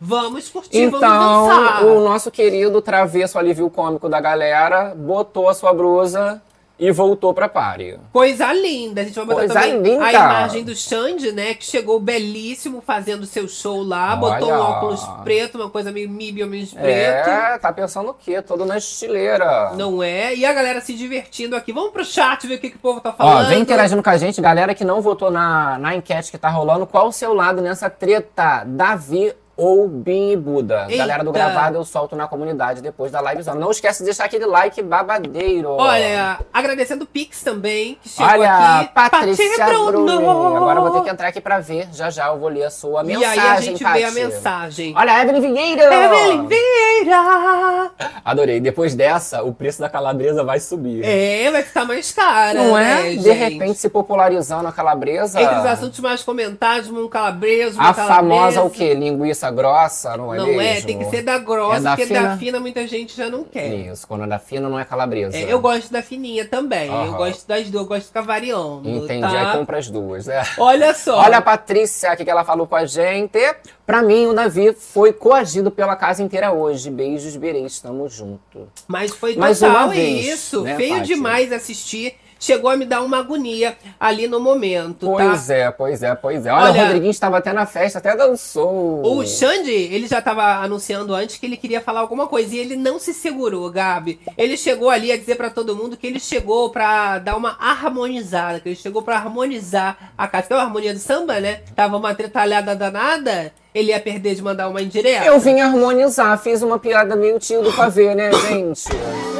[0.00, 1.84] Vamos curtir, vamos Então, dançar.
[1.84, 6.40] o nosso querido travesso alívio cômico da galera botou a sua blusa
[6.78, 7.98] e voltou pra party.
[8.12, 9.00] Coisa linda.
[9.00, 10.04] A gente vai botar Coisa também linda.
[10.04, 11.54] a imagem do Xande, né?
[11.54, 14.14] Que chegou belíssimo fazendo seu show lá.
[14.14, 14.62] Botou um Olha.
[14.62, 17.28] óculos preto, uma coisa meio míbia, meio preto.
[17.28, 18.40] É, tá pensando o quê?
[18.40, 19.72] Todo na estileira.
[19.76, 20.34] Não é?
[20.34, 21.72] E a galera se divertindo aqui.
[21.72, 23.48] Vamos pro chat ver o que, que o povo tá Ó, falando.
[23.48, 26.86] vem interagindo com a gente, galera que não votou na, na enquete que tá rolando.
[26.86, 28.62] Qual o seu lado nessa treta?
[28.64, 30.86] Davi ou Bin e Buda?
[30.88, 30.98] Eita.
[30.98, 33.58] Galera do gravado eu solto na comunidade depois da livezona.
[33.58, 35.70] Não esquece de deixar aquele like babadeiro.
[35.70, 38.94] Olha, agradecendo o Pix também, que chegou Olha, aqui.
[38.94, 40.56] Patrícia Bruno.
[40.56, 41.88] Agora eu vou ter que entrar aqui pra ver.
[41.92, 44.94] Já já eu vou ler a sua E mensagem, aí a gente vê a mensagem.
[44.96, 45.82] Olha, Evelyn Vinheira.
[45.92, 47.90] Evelyn Vieira!
[48.24, 48.60] Adorei.
[48.60, 51.04] Depois dessa, o preço da calabresa vai subir.
[51.04, 52.54] É, vai ficar mais cara.
[52.54, 53.16] Não né, é?
[53.16, 53.30] De gente?
[53.36, 55.40] repente, se popularizando a calabresa.
[55.40, 58.62] Entre os assuntos mais comentados, um calabreso, uma A famosa calabresa.
[58.62, 58.94] o quê?
[58.94, 60.60] Linguiça grossa, não é Não mesmo?
[60.60, 62.22] é, tem que ser da grossa, É da porque fina?
[62.22, 63.68] da fina muita gente já não quer.
[63.74, 65.36] Isso, quando é da fina não é calabresa.
[65.36, 66.86] É, eu gosto da fininha também.
[66.88, 67.16] Eu Aham.
[67.16, 68.88] gosto das duas, eu gosto de ficar variando.
[68.88, 69.50] Entendi, tá?
[69.52, 70.42] aí compra as duas, né?
[70.58, 71.18] Olha só.
[71.18, 73.38] Olha a Patrícia, o que ela falou com a gente.
[73.86, 76.90] Pra mim, o Davi foi coagido pela casa inteira hoje.
[76.90, 78.62] Beijos, Berei, estamos juntos.
[78.86, 80.62] Mas foi total uma vez, isso.
[80.62, 81.06] né, Feio Paty?
[81.06, 82.14] demais assistir.
[82.40, 85.54] Chegou a me dar uma agonia ali no momento, Pois tá?
[85.54, 86.52] é, pois é, pois é.
[86.52, 89.02] Olha, Olha- o Rodriguinho estava até na festa, até dançou.
[89.18, 92.76] O Xande, ele já tava anunciando antes que ele queria falar alguma coisa e ele
[92.76, 94.20] não se segurou, Gabi.
[94.36, 98.60] Ele chegou ali a dizer pra todo mundo que ele chegou pra dar uma harmonizada,
[98.60, 100.46] que ele chegou pra harmonizar a casa.
[100.50, 101.60] É a harmonia do samba, né?
[101.74, 105.24] Tava uma tretalhada danada, ele ia perder de mandar uma indireta.
[105.26, 108.84] Eu vim harmonizar, fiz uma piada meio tio do pavê, né, gente?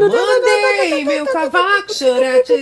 [0.00, 2.38] Mandei meu cavaco chorar.
[2.38, 2.56] Essa é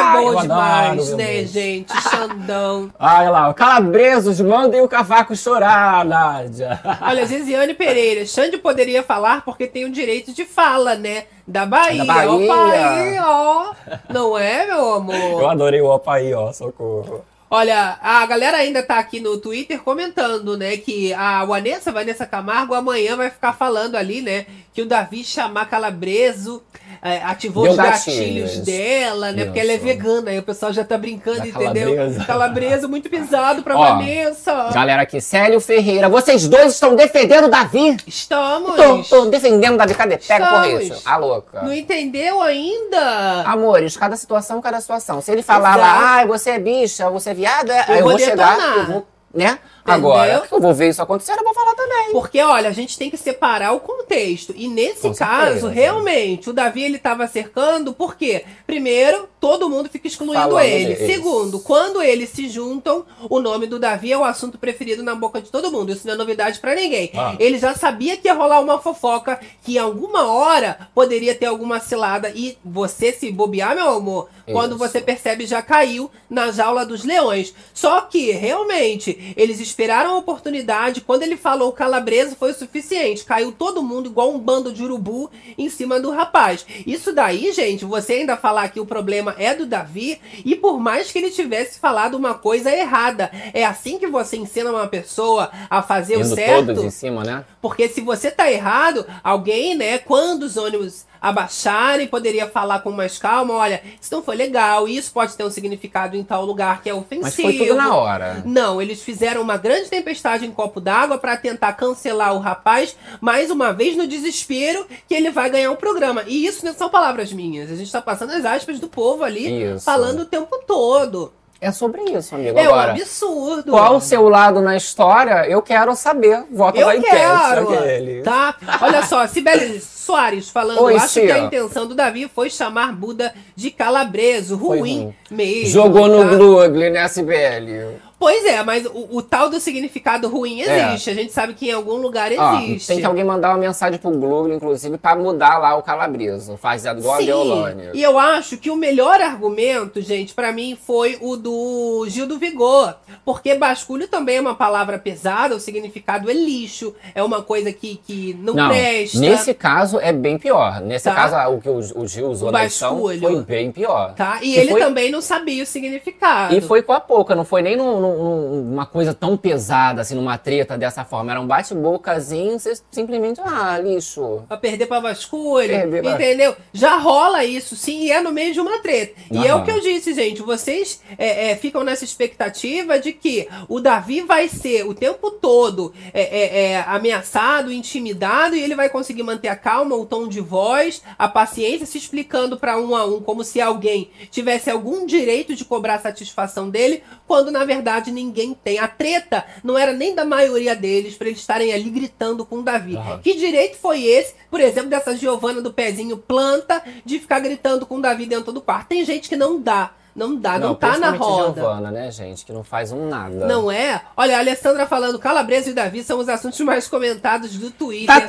[0.00, 1.92] eu boa demais, né, gente?
[2.02, 2.90] Xandão.
[2.98, 6.80] Olha lá, calabresos, mandem o cavaco chorar, Nádia.
[7.02, 11.24] Olha, Ziziane Pereira, Xande poderia falar porque tem o direito de fala, né?
[11.46, 12.04] Da Bahia.
[12.04, 12.30] Da Bahia.
[12.30, 13.74] Ó, Bahia, ó.
[14.08, 15.50] Não é, meu Eu amor?
[15.50, 17.24] adorei o opa aí, ó, socorro.
[17.52, 22.74] Olha, a galera ainda tá aqui no Twitter comentando, né, que a Vanessa, Vanessa Camargo,
[22.74, 26.62] amanhã vai ficar falando ali, né, que o Davi chamar Calabreso
[27.02, 28.58] ativou Deu os gatilhos, gatilhos.
[28.66, 29.84] dela, né, porque ela é Isso.
[29.84, 31.94] vegana, aí o pessoal já tá brincando, Da entendeu?
[31.96, 32.24] calabresa.
[32.24, 34.68] Calabreso muito pisado pra Ó, Vanessa.
[34.72, 37.96] Galera aqui, Célio Ferreira, vocês dois estão defendendo o Davi?
[38.06, 38.76] Estamos.
[38.76, 40.18] Tô, tô defendendo o Davi, cadê?
[40.18, 41.02] Pega por isso.
[41.04, 41.62] A louca.
[41.62, 43.42] Não entendeu ainda?
[43.46, 45.20] Amores, cada situação, cada situação.
[45.22, 45.80] Se ele falar Exato.
[45.80, 49.06] lá, ai, você é bicha, você é viada, aí eu vou vou chegar, eu vou,
[49.34, 49.58] né?
[49.84, 52.12] Agora, eu vou ver isso acontecer, eu vou falar também.
[52.12, 54.52] Porque, olha, a gente tem que separar o contexto.
[54.56, 55.68] E nesse Com caso, certeza.
[55.70, 60.94] realmente, o Davi ele tava cercando, porque, primeiro, todo mundo fica excluindo Falando ele.
[60.94, 61.14] deles.
[61.14, 65.40] Segundo, quando eles se juntam, o nome do Davi é o assunto preferido na boca
[65.40, 65.92] de todo mundo.
[65.92, 67.10] Isso não é novidade pra ninguém.
[67.14, 67.34] Ah.
[67.38, 71.80] Ele já sabia que ia rolar uma fofoca, que em alguma hora poderia ter alguma
[71.80, 72.30] cilada.
[72.34, 74.78] E você se bobear, meu amor, quando Isso.
[74.78, 77.54] você percebe, já caiu na jaula dos leões.
[77.72, 81.00] Só que, realmente, eles esperaram a oportunidade.
[81.00, 83.24] Quando ele falou calabreso, foi o suficiente.
[83.24, 86.66] Caiu todo mundo igual um bando de urubu em cima do rapaz.
[86.86, 91.10] Isso daí, gente, você ainda falar que o problema é do Davi, e por mais
[91.10, 95.80] que ele tivesse falado uma coisa errada, é assim que você ensina uma pessoa a
[95.80, 96.66] fazer o Indo certo?
[96.66, 97.44] todos em cima, né?
[97.60, 103.18] Porque se você tá errado, alguém, né, quando os ônibus abaixarem, poderia falar com mais
[103.18, 106.88] calma, olha, isso não foi legal, isso pode ter um significado em tal lugar que
[106.88, 107.22] é ofensivo.
[107.22, 108.42] Mas foi tudo na hora.
[108.46, 113.50] Não, eles fizeram uma grande tempestade em copo d'água pra tentar cancelar o rapaz, mais
[113.50, 116.24] uma vez no desespero que ele vai ganhar o programa.
[116.26, 119.74] E isso não são palavras minhas, a gente tá passando as aspas do povo ali,
[119.74, 119.84] Isso.
[119.84, 121.32] falando o tempo todo.
[121.60, 122.58] É sobre isso, amigo.
[122.58, 123.70] É um Agora, absurdo.
[123.70, 125.46] qual o seu lado na história?
[125.46, 126.44] Eu quero saber.
[126.50, 127.14] Vota Eu enquete.
[127.14, 128.22] quero, aquele.
[128.22, 128.54] tá?
[128.80, 133.34] Olha só, Sibeli Soares falando, Oi, acho que a intenção do Davi foi chamar Buda
[133.54, 135.14] de calabreso, ruim, ruim.
[135.30, 135.66] mesmo.
[135.68, 136.36] Jogou no tá?
[136.36, 138.00] Google, né, SBL?
[138.20, 140.90] Pois é, mas o, o tal do significado ruim É.
[140.90, 141.08] existe.
[141.08, 142.86] A gente sabe que em algum lugar Ó, existe.
[142.88, 146.58] tem que alguém mandar uma mensagem pro Globo, inclusive, pra mudar lá o calabreso.
[146.58, 147.82] Faz igual a Sim, Deolane.
[147.94, 152.38] e eu acho que o melhor argumento, gente, pra mim foi o do Gil do
[152.38, 152.94] Vigor.
[153.24, 157.98] Porque basculho também é uma palavra pesada, o significado é lixo, é uma coisa que,
[158.06, 159.18] que não, Não, presta.
[159.18, 160.82] nesse caso é bem pior.
[160.82, 161.14] Nesse Tá.
[161.14, 164.12] caso, o que o, o Gil usou O na edição foi bem pior.
[164.14, 164.36] Tá?
[164.42, 166.54] E Que ele foi- também não sabia o significado.
[166.54, 170.14] E foi com a pouca, não foi nem num- num- numa coisa tão pesada, assim,
[170.14, 171.30] numa treta dessa forma.
[171.30, 174.42] Era um bate-bocazinho, você simplesmente, ah, lixo.
[174.48, 176.56] Pra perder pra vasculho, Perder pra- entendeu?
[176.72, 179.14] Já rola isso, sim, e é no meio de uma treta.
[179.30, 179.62] E é Aham.
[179.62, 184.22] o que eu disse, gente, vocês é, é, ficam nessa expectativa de que o Davi
[184.22, 189.48] vai ser o tempo todo é, é, é, ameaçado, intimidado, e ele vai conseguir manter
[189.48, 193.42] a calma, o tom de voz, a paciência, se explicando pra um a um, como
[193.44, 198.78] se alguém tivesse algum direito de cobrar satisfação dele, quando na verdade ninguém tem.
[198.78, 202.62] A treta não era nem da maioria deles pra eles estarem ali gritando com o
[202.62, 202.96] Davi.
[202.96, 203.18] Aham.
[203.18, 207.96] Que direito foi esse, por exemplo, dessa Giovana do pezinho planta, de ficar gritando com
[207.96, 208.88] o Davi dentro do quarto?
[208.88, 209.92] Tem gente que não dá.
[210.14, 211.60] Não dá, não, tá na roda.
[211.60, 212.44] Giovana, né, gente?
[212.44, 213.46] Que não faz um nada.
[213.46, 214.02] Não é?
[214.16, 218.06] Olha, a Alessandra falando, Calabresa e Davi são os assuntos mais comentados do Twitter.
[218.06, 218.20] Tá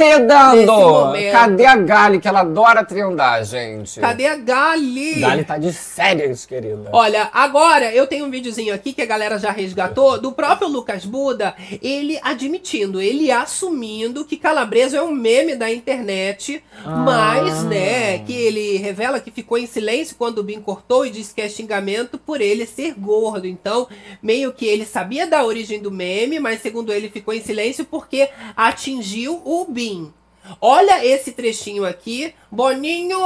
[1.01, 1.31] momento.
[1.31, 3.99] Cadê a Gali, que ela adora trendar, gente?
[3.99, 5.19] Cadê a Gali?
[5.19, 6.89] Gali tá de férias, querida.
[6.93, 11.03] Olha, agora eu tenho um videozinho aqui que a galera já resgatou do próprio Lucas
[11.03, 16.89] Buda, ele admitindo, ele assumindo que Calabreso é um meme da internet, Ah.
[16.91, 21.33] mas, né, que ele revela que ficou em silêncio quando o Bin cortou e disse
[21.33, 21.70] que é xingamento
[22.17, 23.47] por ele ser gordo.
[23.47, 23.87] Então,
[24.21, 28.29] meio que ele sabia da origem do meme, mas segundo ele ficou em silêncio porque
[28.55, 30.13] atingiu o Bin.
[30.59, 33.19] Olha esse trechinho aqui, Boninho!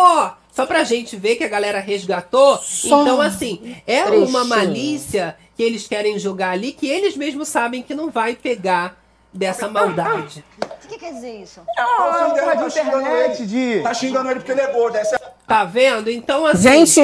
[0.51, 2.57] Só pra gente ver que a galera resgatou.
[2.57, 4.45] Só então, assim, é uma trechinho.
[4.45, 8.97] malícia que eles querem jogar ali que eles mesmos sabem que não vai pegar
[9.33, 10.43] dessa maldade.
[10.61, 11.61] O que quer dizer isso?
[11.75, 13.79] Dela porra de tá xingando internet, de...
[13.81, 14.95] Tá xingando ele porque ele é gordo.
[14.95, 15.17] Essa
[15.47, 16.09] Tá vendo?
[16.09, 17.01] Então, assim, Gente,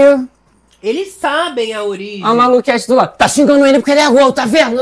[0.83, 2.23] eles sabem a origem.
[2.23, 3.15] a maluquete do lado.
[3.17, 4.81] Tá xingando ele porque ele é gordo, tá vendo?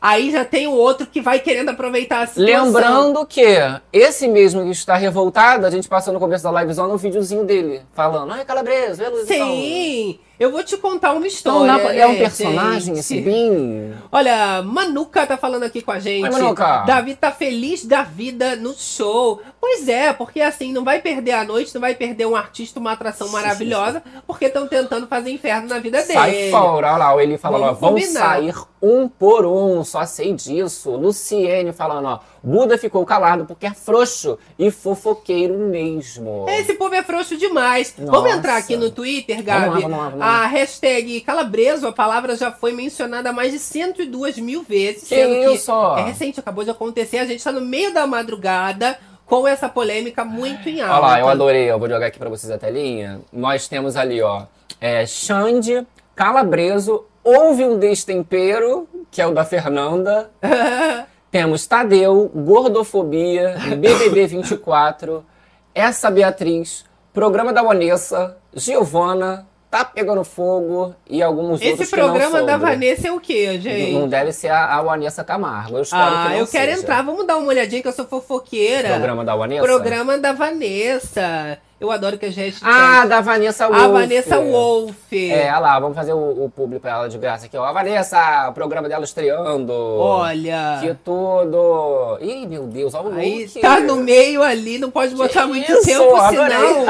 [0.00, 2.64] Aí já tem o outro que vai querendo aproveitar a situação.
[2.66, 3.44] Lembrando que
[3.92, 7.82] esse mesmo que está revoltado, a gente passou no começo da livezona um videozinho dele,
[7.92, 11.78] falando, ai, Calabresa, vê a luz Sim, eu vou te contar uma Então, história.
[11.78, 12.98] pra- é um né, personagem, gente?
[13.00, 13.92] esse Bin.
[14.12, 16.24] Olha, Manuca tá falando aqui com a gente.
[16.24, 16.84] Oi, Manuca.
[16.86, 19.40] Davi tá feliz da vida no show.
[19.60, 22.92] Pois é, porque assim, não vai perder a noite, não vai perder um artista, uma
[22.92, 26.50] atração maravilhosa, porque estão tentando fazer inferno na vida Sai dele.
[26.52, 30.32] fora, olha lá, o Eli falando, ó, Vamos vão sair um por um, só sei
[30.34, 30.90] disso.
[30.94, 36.46] Luciene falando, ó, Buda ficou calado porque é frouxo e fofoqueiro mesmo.
[36.48, 37.92] Esse povo é frouxo demais.
[37.98, 38.12] Nossa.
[38.12, 39.66] Vamos entrar aqui no Twitter, Gabi.
[39.66, 40.25] Vamos lá, vamos lá, vamos lá.
[40.26, 45.02] A hashtag calabreso, a palavra já foi mencionada mais de 102 mil vezes.
[45.02, 45.72] Que sendo isso?
[45.96, 47.18] É recente, acabou de acontecer.
[47.18, 50.94] A gente tá no meio da madrugada com essa polêmica muito em alta.
[50.94, 53.20] Olha lá, eu adorei, eu vou jogar aqui pra vocês a telinha.
[53.32, 54.44] Nós temos ali, ó,
[54.80, 60.30] é, Xande, Calabreso, Houve um Destempero, que é o da Fernanda.
[61.28, 65.26] Temos Tadeu, Gordofobia, BBB 24,
[65.74, 72.08] Essa Beatriz, Programa da Vanessa, Giovana, Tá Pegando Fogo e alguns outros Esse que não
[72.10, 72.56] programa da.
[72.56, 73.92] Vanessa é o quê, gente?
[73.92, 76.82] Não deve ser a, a Vanessa Camargo, eu espero que Ah, não eu quero seja.
[76.82, 77.02] entrar.
[77.02, 78.88] Vamos dar uma olhadinha que eu sou fofoqueira.
[78.90, 79.62] Programa da Vanessa?
[79.62, 81.58] Programa da Vanessa.
[81.78, 82.56] Eu adoro que a gente.
[82.62, 83.84] Ah, da Vanessa Wolff.
[83.84, 85.30] A Vanessa Wolff.
[85.30, 87.64] É, olha lá, vamos fazer o, o publi pra ela de graça aqui, ó.
[87.66, 89.74] A Vanessa, o programa dela estreando.
[89.74, 90.78] Olha.
[90.80, 92.18] Que tudo.
[92.22, 93.60] Ih, meu Deus, olha o Aí look.
[93.60, 95.82] tá no meio ali, não pode botar Que muito isso?
[95.84, 96.56] tempo, Adorei.
[96.56, 96.86] senão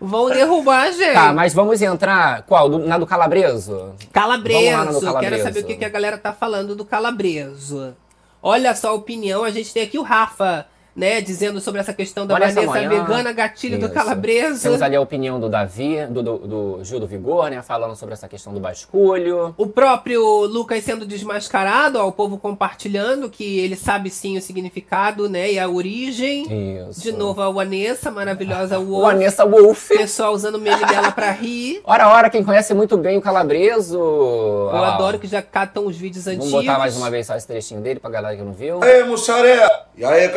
[0.00, 1.12] vão derrubar a gente.
[1.14, 2.42] Tá, mas vamos entrar.
[2.42, 2.68] Qual?
[2.68, 3.72] Do- na do Calabreso?
[3.76, 5.00] Vamos lá Calabreso.
[5.00, 5.18] Calabreso.
[5.20, 7.94] Quero saber o que, que a galera tá falando do Calabreso.
[8.42, 9.42] Olha só a opinião.
[9.42, 10.66] A gente tem aqui o Rafa,
[11.00, 13.94] né, dizendo sobre essa questão da Vanessa vegana, gatilho do Isso.
[13.94, 14.62] Calabreso.
[14.62, 17.62] Temos ali a opinião do Davi, do, do, do Gil do Vigor, né?
[17.62, 19.54] Falando sobre essa questão do basculho.
[19.56, 25.26] O próprio Lucas sendo desmascarado, ó, o povo compartilhando que ele sabe sim o significado,
[25.28, 26.86] né, e a origem.
[26.90, 27.00] Isso.
[27.00, 29.04] De novo a Vanessa, maravilhosa O Wolf.
[29.12, 29.96] Vanessa Wolff.
[29.96, 31.80] Pessoal usando o meme dela pra rir.
[31.90, 33.98] Ora, ora, quem conhece muito bem o Calabreso.
[33.98, 36.50] Eu Ó, adoro que já catam os vídeos antigos.
[36.50, 38.82] Vamos botar mais uma vez só esse trechinho dele pra galera que não viu.
[38.82, 39.86] Aí, mussarela.
[39.96, 40.28] E aí,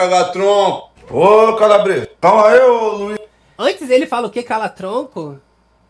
[0.53, 0.93] cagatronco.
[1.11, 2.09] Ô, calabresa.
[2.19, 3.19] Calma aí, ô Luiz.
[3.57, 4.43] Antes ele fala o que?
[4.43, 5.39] Cala-tronco?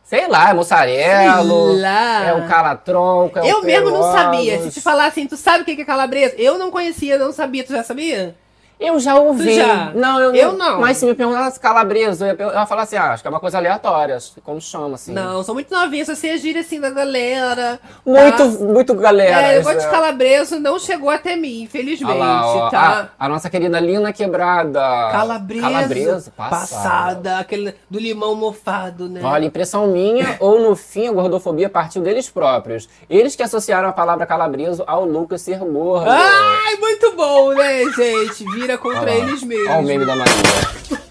[0.03, 2.26] Sei lá, é mussarelo, Sei lá.
[2.26, 4.61] é o calatronco, é o eu mesmo não sabia.
[4.61, 6.36] Se te falar assim, tu sabe o que que é calabresa?
[6.38, 7.64] Eu não conhecia, não sabia.
[7.64, 8.36] Tu já sabia?
[8.84, 9.55] Eu já ouvi.
[9.55, 9.91] Já?
[9.95, 10.81] Não, eu, Eu não.
[10.81, 13.57] Mas se me perguntasse calabreso, eu ia, falar assim, ah, acho que é uma coisa
[13.57, 15.13] aleatória, como chama, assim.
[15.13, 17.79] Não, sou muito novinha, só sei a gíria assim da galera.
[18.05, 18.65] Muito, tá?
[18.65, 19.53] muito galera.
[19.53, 23.09] É, eu gosto de calabreso, não chegou até mim, infelizmente, lá, tá?
[23.17, 24.81] a, a nossa querida Lina Quebrada.
[25.11, 26.59] Calabreso, Calabreso, passada.
[26.59, 29.21] passada, aquele do limão mofado, né?
[29.23, 32.89] Olha, impressão minha, ou no fim a gordofobia partiu deles próprios.
[33.09, 36.09] Eles que associaram a palavra calabreso ao Lucas ser gordo.
[36.09, 38.43] Ai, muito bom, né, gente?
[38.51, 39.19] Vira contra Olha lá.
[39.28, 39.69] eles mesmos.
[39.69, 40.34] Olha o meme da Maria.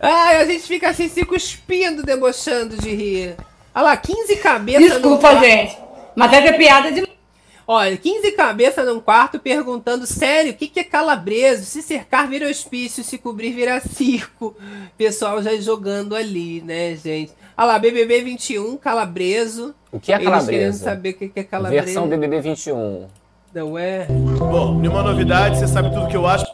[0.00, 3.36] Ai, a gente fica assim se cuspindo, debochando de rir.
[3.74, 5.44] Olha lá, 15 cabeças num Desculpa, quarto.
[5.44, 5.78] gente.
[6.14, 7.08] Mas é piada de.
[7.66, 11.64] Olha, 15 cabeças num quarto perguntando, sério, o que, que é calabreso?
[11.64, 14.54] Se cercar vira hospício, se cobrir vira circo.
[14.98, 17.32] Pessoal já jogando ali, né, gente?
[17.56, 19.74] Olha lá, BBB 21, calabreso.
[19.90, 20.84] O que é Eles querendo calabreso?
[20.84, 21.84] saber o que, que é calabreso.
[21.86, 23.06] Versão BBB 21.
[23.78, 24.06] É?
[24.06, 26.44] Bom, nenhuma novidade, você sabe tudo que eu acho.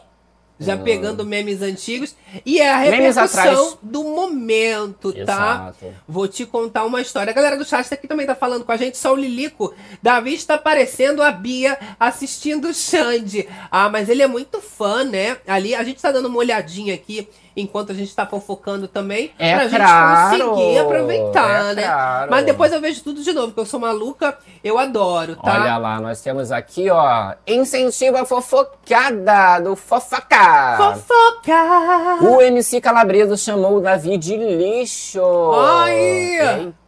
[0.59, 2.15] Já pegando memes antigos.
[2.45, 5.73] E é a repercussão do momento, tá?
[5.79, 5.95] Exato.
[6.07, 7.31] Vou te contar uma história.
[7.31, 9.73] A galera do chat aqui também tá falando com a gente, só o Lilico.
[10.03, 13.49] Davi está parecendo a Bia assistindo o Xande.
[13.71, 15.37] Ah, mas ele é muito fã, né?
[15.47, 17.27] Ali, a gente tá dando uma olhadinha aqui.
[17.55, 21.83] Enquanto a gente tá fofocando também, É pra claro, gente conseguir aproveitar, é né?
[21.83, 22.31] claro.
[22.31, 25.53] Mas depois eu vejo tudo de novo, porque eu sou maluca, eu adoro, tá?
[25.61, 30.77] Olha lá, nós temos aqui, ó, incentiva fofocada do Fofoca.
[30.77, 32.23] Fofoca!
[32.25, 35.21] O MC Calabreso chamou o Davi de lixo.
[35.53, 36.01] Ai!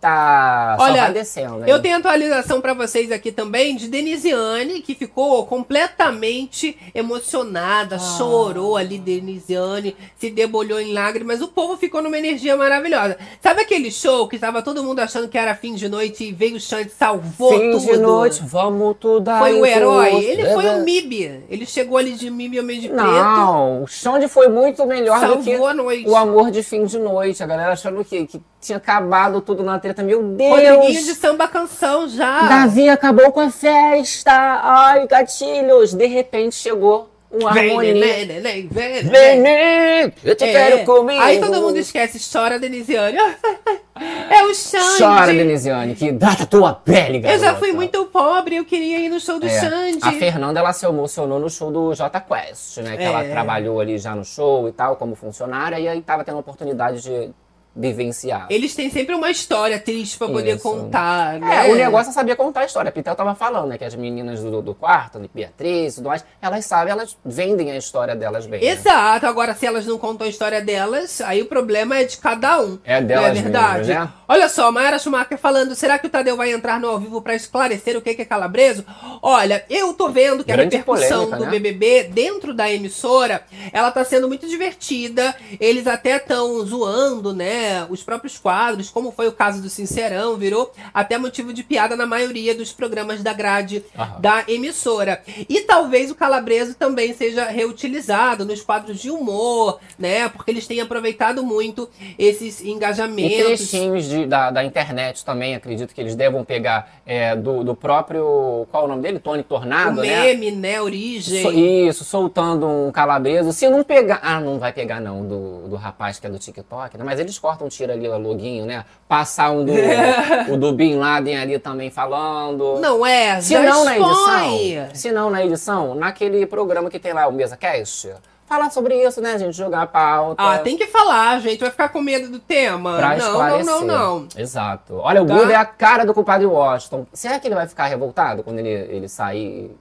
[0.03, 1.63] Eita, Olha, descendo, hein?
[1.67, 8.97] Eu tenho atualização pra vocês aqui também de Denisiane, que ficou completamente emocionada, chorou ali,
[8.97, 11.41] Denisiane, se debolhou em lágrimas.
[11.41, 13.17] O povo ficou numa energia maravilhosa.
[13.41, 16.57] Sabe aquele show que tava todo mundo achando que era fim de noite e veio
[16.57, 17.85] o Xande salvou Fim tudo?
[17.85, 20.13] de noite, vamos tudo Foi aí, o herói.
[20.23, 21.43] Ele foi o MIB.
[21.49, 23.03] Ele chegou ali de MIB Homem de Preto.
[23.03, 26.07] Não, o Xande foi muito melhor do que Salvou a noite.
[26.07, 27.41] o amor de fim de noite.
[27.41, 30.03] A galera achando que, que tinha acabado tudo na treta.
[30.03, 30.51] Meu Deus!
[30.51, 32.47] Rodriguinho de samba canção já.
[32.47, 34.31] Davi acabou com a festa.
[34.31, 35.93] Ai, gatilhos.
[35.95, 37.93] De repente chegou um Vem, harmonia.
[37.93, 40.13] neném, neném, vem, Vem, neném.
[40.23, 40.51] eu te É.
[40.51, 41.21] quero comigo.
[41.21, 43.17] Aí todo mundo esquece, chora Denisiane.
[44.29, 44.97] É o Xande.
[44.97, 47.39] Chora, Denisiane, que dá a tua pele, Eu garota.
[47.45, 49.99] já fui muito pobre, eu queria ir no show do É, Xande.
[50.01, 52.97] A Fernanda, ela se emocionou no show do J Quest, né?
[52.97, 53.29] Que ela É.
[53.29, 57.01] trabalhou ali já no show e tal, como funcionária, e aí tava tendo a oportunidade
[57.03, 57.29] de
[57.75, 58.47] vivenciar.
[58.49, 60.63] Eles têm sempre uma história triste pra poder Isso.
[60.63, 61.71] contar, É, né?
[61.71, 62.89] o negócio é saber contar a história.
[62.89, 63.77] A Pitel tava falando, né?
[63.77, 67.77] Que as meninas do, do quarto, Beatriz e tudo mais, elas sabem, elas vendem a
[67.77, 68.61] história delas bem.
[68.61, 68.67] né?
[68.67, 72.61] Exato, agora se elas não contam a história delas, aí o problema é de cada
[72.61, 72.77] um.
[72.83, 73.87] É delas não é verdade?
[73.87, 74.09] mesmo, né?
[74.27, 77.35] Olha só, Mayara Schumacher falando, será que o Tadeu vai entrar no ao vivo pra
[77.35, 78.85] esclarecer o que é calabreso?
[79.21, 81.51] Olha, eu tô vendo que a Grande repercussão polêmica, do né?
[81.51, 85.35] BBB dentro da emissora, ela tá sendo muito divertida.
[85.59, 90.71] Eles até estão zoando, né, os próprios quadros, como foi o caso do Sincerão, virou
[90.93, 94.19] até motivo de piada na maioria dos programas da grade Aham.
[94.19, 95.21] da emissora.
[95.49, 100.29] E talvez o calabreso também seja reutilizado nos quadros de humor, né?
[100.29, 103.45] Porque eles têm aproveitado muito esses E engajamentos.
[103.45, 108.65] trechinhos de- da, da internet também, acredito que eles devam pegar é, do, do próprio.
[108.71, 109.19] Qual é o nome dele?
[109.19, 110.33] Tony O Tornado, né?
[110.33, 110.81] meme, né?
[110.81, 111.41] Origem.
[111.41, 113.51] So- isso, soltando um calabreso.
[113.51, 114.19] Se não pegar.
[114.23, 117.03] Ah, não vai pegar, não, do, do rapaz que é do TikTok, né?
[117.03, 118.85] Mas eles cortam, tira ali o loguinho, né?
[119.07, 119.71] Passar um do,
[120.51, 122.79] o do Bin Laden ali também falando.
[122.79, 123.39] Não é?
[123.41, 124.89] Se não na edição.
[124.93, 128.13] Se não na edição, naquele programa que tem lá, o Mesa Cast.
[128.45, 129.55] Falar sobre isso, né, gente?
[129.55, 130.43] Jogar a pauta.
[130.43, 131.59] Ah, tem que falar, gente.
[131.61, 132.97] Vai ficar com medo do tema?
[132.97, 133.65] Pra não, não, esclarecer.
[133.65, 134.27] não, não.
[134.37, 134.95] Exato.
[134.97, 135.33] Olha, o Tá?
[135.33, 137.07] Guga é a cara do culpado Washington.
[137.13, 139.71] Será que ele vai ficar revoltado quando ele, ele sair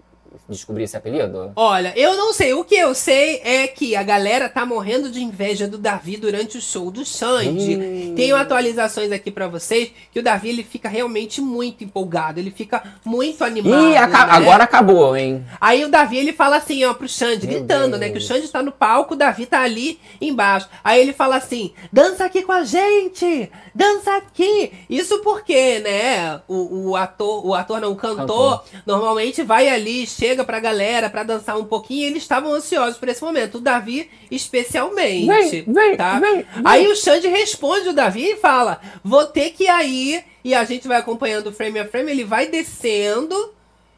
[0.49, 1.53] descobrir esse apelido?
[1.57, 2.55] Olha, eu não sei.
[2.55, 6.59] O que eu sei é que a galera tá morrendo de inveja do Davi durante
[6.59, 7.77] o show do Xande.
[7.77, 8.15] Hum.
[8.15, 12.83] Tenho atualizações aqui pra vocês que o Davi ele fica realmente muito empolgado, ele fica
[13.05, 13.91] muito animado.
[13.91, 14.33] Ih, aca- né?
[14.33, 15.45] agora acabou, hein?
[15.61, 18.11] Aí o Davi ele fala assim, ó, pro Xande, Meu gritando, né?
[18.11, 20.69] Que o Xande tá no palco, o Davi tá ali embaixo.
[20.83, 23.51] Aí ele fala assim: dança aqui com a gente!
[23.75, 24.73] Dança aqui!
[24.89, 26.41] Isso porque, né?
[26.49, 31.25] O, o ator, o ator não, o cantor, normalmente vai ali, chega pra galera pra
[31.25, 33.57] dançar um pouquinho eles estavam ansiosos por esse momento.
[33.57, 35.27] O Davi, especialmente.
[35.27, 36.21] Vem, vem, tá?
[36.21, 36.47] vem.
[36.65, 40.25] Aí o Xande responde o Davi e fala: vou ter que ir aí.
[40.45, 43.35] E a gente vai acompanhando frame a frame, ele vai descendo.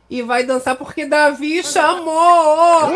[0.09, 2.93] E vai dançar porque Davi chamou!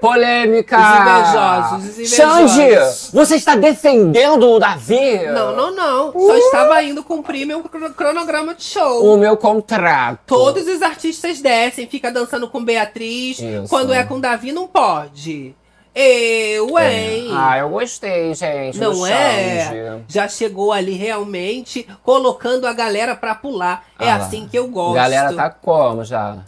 [0.00, 0.76] Polêmica!
[0.78, 3.10] Os invejosos, os Xande, invejosos.
[3.12, 5.26] você está defendendo o Davi?
[5.26, 6.12] Não, não, não.
[6.12, 9.04] Só estava indo cumprir meu cro- cronograma de show.
[9.14, 10.20] O meu contrato.
[10.26, 13.38] Todos os artistas descem, fica dançando com Beatriz.
[13.38, 13.68] Isso.
[13.68, 15.54] Quando é com Davi, não pode.
[16.00, 17.28] Eu, hein?
[17.32, 18.78] Ah, eu gostei, gente.
[18.78, 19.98] Não é?
[20.06, 23.84] Já chegou ali realmente colocando a galera pra pular.
[23.98, 24.24] É Ah lá.
[24.24, 24.94] assim que eu gosto.
[24.94, 26.38] Galera tá como já?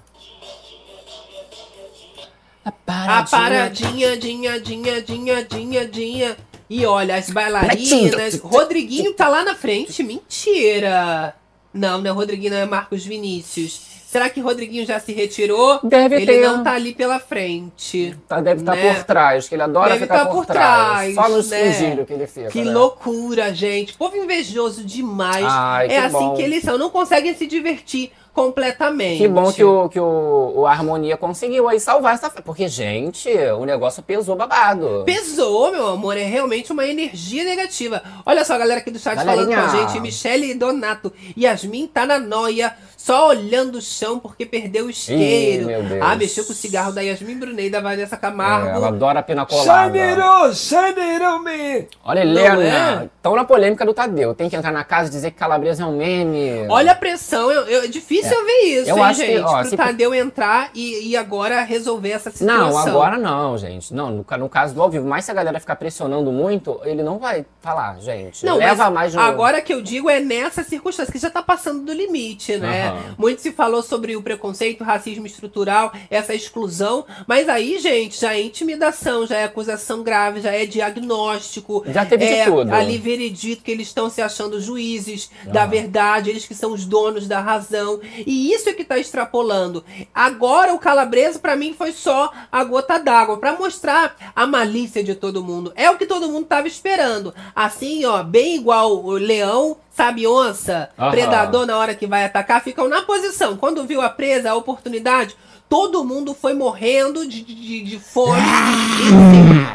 [2.65, 2.73] A
[3.19, 6.37] A paradinha, dinha, dinha, dinha, dinha, dinha.
[6.69, 8.39] E olha, as bailarinas.
[8.39, 10.01] Rodriguinho tá lá na frente.
[10.05, 11.35] Mentira!
[11.75, 13.81] Não, não é Rodriguinho, não é Marcos Vinícius.
[14.11, 15.79] Será que Rodriguinho já se retirou?
[15.85, 16.41] Deve Ele ter.
[16.41, 18.17] não tá ali pela frente.
[18.27, 18.93] Tá, deve estar né?
[18.95, 21.15] por trás, que ele adora Deve ficar tá por, por trás.
[21.15, 21.73] trás, Só nos né?
[21.73, 22.49] fingírios que ele fica.
[22.49, 22.73] Que né?
[22.73, 23.95] loucura, gente.
[23.95, 25.47] Povo invejoso demais.
[25.49, 26.35] Ai, que é assim bom.
[26.35, 26.77] que eles são.
[26.77, 29.19] Não conseguem se divertir completamente.
[29.19, 32.31] Que bom que o, que o, o Harmonia conseguiu aí salvar essa.
[32.43, 35.03] Porque, gente, o negócio pesou babado.
[35.05, 38.03] Pesou, meu amor, é realmente uma energia negativa.
[38.25, 39.57] Olha só a galera aqui do chat Galerinha.
[39.57, 41.13] falando com a gente, Michele Donato.
[41.37, 45.67] Yasmin tá na noia, só olhando o chão porque perdeu o isqueiro.
[45.67, 46.03] meu Deus.
[46.03, 48.69] Ah, mexeu com o cigarro da Yasmin Brunet da Vanessa Camargo.
[48.69, 49.85] É, ela adora pina colada.
[49.87, 51.89] Xandeiro, Xandeiro, me.
[52.05, 53.01] Olha, Helena.
[53.03, 53.05] é?
[53.17, 54.35] Estão na polêmica do Tadeu.
[54.35, 56.67] Tem que entrar na casa e dizer que Calabresa é um meme.
[56.69, 59.41] Olha a pressão, eu, eu- é difícil eu ver isso, Eu hein, acho que, gente?
[59.45, 62.71] ó, Pro se- Tadeu entrar e, e agora resolver essa situação.
[62.71, 63.95] Não, agora não, gente.
[63.95, 65.07] Não, no, no caso do ao vivo.
[65.07, 68.45] Mas se a galera ficar pressionando muito, ele não vai falar, gente.
[68.45, 69.21] Não, Leva mas mais no...
[69.23, 72.89] agora que eu digo é nessa circunstância, que já tá passando do limite, né?
[72.91, 73.14] Aham.
[73.18, 78.34] Muito se falou sobre o preconceito, o racismo estrutural, essa exclusão, mas aí, gente, já
[78.34, 81.84] é intimidação, já é acusação grave, já é diagnóstico.
[81.88, 82.72] Já teve de é tudo.
[82.72, 87.26] Ali veredito que eles estão se achando juízes da verdade, eles que são os donos
[87.26, 88.01] da razão.
[88.26, 89.84] E isso é que tá extrapolando.
[90.14, 95.14] Agora o Calabresa, pra mim, foi só a gota d'água, pra mostrar a malícia de
[95.14, 95.72] todo mundo.
[95.74, 97.34] É o que todo mundo tava esperando.
[97.55, 101.11] Assim, ó, bem igual o leão, sabe, onça, Aham.
[101.11, 103.59] predador na hora que vai atacar, ficam na posição.
[103.59, 105.37] Quando viu a presa, a oportunidade,
[105.69, 108.41] todo mundo foi morrendo de, de, de fome.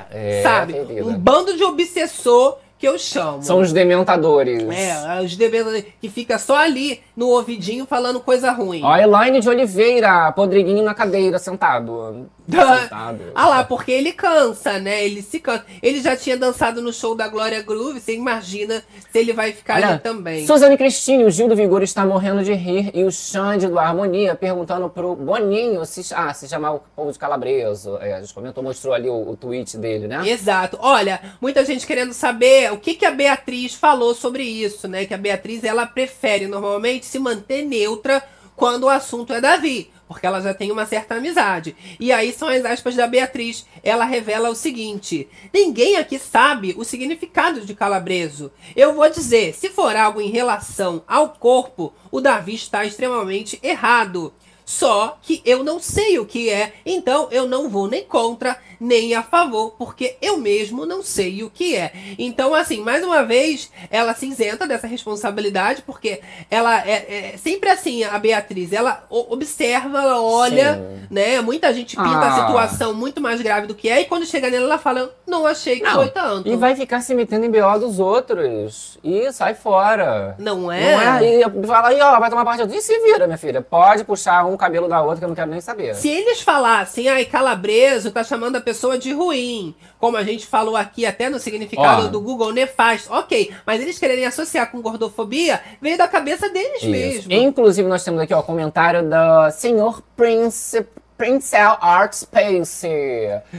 [0.09, 0.73] É, sabe?
[0.73, 1.05] querida.
[1.05, 3.41] Um bando de obsessor que eu chamo.
[3.41, 4.63] São os dementadores.
[4.69, 8.81] É, os devedores que fica só ali no ouvidinho falando coisa ruim.
[8.83, 12.29] Ó, Elaine de Oliveira, podriguinho na cadeira, sentado.
[12.47, 13.31] sentado.
[13.33, 15.03] Ah lá, porque ele cansa, né?
[15.03, 15.65] Ele se cansa.
[15.81, 19.83] Ele já tinha dançado no show da Glória Groove, você imagina se ele vai ficar
[19.83, 20.45] ali também.
[20.45, 22.91] Suzane Cristine, o Gil do Vigor está morrendo de rir.
[22.93, 27.17] E o Xande do Harmonia perguntando pro Boninho se, ah, se chamar o povo de
[27.17, 27.97] calabreso.
[27.99, 30.27] É, a gente comentou, mostrou ali o, o tweet dele, né?
[30.27, 30.77] Exato.
[30.79, 35.05] Olha, muita gente querendo saber o que, que a Beatriz falou sobre isso, né?
[35.05, 38.23] Que a Beatriz, ela prefere normalmente se manter neutra
[38.55, 39.91] quando o assunto é Davi.
[40.07, 41.75] Porque ela já tem uma certa amizade.
[41.99, 43.65] E aí são as aspas da Beatriz.
[43.83, 48.51] Ela revela o seguinte: ninguém aqui sabe o significado de calabreso.
[48.75, 54.31] Eu vou dizer, se for algo em relação ao corpo, o Davi está extremamente errado.
[54.65, 59.13] Só que eu não sei o que é, então eu não vou nem contra, nem
[59.13, 61.93] a favor, porque eu mesmo não sei o que é.
[62.17, 67.69] Então, assim, mais uma vez, ela se isenta dessa responsabilidade, porque ela é, é sempre
[67.69, 71.07] assim, a Beatriz, ela observa, ela olha, Sim.
[71.11, 71.41] né?
[71.41, 72.35] Muita gente pinta Ah.
[72.35, 75.45] a situação muito mais grave do que é, e quando chega nela, ela fala, não
[75.45, 76.49] achei que Não, foi tanto.
[76.49, 78.97] E vai ficar se metendo em BO dos outros.
[79.03, 80.35] E sai fora.
[80.39, 80.95] Não é?
[80.95, 81.41] Não é?
[81.41, 82.63] E fala aí, ó, vai tomar parte.
[82.75, 83.61] E se vira, minha filha.
[83.61, 85.95] Pode puxar um cabelo da outra que eu não quero nem saber.
[85.95, 90.75] Se eles falassem, ai, calabreso tá chamando a pessoa de ruim, como a gente falou
[90.75, 92.07] aqui até no significado Ó.
[92.07, 96.89] do Google nefasto, ok, mas eles quererem associar com gordofobia, veio da cabeça deles Isso.
[96.89, 97.33] mesmo.
[97.33, 100.85] Inclusive, nós temos aqui ó, o comentário do senhor Prince,
[101.17, 102.87] Princel Art Space.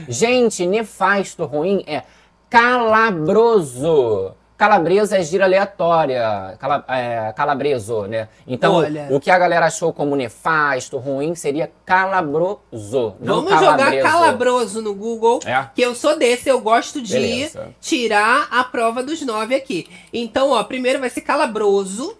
[0.07, 2.03] Gente, nefasto, ruim é
[2.49, 4.33] calabroso.
[4.57, 6.55] Calabresa é gira aleatória.
[6.59, 8.27] Cala, é, calabreso, né?
[8.47, 9.07] Então, Olha.
[9.11, 13.15] o que a galera achou como nefasto, ruim, seria calabroso.
[13.21, 14.03] Vamos jogar calabreso.
[14.09, 15.67] calabroso no Google, É.
[15.75, 17.69] que eu sou desse, eu gosto de Beleza.
[17.79, 19.87] tirar a prova dos nove aqui.
[20.11, 22.17] Então, ó, primeiro vai ser calabroso,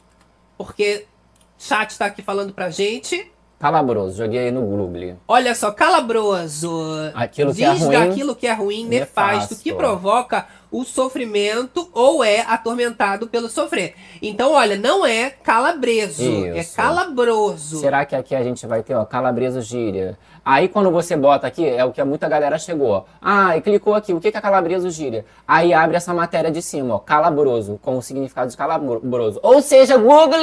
[0.57, 1.05] porque
[1.57, 3.31] chat tá aqui falando pra gente.
[3.59, 5.17] Calabroso, joguei aí no Google.
[5.27, 6.69] Olha só, calabroso.
[7.15, 9.63] Aquilo que diz é ruim, daquilo que é ruim, nefasto, nefasto.
[9.63, 13.95] que provoca o sofrimento ou é atormentado pelo sofrer.
[14.21, 16.75] Então, olha, não é calabreso, é Isso.
[16.75, 17.79] calabroso.
[17.79, 20.19] Será que aqui a gente vai ter, ó, calabreso gíria?
[20.45, 22.91] Aí quando você bota aqui, é o que muita galera chegou.
[22.91, 23.03] ó.
[23.19, 25.25] Ah, e clicou aqui, o que que é calabreso gíria?
[25.47, 29.39] Aí abre essa matéria de cima, ó, calabroso, com o significado de calabroso.
[29.41, 30.39] Ou seja, Google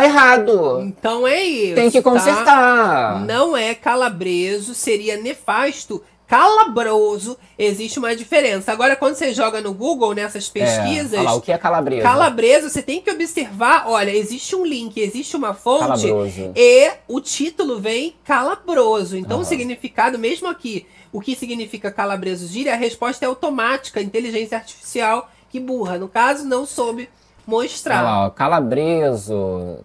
[0.00, 0.80] tá errado.
[0.82, 1.74] Então é isso.
[1.74, 2.10] Tem que tá?
[2.10, 3.24] consertar.
[3.26, 6.02] Não é calabreso, seria nefasto.
[6.26, 8.72] Calabroso, existe uma diferença.
[8.72, 12.02] Agora, quando você joga no Google nessas pesquisas, É, lá, o que é calabreso?
[12.02, 13.84] calabreso, você tem que observar.
[13.86, 16.52] Olha, existe um link, existe uma fonte Calabroso.
[16.56, 19.14] e o título vem calabroso.
[19.14, 19.44] Então, o Aham.
[19.48, 25.60] significado, mesmo aqui, o que significa calabreso gíria, a resposta é automática, inteligência artificial que
[25.60, 25.98] burra.
[25.98, 27.10] No caso, não soube
[27.46, 27.96] mostrar.
[27.98, 29.78] Olha lá, ó, calabreso,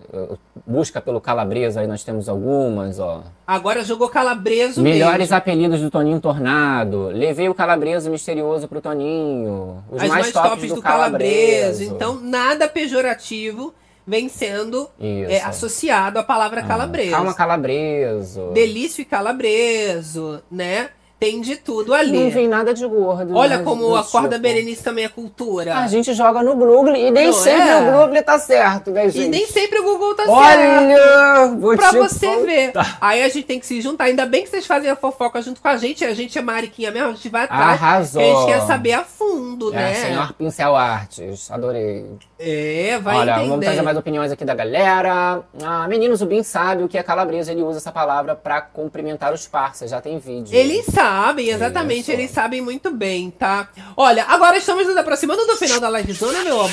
[0.65, 3.23] busca pelo calabreso, aí nós temos algumas, ó.
[3.45, 5.35] Agora jogou calabreso Melhores mesmo.
[5.35, 7.07] apelidos do Toninho Tornado.
[7.07, 9.83] Levei o calabreso misterioso pro Toninho.
[9.89, 11.83] Os As mais, tops, do, calabreso.
[11.83, 13.73] Então, nada pejorativo
[14.05, 17.11] vem sendo é, associado à palavra Ah, calabreso.
[17.11, 18.51] Calma, calabreso.
[18.53, 20.89] Delício e calabreso, né?
[21.20, 22.26] Tem de tudo ali.
[22.26, 23.36] Não vem nada de gordo.
[23.36, 24.41] Olha né, como a corda tipo.
[24.43, 25.76] Berenice também é cultura.
[25.76, 27.76] A gente joga no Google e nem Não sempre é?
[27.78, 29.26] o Google tá certo, né, gente?
[29.26, 30.38] E nem sempre o Google tá certo.
[30.38, 32.45] Olha, vou Pra te você contar.
[32.45, 32.72] ver.
[33.01, 34.03] Aí a gente tem que se juntar.
[34.03, 36.05] Ainda bem que vocês fazem a fofoca junto com a gente.
[36.05, 37.63] A gente é mariquinha mesmo, a gente vai atrás.
[37.82, 38.22] Arrasou.
[38.22, 39.93] A gente quer saber a fundo, É, né?
[39.95, 42.05] senhor Pincel Artes, adorei.
[42.39, 43.49] É, vai Olha, entender.
[43.49, 45.41] vamos trazer mais opiniões aqui da galera.
[45.63, 49.47] Ah, menino Zubin sabe o que é calabresa, ele usa essa palavra pra cumprimentar os
[49.47, 50.55] parceiros, já tem vídeo.
[50.55, 51.06] Eles sabem.
[51.07, 53.69] Sabem, exatamente, eles sabem muito bem, tá?
[53.95, 56.69] Olha, agora estamos nos aproximando do final da livezona, meu amor.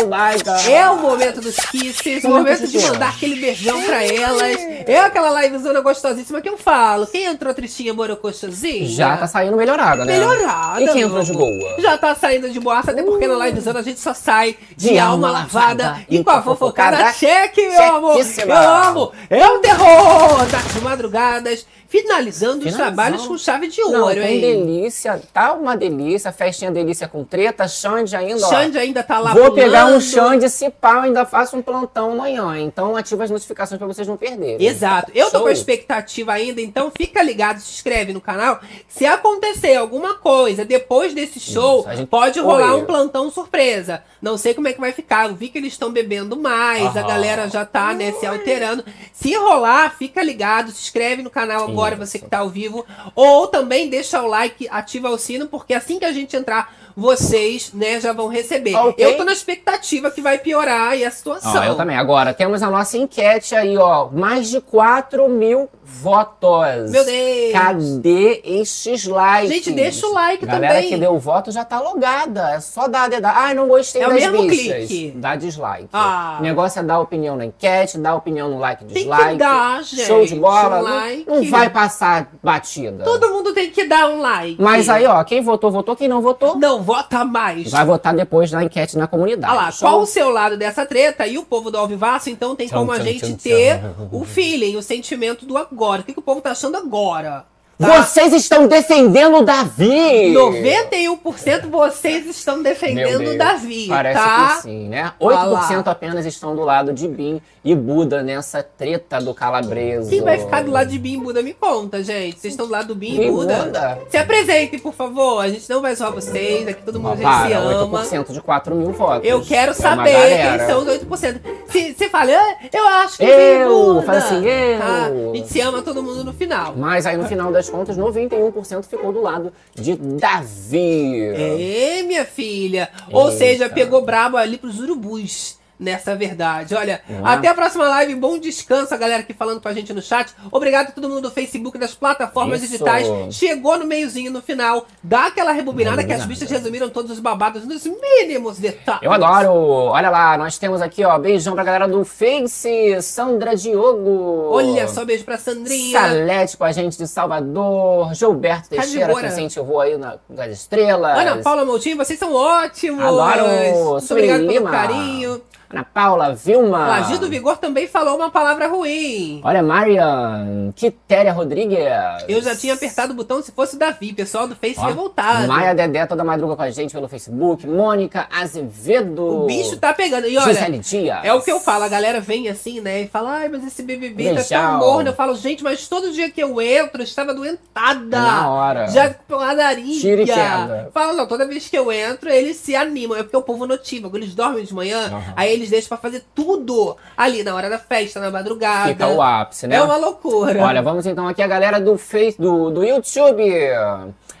[0.00, 0.66] Oh my God.
[0.68, 4.58] É o momento dos kisses, o momento de mandar aquele beijão pra elas.
[4.86, 7.06] É aquela livezona gostosíssima que eu falo.
[7.06, 8.88] Quem entrou tristinha, borocochosinha?
[8.88, 10.18] Já tá saindo melhorada, né?
[10.18, 10.82] Melhorada.
[10.82, 11.80] E quem entrou de boa?
[11.80, 14.98] Já tá saindo de boaça, até porque na livezona a gente só sai de, De
[14.98, 18.16] alma alma lavada lavada e com a fofocada cheque, meu amor.
[18.18, 19.12] Eu amo.
[19.30, 24.40] É o terror das madrugadas, finalizando os trabalhos com chave de Não, ouro, tem hein?
[24.40, 28.50] delícia, tá uma delícia, festinha delícia com treta, Xande ainda, ó.
[28.50, 30.00] Xande ainda tá lá Vou pegar um pulando.
[30.02, 34.06] Xande se pá, eu ainda faço um plantão amanhã, então ativa as notificações pra vocês
[34.06, 34.64] não perderem.
[34.66, 35.10] Exato.
[35.14, 35.40] Eu tô Show?
[35.42, 38.60] com a expectativa ainda, então fica ligado, se inscreve no canal.
[38.86, 44.02] Se acontecer alguma coisa depois desse show, Isso, a pode rolar um plantão surpresa.
[44.20, 45.28] Não sei como é que vai ficar.
[45.28, 47.08] Eu vi que eles estão bebendo mais, a Aham.
[47.08, 48.84] galera já tá, né, se alterando.
[49.12, 52.84] Se rolar, fica ligado, se inscreve no canal agora, você que tá ao vivo.
[53.14, 57.72] Ou também deixa o like, ativa o sino, porque assim que a gente entrar, vocês,
[57.72, 58.74] né, já vão receber.
[58.74, 59.04] Ok.
[59.04, 61.54] Eu tô na expectativa que vai piorar aí a situação.
[61.60, 61.96] Ó, eu também.
[61.96, 64.08] Agora, temos a nossa enquete aí, ó.
[64.10, 66.90] Mais de 4 mil votos.
[66.90, 67.52] Meu Deus.
[67.52, 69.48] Cadê estes likes?
[69.50, 70.88] Gente, deixa o like Galera também.
[70.88, 72.50] que deu o voto já tá logada.
[72.54, 73.38] É só dar dedada.
[73.38, 74.86] Ai, não gostei É o das mesmo bichas.
[74.88, 75.12] clique.
[75.16, 75.88] Dá dislike.
[75.92, 76.36] Ah.
[76.40, 79.36] O negócio é dar opinião na enquete, dar opinião no like, que dislike.
[79.36, 80.78] dar, gente, Show de bola.
[80.80, 81.24] um Não- like.
[81.26, 83.04] Não, vai passar batida.
[83.04, 84.60] Todo mundo tem que dar um like.
[84.60, 85.96] Mas aí, ó, quem votou, votou.
[85.96, 87.70] Quem não votou, Não vota mais.
[87.70, 89.52] vai votar depois na enquete na comunidade.
[89.52, 89.88] Olha lá, Show?
[89.88, 91.26] qual o seu lado dessa treta?
[91.26, 93.80] E o povo do Alvivaço, então tem Tchau, como a gente tchau, ter
[94.12, 96.02] o feeling, o sentimento do agora.
[96.02, 97.44] O que, que o povo tá achando agora?
[97.78, 98.02] Tá?
[98.02, 100.34] Vocês estão defendendo o Davi!
[100.34, 104.54] 91% vocês estão defendendo o Davi, Parece tá?
[104.56, 105.12] que sim, né?
[105.20, 105.92] Olha 8% lá.
[105.92, 110.10] apenas estão do lado de Bin e Buda nessa treta do calabreso.
[110.10, 111.42] Quem vai ficar do lado de Bim e Buda?
[111.42, 112.40] Me conta, gente.
[112.40, 113.54] Vocês estão do lado do Bim Bim e Buda?
[113.64, 113.98] Buda.
[114.10, 115.40] Se apresentem, por favor.
[115.40, 116.66] A gente não vai zoar vocês.
[116.66, 117.86] Aqui todo mundo para, se ama.
[117.86, 119.28] 8% de 4 mil votos.
[119.28, 120.10] Eu quero É saber
[120.58, 121.40] quem são os 8%.
[121.68, 124.78] Se você fala, "Ah, eu acho que Eu, Bim Buda", fala assim, eu.
[124.78, 125.06] tá?
[125.32, 126.74] A gente se ama todo mundo no final.
[126.76, 131.20] Mas aí no final das contas, 91% ficou do lado de Davi.
[131.34, 132.88] É, minha filha.
[133.10, 133.38] Ou Eita.
[133.38, 135.57] seja, pegou brabo ali pros urubus.
[135.78, 136.74] Nessa verdade.
[136.74, 137.20] Olha, é?
[137.22, 138.16] até a próxima live.
[138.16, 140.34] Bom descanso, a galera aqui falando com a gente no chat.
[140.50, 142.72] Obrigado a todo mundo do Facebook, das plataformas Isso.
[142.72, 143.06] digitais.
[143.30, 144.86] Chegou no meiozinho, no final.
[145.02, 149.02] Dá aquela rebobinada que as bichas resumiram todos os babados nos mínimos detalhes.
[149.02, 149.52] Eu adoro!
[149.52, 154.50] Olha lá, nós temos aqui, ó, beijão pra galera do Face, Sandra Diogo.
[154.50, 156.00] Olha só, beijo pra Sandrinha.
[156.00, 161.18] Salete com a gente de Salvador, Gilberto Teixeira que incentivou aí na, nas estrelas.
[161.18, 163.04] Ana Paula Moutinho, vocês são ótimos.
[163.04, 163.44] Adoro!
[163.92, 165.42] Muito obrigado pelo carinho.
[165.70, 166.88] Ana Paula, Vilma.
[166.88, 169.40] O Agir do Vigor também falou uma palavra ruim.
[169.44, 171.78] Olha, Marian, Quitéria Rodrigues.
[172.26, 174.12] Eu já tinha apertado o botão se fosse o Davi.
[174.14, 175.46] Pessoal do Face Ó, revoltado.
[175.46, 177.66] Maia Dedé toda madruga com a gente pelo Facebook.
[177.66, 179.42] Mônica Azevedo.
[179.42, 180.26] O bicho tá pegando.
[180.26, 181.18] E olha, Gisele Dias.
[181.22, 181.84] é o que eu falo.
[181.84, 183.02] A galera vem assim, né?
[183.02, 184.62] E fala, ai, mas esse BBB tá Beijão.
[184.70, 185.10] tão morno.
[185.10, 188.18] Eu falo, gente, mas todo dia que eu entro, eu estava doentada.
[188.18, 188.88] Na hora.
[188.88, 190.00] Já padaria.
[190.00, 190.90] Tira e queda.
[190.94, 193.18] Fala, não, toda vez que eu entro, eles se animam.
[193.18, 194.16] É porque o povo notívago.
[194.16, 195.32] Eles dormem de manhã, Aham.
[195.36, 198.88] aí eles deixam pra fazer tudo ali na hora da festa, na madrugada.
[198.88, 199.76] Fica o ápice, né?
[199.76, 200.62] É uma loucura.
[200.62, 203.42] Olha, vamos então aqui a galera do Face, do, do YouTube.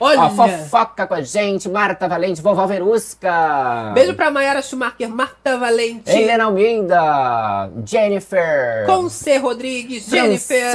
[0.00, 0.20] Olha.
[0.20, 3.92] Ó, fofoca com a gente, Marta Valente, Vovó Verusca.
[3.94, 8.86] Beijo pra Mayara Schumacher, Marta Valente, Helena Almeida, Jennifer.
[8.86, 10.72] Conce Rodrigues, Jennifer,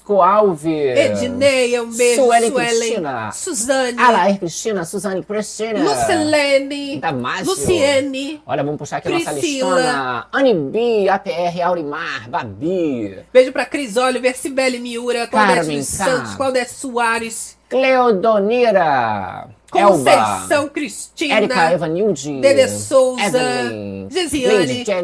[0.00, 0.98] Francisco Alves.
[0.98, 3.32] Edneia, um beijo, Suelen Suelen, Cristina.
[3.32, 5.80] Suzane, Alair Cristina, Suzane Cristina.
[5.80, 7.44] Lucilene, Damasio.
[7.46, 8.40] Luciene.
[8.46, 10.26] Olha, vamos puxar aqui a nossa listona.
[10.32, 13.18] Anibi, APR, Aurimar, Babi.
[13.32, 15.82] Beijo pra Cris Oliver, Cibele Miura, Claudete.
[15.84, 19.48] Santos, Claudete Soares, Cleodonira.
[19.70, 20.70] Conceição Elba.
[20.70, 22.40] Cristina, Érica Evanilde.
[22.40, 24.08] Dede Souza, Evelyn,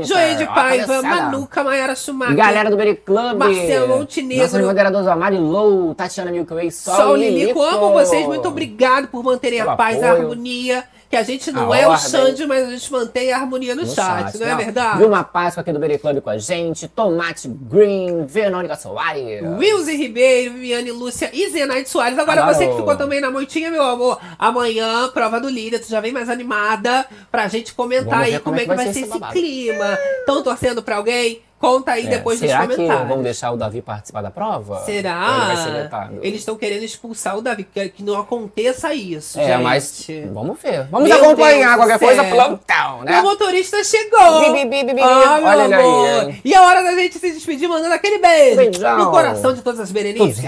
[0.05, 1.02] Joê de Paiva.
[1.02, 3.38] Manuca, Mayara Schumacher, Galera do Beri Club.
[3.38, 4.43] Marcelo Montenegro.
[4.43, 7.38] Nossos moderadores, a Mari Low, Tatiana Milky Way, Sol, Sol Lilico.
[7.38, 10.22] Lilico, amo vocês, muito obrigado por manterem a Pelo paz, a apoio.
[10.22, 10.84] harmonia.
[11.09, 12.09] Que a gente não A é o ordem.
[12.11, 14.57] Xande, mas a gente mantém a harmonia no, no chat, não é ó.
[14.57, 14.99] verdade?
[14.99, 16.89] Vilma Páscoa aqui do Beri Club com a gente.
[16.89, 19.43] Tomate Green, Verônica Soares.
[19.43, 22.19] Wilson Ribeiro, Viviane Lúcia e Zenaide Soares.
[22.19, 22.57] Agora Adoro.
[22.57, 24.19] você que ficou também na moitinha, meu amor.
[24.39, 28.57] Amanhã, prova do líder, tu já vem mais animada pra gente comentar Vamos aí como
[28.57, 29.33] é que vai ser esse babado.
[29.33, 29.99] clima.
[30.20, 31.41] Estão torcendo pra alguém?
[31.66, 33.09] Conta aí É, depois nos será que comentários.
[33.09, 34.84] vão deixar o Davi participar da prova?
[34.84, 35.26] Será?
[35.26, 36.18] Ou ele vai ser vetado?
[36.22, 39.40] Eles estão querendo expulsar o Davi, que, que não aconteça isso.
[39.40, 39.62] É, gente.
[39.62, 40.84] mas vamos ver.
[40.90, 43.20] Vamos Meu acompanhar Deus qualquer coisa, plantão, né?
[43.20, 44.52] O motorista chegou!
[44.52, 46.28] Bi, bi, bi, bi, meu Olha aí, amor.
[46.30, 46.40] hein?
[46.44, 48.98] E a hora da gente se despedir mandando aquele beijo Beijão.
[48.98, 50.40] no coração de todas as berenices.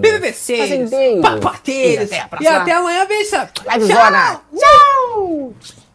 [0.00, 0.90] BBBceiros,
[1.22, 2.10] papateiros.
[2.10, 3.50] E até E até amanhã, bicha.
[3.54, 4.40] Tchau!
[4.56, 5.85] Tchau!